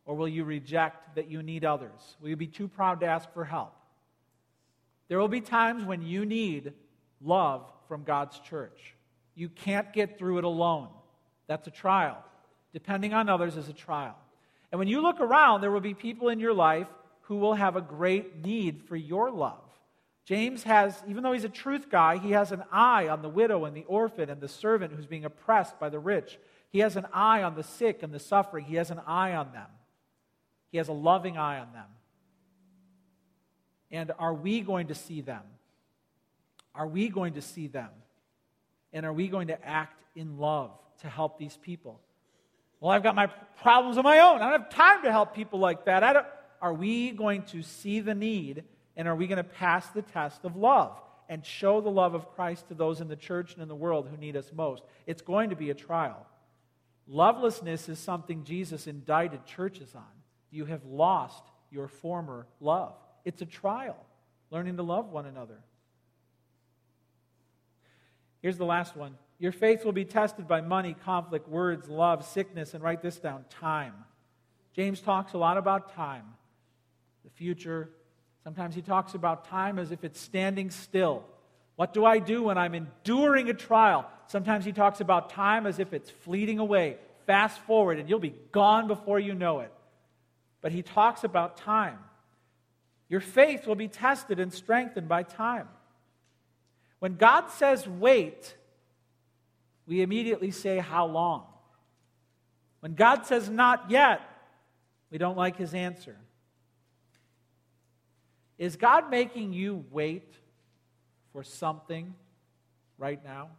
or 0.04 0.14
will 0.14 0.28
you 0.28 0.44
reject 0.44 1.16
that 1.16 1.30
you 1.30 1.42
need 1.42 1.64
others? 1.64 2.16
Will 2.20 2.30
you 2.30 2.36
be 2.36 2.46
too 2.46 2.68
proud 2.68 3.00
to 3.00 3.06
ask 3.06 3.30
for 3.34 3.44
help? 3.44 3.74
There 5.08 5.18
will 5.18 5.28
be 5.28 5.40
times 5.40 5.84
when 5.84 6.02
you 6.02 6.24
need 6.24 6.72
love 7.20 7.70
from 7.88 8.04
God's 8.04 8.38
church. 8.40 8.94
You 9.34 9.48
can't 9.48 9.92
get 9.92 10.18
through 10.18 10.38
it 10.38 10.44
alone. 10.44 10.88
That's 11.46 11.66
a 11.66 11.70
trial. 11.70 12.22
Depending 12.72 13.14
on 13.14 13.28
others 13.28 13.56
is 13.56 13.68
a 13.68 13.72
trial. 13.72 14.16
And 14.70 14.78
when 14.78 14.88
you 14.88 15.00
look 15.00 15.20
around, 15.20 15.60
there 15.60 15.70
will 15.70 15.80
be 15.80 15.94
people 15.94 16.28
in 16.28 16.40
your 16.40 16.52
life 16.52 16.88
who 17.28 17.36
will 17.36 17.54
have 17.54 17.76
a 17.76 17.82
great 17.82 18.44
need 18.44 18.82
for 18.84 18.96
your 18.96 19.30
love. 19.30 19.60
James 20.24 20.62
has, 20.62 20.94
even 21.06 21.22
though 21.22 21.32
he's 21.32 21.44
a 21.44 21.48
truth 21.50 21.90
guy, 21.90 22.16
he 22.16 22.32
has 22.32 22.52
an 22.52 22.62
eye 22.72 23.08
on 23.08 23.20
the 23.20 23.28
widow 23.28 23.66
and 23.66 23.76
the 23.76 23.84
orphan 23.84 24.30
and 24.30 24.40
the 24.40 24.48
servant 24.48 24.94
who's 24.94 25.06
being 25.06 25.26
oppressed 25.26 25.78
by 25.78 25.90
the 25.90 25.98
rich. 25.98 26.38
He 26.70 26.78
has 26.80 26.96
an 26.96 27.06
eye 27.12 27.42
on 27.42 27.54
the 27.54 27.62
sick 27.62 28.02
and 28.02 28.12
the 28.12 28.18
suffering. 28.18 28.64
He 28.64 28.76
has 28.76 28.90
an 28.90 29.00
eye 29.06 29.34
on 29.34 29.52
them. 29.52 29.66
He 30.70 30.78
has 30.78 30.88
a 30.88 30.92
loving 30.92 31.36
eye 31.36 31.58
on 31.58 31.72
them. 31.74 31.86
And 33.90 34.12
are 34.18 34.34
we 34.34 34.60
going 34.60 34.88
to 34.88 34.94
see 34.94 35.20
them? 35.20 35.42
Are 36.74 36.86
we 36.86 37.08
going 37.08 37.34
to 37.34 37.42
see 37.42 37.66
them? 37.66 37.90
And 38.92 39.04
are 39.04 39.12
we 39.12 39.28
going 39.28 39.48
to 39.48 39.66
act 39.66 40.02
in 40.14 40.38
love 40.38 40.70
to 41.02 41.08
help 41.08 41.38
these 41.38 41.58
people? 41.58 42.00
Well, 42.80 42.90
I've 42.90 43.02
got 43.02 43.14
my 43.14 43.26
problems 43.62 43.98
of 43.98 44.04
my 44.04 44.20
own. 44.20 44.40
I 44.40 44.50
don't 44.50 44.62
have 44.62 44.70
time 44.70 45.02
to 45.04 45.12
help 45.12 45.34
people 45.34 45.58
like 45.58 45.84
that. 45.86 46.34
Are 46.60 46.74
we 46.74 47.10
going 47.10 47.42
to 47.42 47.62
see 47.62 48.00
the 48.00 48.14
need 48.14 48.64
and 48.96 49.06
are 49.06 49.16
we 49.16 49.26
going 49.26 49.36
to 49.36 49.44
pass 49.44 49.86
the 49.88 50.02
test 50.02 50.44
of 50.44 50.56
love 50.56 51.00
and 51.28 51.44
show 51.44 51.80
the 51.80 51.90
love 51.90 52.14
of 52.14 52.34
Christ 52.34 52.68
to 52.68 52.74
those 52.74 53.00
in 53.00 53.08
the 53.08 53.16
church 53.16 53.54
and 53.54 53.62
in 53.62 53.68
the 53.68 53.74
world 53.74 54.08
who 54.10 54.16
need 54.16 54.36
us 54.36 54.50
most? 54.54 54.82
It's 55.06 55.22
going 55.22 55.50
to 55.50 55.56
be 55.56 55.70
a 55.70 55.74
trial. 55.74 56.26
Lovelessness 57.06 57.88
is 57.88 57.98
something 57.98 58.44
Jesus 58.44 58.86
indicted 58.86 59.46
churches 59.46 59.94
on. 59.94 60.02
You 60.50 60.66
have 60.66 60.84
lost 60.84 61.42
your 61.70 61.88
former 61.88 62.46
love. 62.60 62.94
It's 63.24 63.42
a 63.42 63.46
trial, 63.46 63.96
learning 64.50 64.76
to 64.76 64.82
love 64.82 65.10
one 65.10 65.26
another. 65.26 65.58
Here's 68.40 68.58
the 68.58 68.64
last 68.64 68.96
one. 68.96 69.16
Your 69.38 69.52
faith 69.52 69.84
will 69.84 69.92
be 69.92 70.04
tested 70.04 70.48
by 70.48 70.60
money, 70.60 70.96
conflict, 71.04 71.48
words, 71.48 71.88
love, 71.88 72.24
sickness, 72.24 72.74
and 72.74 72.82
write 72.82 73.02
this 73.02 73.18
down 73.18 73.44
time. 73.48 73.94
James 74.74 75.00
talks 75.00 75.32
a 75.32 75.38
lot 75.38 75.56
about 75.56 75.94
time, 75.94 76.24
the 77.28 77.34
future. 77.36 77.90
Sometimes 78.42 78.74
he 78.74 78.80
talks 78.80 79.14
about 79.14 79.44
time 79.48 79.78
as 79.78 79.90
if 79.90 80.02
it's 80.02 80.18
standing 80.18 80.70
still. 80.70 81.24
What 81.76 81.92
do 81.92 82.04
I 82.04 82.20
do 82.20 82.44
when 82.44 82.56
I'm 82.56 82.74
enduring 82.74 83.50
a 83.50 83.54
trial? 83.54 84.06
Sometimes 84.28 84.64
he 84.64 84.72
talks 84.72 85.00
about 85.00 85.30
time 85.30 85.66
as 85.66 85.78
if 85.78 85.92
it's 85.92 86.08
fleeting 86.08 86.58
away. 86.58 86.96
Fast 87.26 87.60
forward, 87.60 87.98
and 87.98 88.08
you'll 88.08 88.18
be 88.18 88.34
gone 88.52 88.88
before 88.88 89.20
you 89.20 89.34
know 89.34 89.60
it. 89.60 89.70
But 90.62 90.72
he 90.72 90.82
talks 90.82 91.22
about 91.22 91.58
time. 91.58 91.98
Your 93.10 93.20
faith 93.20 93.66
will 93.66 93.74
be 93.74 93.88
tested 93.88 94.40
and 94.40 94.52
strengthened 94.52 95.08
by 95.08 95.22
time. 95.22 95.68
When 97.00 97.16
God 97.16 97.50
says 97.50 97.86
wait, 97.86 98.54
we 99.86 100.00
immediately 100.00 100.50
say 100.50 100.78
how 100.78 101.06
long. 101.06 101.44
When 102.80 102.94
God 102.94 103.26
says 103.26 103.50
not 103.50 103.90
yet, 103.90 104.22
we 105.10 105.18
don't 105.18 105.36
like 105.36 105.56
his 105.56 105.74
answer. 105.74 106.16
Is 108.58 108.76
God 108.76 109.10
making 109.10 109.52
you 109.52 109.84
wait 109.90 110.34
for 111.32 111.44
something 111.44 112.14
right 112.98 113.22
now? 113.24 113.50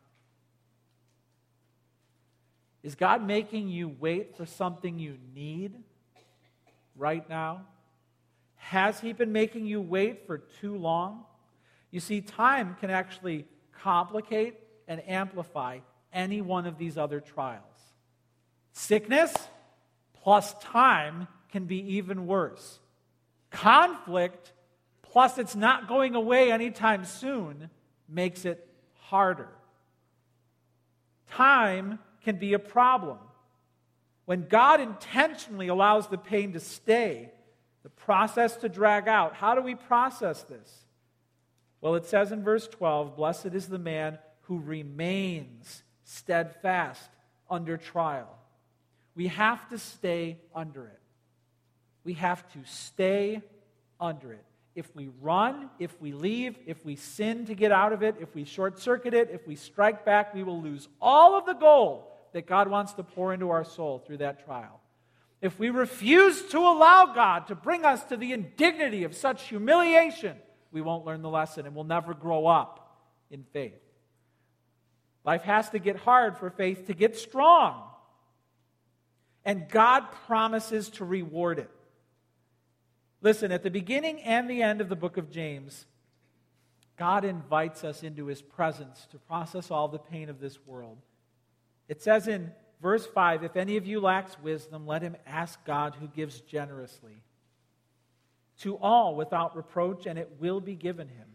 Is 2.84 2.95
God 2.95 3.26
making 3.26 3.70
you 3.70 3.95
wait 4.00 4.36
for 4.36 4.45
something 4.45 5.00
you 5.00 5.18
need 5.34 5.74
right 6.95 7.28
now? 7.30 7.62
Has 8.56 9.00
He 9.00 9.14
been 9.14 9.32
making 9.32 9.66
you 9.66 9.82
wait 9.82 10.28
for 10.28 10.38
too 10.38 10.78
long? 10.78 11.24
You 11.91 12.00
see, 12.00 12.22
time 12.22 12.76
can 12.80 12.89
actually 12.89 13.45
complicate 13.82 14.56
and 14.88 15.02
amplify 15.08 15.80
any 16.14 16.41
one 16.41 16.66
of 16.66 16.78
these 16.78 16.97
other 16.97 17.20
trials. 17.20 17.64
Sickness 18.74 19.34
plus 20.14 20.54
time 20.62 21.28
can 21.52 21.66
be 21.66 21.95
even 21.95 22.28
worse. 22.28 22.80
Conflict 23.50 24.54
plus 25.12 25.38
it's 25.38 25.55
not 25.55 25.88
going 25.88 26.16
away 26.16 26.51
anytime 26.51 27.05
soon 27.05 27.70
makes 28.07 28.45
it 28.45 28.68
harder. 28.95 29.49
Time 31.32 31.99
can 32.24 32.38
be 32.38 32.53
a 32.53 32.60
problem. 32.60 33.18
When 34.26 34.47
God 34.47 34.80
intentionally 34.80 35.68
allows 35.68 36.07
the 36.07 36.18
pain 36.18 36.53
to 36.53 36.60
stay, 36.60 37.32
the 37.84 37.89
process 37.89 38.57
to 38.57 38.70
drag 38.70 39.07
out, 39.07 39.34
how 39.34 39.55
do 39.55 39.62
we 39.62 39.76
process 39.76 40.43
this? 40.43 40.86
Well, 41.82 41.95
it 41.95 42.05
says 42.05 42.32
in 42.32 42.43
verse 42.43 42.68
12, 42.68 43.16
Blessed 43.16 43.47
is 43.47 43.68
the 43.68 43.80
man 43.80 44.20
who 44.43 44.60
remains 44.60 45.84
steadfast 46.03 47.10
under 47.49 47.78
trial. 47.78 48.38
We 49.16 49.28
have 49.28 49.68
to 49.70 49.78
stay 49.78 50.38
under 50.53 50.86
it. 50.86 50.99
We 52.03 52.14
have 52.14 52.47
to 52.53 52.60
stay 52.66 53.41
under 53.99 54.34
it. 54.34 54.45
If 54.80 54.95
we 54.95 55.09
run, 55.19 55.69
if 55.77 55.99
we 55.99 56.13
leave, 56.13 56.57
if 56.65 56.86
we 56.86 56.95
sin 56.95 57.45
to 57.47 57.53
get 57.53 57.73
out 57.73 57.91
of 57.91 58.01
it, 58.01 58.15
if 58.21 58.34
we 58.34 58.45
short 58.45 58.80
circuit 58.80 59.13
it, 59.13 59.30
if 59.30 59.45
we 59.45 59.57
strike 59.57 60.05
back, 60.05 60.34
we 60.34 60.41
will 60.41 60.61
lose 60.61 60.88
all 61.01 61.38
of 61.38 61.45
the 61.45 61.51
gold 61.51 62.05
that 62.32 62.47
God 62.47 62.69
wants 62.69 62.93
to 62.93 63.03
pour 63.03 63.34
into 63.34 63.49
our 63.49 63.65
soul 63.65 63.99
through 63.99 64.19
that 64.19 64.45
trial. 64.45 64.80
If 65.41 65.59
we 65.59 65.69
refuse 65.69 66.43
to 66.51 66.59
allow 66.59 67.11
God 67.13 67.47
to 67.47 67.55
bring 67.55 67.84
us 67.84 68.01
to 68.05 68.15
the 68.15 68.32
indignity 68.32 69.03
of 69.03 69.13
such 69.13 69.49
humiliation, 69.49 70.38
we 70.71 70.80
won't 70.80 71.05
learn 71.05 71.23
the 71.23 71.30
lesson 71.30 71.65
and 71.65 71.75
we'll 71.75 71.84
never 71.84 72.13
grow 72.13 72.47
up 72.47 73.01
in 73.30 73.43
faith. 73.51 73.82
Life 75.25 75.41
has 75.41 75.69
to 75.71 75.80
get 75.80 75.97
hard 75.97 76.38
for 76.38 76.49
faith 76.49 76.88
to 76.88 76.93
get 76.93 77.17
strong. 77.17 77.84
And 79.43 79.67
God 79.67 80.05
promises 80.25 80.88
to 80.91 81.03
reward 81.03 81.59
it. 81.59 81.69
Listen, 83.22 83.51
at 83.51 83.63
the 83.63 83.72
beginning 83.72 84.22
and 84.22 84.49
the 84.49 84.61
end 84.61 84.80
of 84.80 84.89
the 84.89 84.95
book 84.95 85.17
of 85.17 85.30
James, 85.30 85.86
God 86.97 87.26
invites 87.26 87.84
us 87.84 88.03
into 88.03 88.26
his 88.26 88.41
presence 88.41 89.07
to 89.11 89.17
process 89.20 89.72
all 89.72 89.88
the 89.88 89.99
pain 89.99 90.30
of 90.30 90.39
this 90.39 90.59
world. 90.65 90.97
It 91.88 92.01
says 92.01 92.28
in 92.28 92.51
verse 92.82 93.05
5 93.05 93.43
If 93.43 93.55
any 93.55 93.78
of 93.78 93.86
you 93.86 93.99
lacks 93.99 94.39
wisdom, 94.39 94.88
let 94.88 95.01
him 95.01 95.17
ask 95.26 95.63
God 95.65 95.95
who 95.99 96.07
gives 96.07 96.39
generously 96.41 97.24
to 98.59 98.78
all 98.78 99.15
without 99.15 99.55
reproach, 99.55 100.05
and 100.05 100.20
it 100.20 100.38
will 100.39 100.59
be 100.59 100.76
given 100.76 101.07
him. 101.07 101.28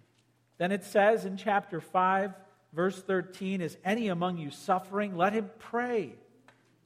Then 0.59 0.72
it 0.72 0.85
says 0.85 1.24
in 1.24 1.37
chapter 1.37 1.80
5, 1.80 2.32
verse 2.72 3.03
13 3.03 3.61
Is 3.61 3.76
any 3.85 4.09
among 4.09 4.39
you 4.39 4.51
suffering? 4.51 5.16
Let 5.16 5.32
him 5.32 5.51
pray. 5.59 6.14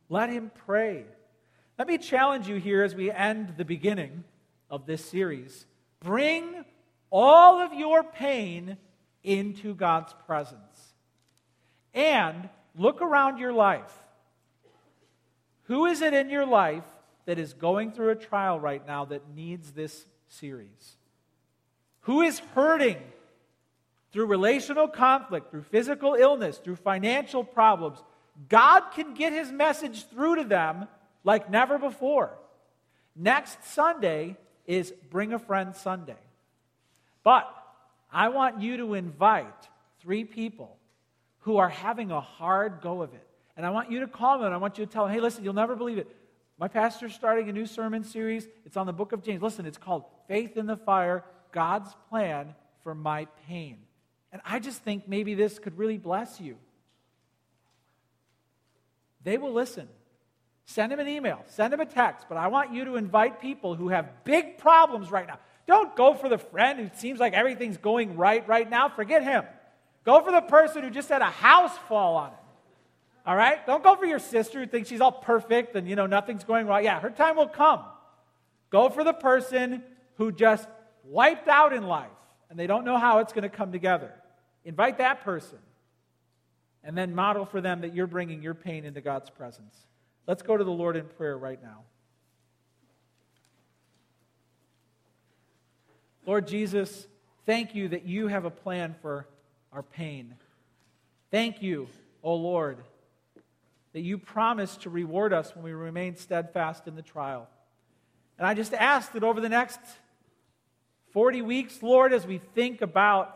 Let 0.08 0.30
him 0.30 0.50
pray. 0.66 1.04
Let 1.78 1.86
me 1.86 1.98
challenge 1.98 2.48
you 2.48 2.56
here 2.56 2.82
as 2.82 2.94
we 2.94 3.10
end 3.10 3.54
the 3.56 3.64
beginning 3.64 4.24
of 4.70 4.86
this 4.86 5.04
series. 5.04 5.66
Bring 6.00 6.64
all 7.10 7.60
of 7.60 7.72
your 7.72 8.02
pain 8.02 8.76
into 9.22 9.74
God's 9.74 10.14
presence. 10.26 10.94
And 11.94 12.48
look 12.76 13.02
around 13.02 13.38
your 13.38 13.52
life. 13.52 13.92
Who 15.64 15.86
is 15.86 16.00
it 16.00 16.14
in 16.14 16.30
your 16.30 16.46
life 16.46 16.84
that 17.26 17.38
is 17.38 17.52
going 17.52 17.92
through 17.92 18.10
a 18.10 18.16
trial 18.16 18.58
right 18.58 18.86
now 18.86 19.04
that 19.06 19.34
needs 19.34 19.72
this 19.72 20.06
series? 20.28 20.96
Who 22.02 22.22
is 22.22 22.38
hurting 22.54 22.98
through 24.12 24.26
relational 24.26 24.88
conflict, 24.88 25.50
through 25.50 25.62
physical 25.62 26.14
illness, 26.14 26.58
through 26.58 26.76
financial 26.76 27.44
problems? 27.44 28.02
God 28.48 28.80
can 28.94 29.14
get 29.14 29.32
his 29.32 29.50
message 29.52 30.08
through 30.08 30.36
to 30.36 30.44
them 30.44 30.86
like 31.24 31.50
never 31.50 31.78
before. 31.78 32.38
Next 33.14 33.64
Sunday, 33.64 34.36
is 34.68 34.92
Bring 35.10 35.32
a 35.32 35.38
Friend 35.40 35.74
Sunday. 35.74 36.18
But 37.24 37.52
I 38.12 38.28
want 38.28 38.60
you 38.60 38.76
to 38.76 38.94
invite 38.94 39.68
three 40.00 40.24
people 40.24 40.76
who 41.40 41.56
are 41.56 41.70
having 41.70 42.12
a 42.12 42.20
hard 42.20 42.80
go 42.82 43.02
of 43.02 43.14
it. 43.14 43.26
And 43.56 43.66
I 43.66 43.70
want 43.70 43.90
you 43.90 44.00
to 44.00 44.06
call 44.06 44.38
them 44.38 44.46
and 44.46 44.54
I 44.54 44.58
want 44.58 44.78
you 44.78 44.86
to 44.86 44.92
tell 44.92 45.06
them, 45.06 45.12
hey, 45.12 45.20
listen, 45.20 45.42
you'll 45.42 45.54
never 45.54 45.74
believe 45.74 45.98
it. 45.98 46.14
My 46.58 46.68
pastor's 46.68 47.14
starting 47.14 47.48
a 47.48 47.52
new 47.52 47.66
sermon 47.66 48.04
series. 48.04 48.46
It's 48.66 48.76
on 48.76 48.86
the 48.86 48.92
book 48.92 49.12
of 49.12 49.22
James. 49.22 49.42
Listen, 49.42 49.64
it's 49.64 49.78
called 49.78 50.04
Faith 50.28 50.56
in 50.56 50.66
the 50.66 50.76
Fire 50.76 51.24
God's 51.50 51.90
Plan 52.08 52.54
for 52.82 52.94
My 52.94 53.26
Pain. 53.46 53.78
And 54.32 54.42
I 54.44 54.58
just 54.58 54.82
think 54.82 55.08
maybe 55.08 55.34
this 55.34 55.58
could 55.58 55.78
really 55.78 55.98
bless 55.98 56.40
you. 56.40 56.56
They 59.24 59.38
will 59.38 59.52
listen. 59.52 59.88
Send 60.68 60.92
him 60.92 61.00
an 61.00 61.08
email, 61.08 61.42
send 61.46 61.72
him 61.72 61.80
a 61.80 61.86
text, 61.86 62.26
but 62.28 62.36
I 62.36 62.48
want 62.48 62.74
you 62.74 62.84
to 62.84 62.96
invite 62.96 63.40
people 63.40 63.74
who 63.74 63.88
have 63.88 64.22
big 64.24 64.58
problems 64.58 65.10
right 65.10 65.26
now. 65.26 65.38
Don't 65.66 65.96
go 65.96 66.12
for 66.12 66.28
the 66.28 66.36
friend 66.36 66.78
who 66.78 66.90
seems 66.92 67.18
like 67.18 67.32
everything's 67.32 67.78
going 67.78 68.18
right 68.18 68.46
right 68.46 68.68
now. 68.68 68.90
Forget 68.90 69.24
him. 69.24 69.44
Go 70.04 70.20
for 70.22 70.30
the 70.30 70.42
person 70.42 70.82
who 70.82 70.90
just 70.90 71.08
had 71.08 71.22
a 71.22 71.30
house 71.30 71.74
fall 71.88 72.16
on 72.16 72.28
him. 72.32 72.38
All 73.24 73.34
right? 73.34 73.66
Don't 73.66 73.82
go 73.82 73.96
for 73.96 74.04
your 74.04 74.18
sister 74.18 74.60
who 74.60 74.66
thinks 74.66 74.90
she's 74.90 75.00
all 75.00 75.10
perfect 75.10 75.74
and, 75.74 75.88
you 75.88 75.96
know, 75.96 76.04
nothing's 76.04 76.44
going 76.44 76.66
wrong. 76.66 76.84
Yeah, 76.84 77.00
her 77.00 77.08
time 77.08 77.36
will 77.36 77.48
come. 77.48 77.80
Go 78.68 78.90
for 78.90 79.04
the 79.04 79.14
person 79.14 79.82
who 80.16 80.32
just 80.32 80.68
wiped 81.02 81.48
out 81.48 81.72
in 81.72 81.86
life 81.86 82.10
and 82.50 82.58
they 82.58 82.66
don't 82.66 82.84
know 82.84 82.98
how 82.98 83.20
it's 83.20 83.32
going 83.32 83.48
to 83.48 83.48
come 83.48 83.72
together. 83.72 84.12
Invite 84.66 84.98
that 84.98 85.24
person. 85.24 85.60
And 86.84 86.96
then 86.96 87.14
model 87.14 87.46
for 87.46 87.62
them 87.62 87.80
that 87.80 87.94
you're 87.94 88.06
bringing 88.06 88.42
your 88.42 88.54
pain 88.54 88.84
into 88.84 89.00
God's 89.00 89.30
presence. 89.30 89.74
Let's 90.28 90.42
go 90.42 90.58
to 90.58 90.62
the 90.62 90.70
Lord 90.70 90.94
in 90.94 91.06
prayer 91.06 91.38
right 91.38 91.60
now. 91.60 91.84
Lord 96.26 96.46
Jesus, 96.46 97.06
thank 97.46 97.74
you 97.74 97.88
that 97.88 98.04
you 98.04 98.28
have 98.28 98.44
a 98.44 98.50
plan 98.50 98.94
for 99.00 99.26
our 99.72 99.82
pain. 99.82 100.34
Thank 101.30 101.62
you, 101.62 101.88
O 102.22 102.34
Lord, 102.34 102.84
that 103.94 104.00
you 104.00 104.18
promise 104.18 104.76
to 104.78 104.90
reward 104.90 105.32
us 105.32 105.54
when 105.54 105.64
we 105.64 105.72
remain 105.72 106.14
steadfast 106.14 106.86
in 106.86 106.94
the 106.94 107.00
trial. 107.00 107.48
And 108.36 108.46
I 108.46 108.52
just 108.52 108.74
ask 108.74 109.12
that 109.12 109.24
over 109.24 109.40
the 109.40 109.48
next 109.48 109.80
40 111.12 111.40
weeks, 111.40 111.82
Lord, 111.82 112.12
as 112.12 112.26
we 112.26 112.36
think 112.54 112.82
about 112.82 113.34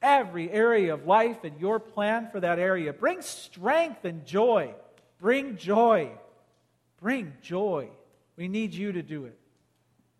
every 0.00 0.48
area 0.48 0.94
of 0.94 1.06
life 1.06 1.42
and 1.42 1.60
your 1.60 1.80
plan 1.80 2.28
for 2.30 2.38
that 2.38 2.60
area, 2.60 2.92
bring 2.92 3.20
strength 3.20 4.04
and 4.04 4.24
joy. 4.24 4.72
Bring 5.24 5.56
joy. 5.56 6.10
Bring 7.00 7.32
joy. 7.40 7.88
We 8.36 8.46
need 8.46 8.74
you 8.74 8.92
to 8.92 9.02
do 9.02 9.24
it. 9.24 9.38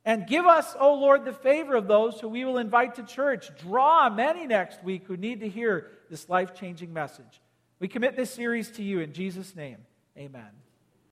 And 0.02 0.26
give 0.26 0.46
us, 0.46 0.74
O 0.76 0.92
oh 0.92 0.94
Lord, 0.94 1.26
the 1.26 1.32
favor 1.34 1.74
of 1.74 1.86
those 1.86 2.18
who 2.18 2.28
we 2.28 2.46
will 2.46 2.57
invite 2.57 2.94
to 2.94 3.02
church. 3.02 3.50
Draw 3.59 4.09
many 4.09 4.46
next 4.46 4.82
week 4.82 5.05
who 5.07 5.18
need 5.18 5.40
to 5.40 5.48
hear 5.50 5.90
this 6.09 6.30
life 6.30 6.55
changing 6.55 6.94
message. 6.94 7.42
We 7.80 7.86
commit 7.86 8.16
this 8.16 8.30
series 8.30 8.70
to 8.72 8.82
you 8.82 9.00
in 9.00 9.12
Jesus' 9.12 9.55
name. 9.55 9.76
Amen. 10.16 10.63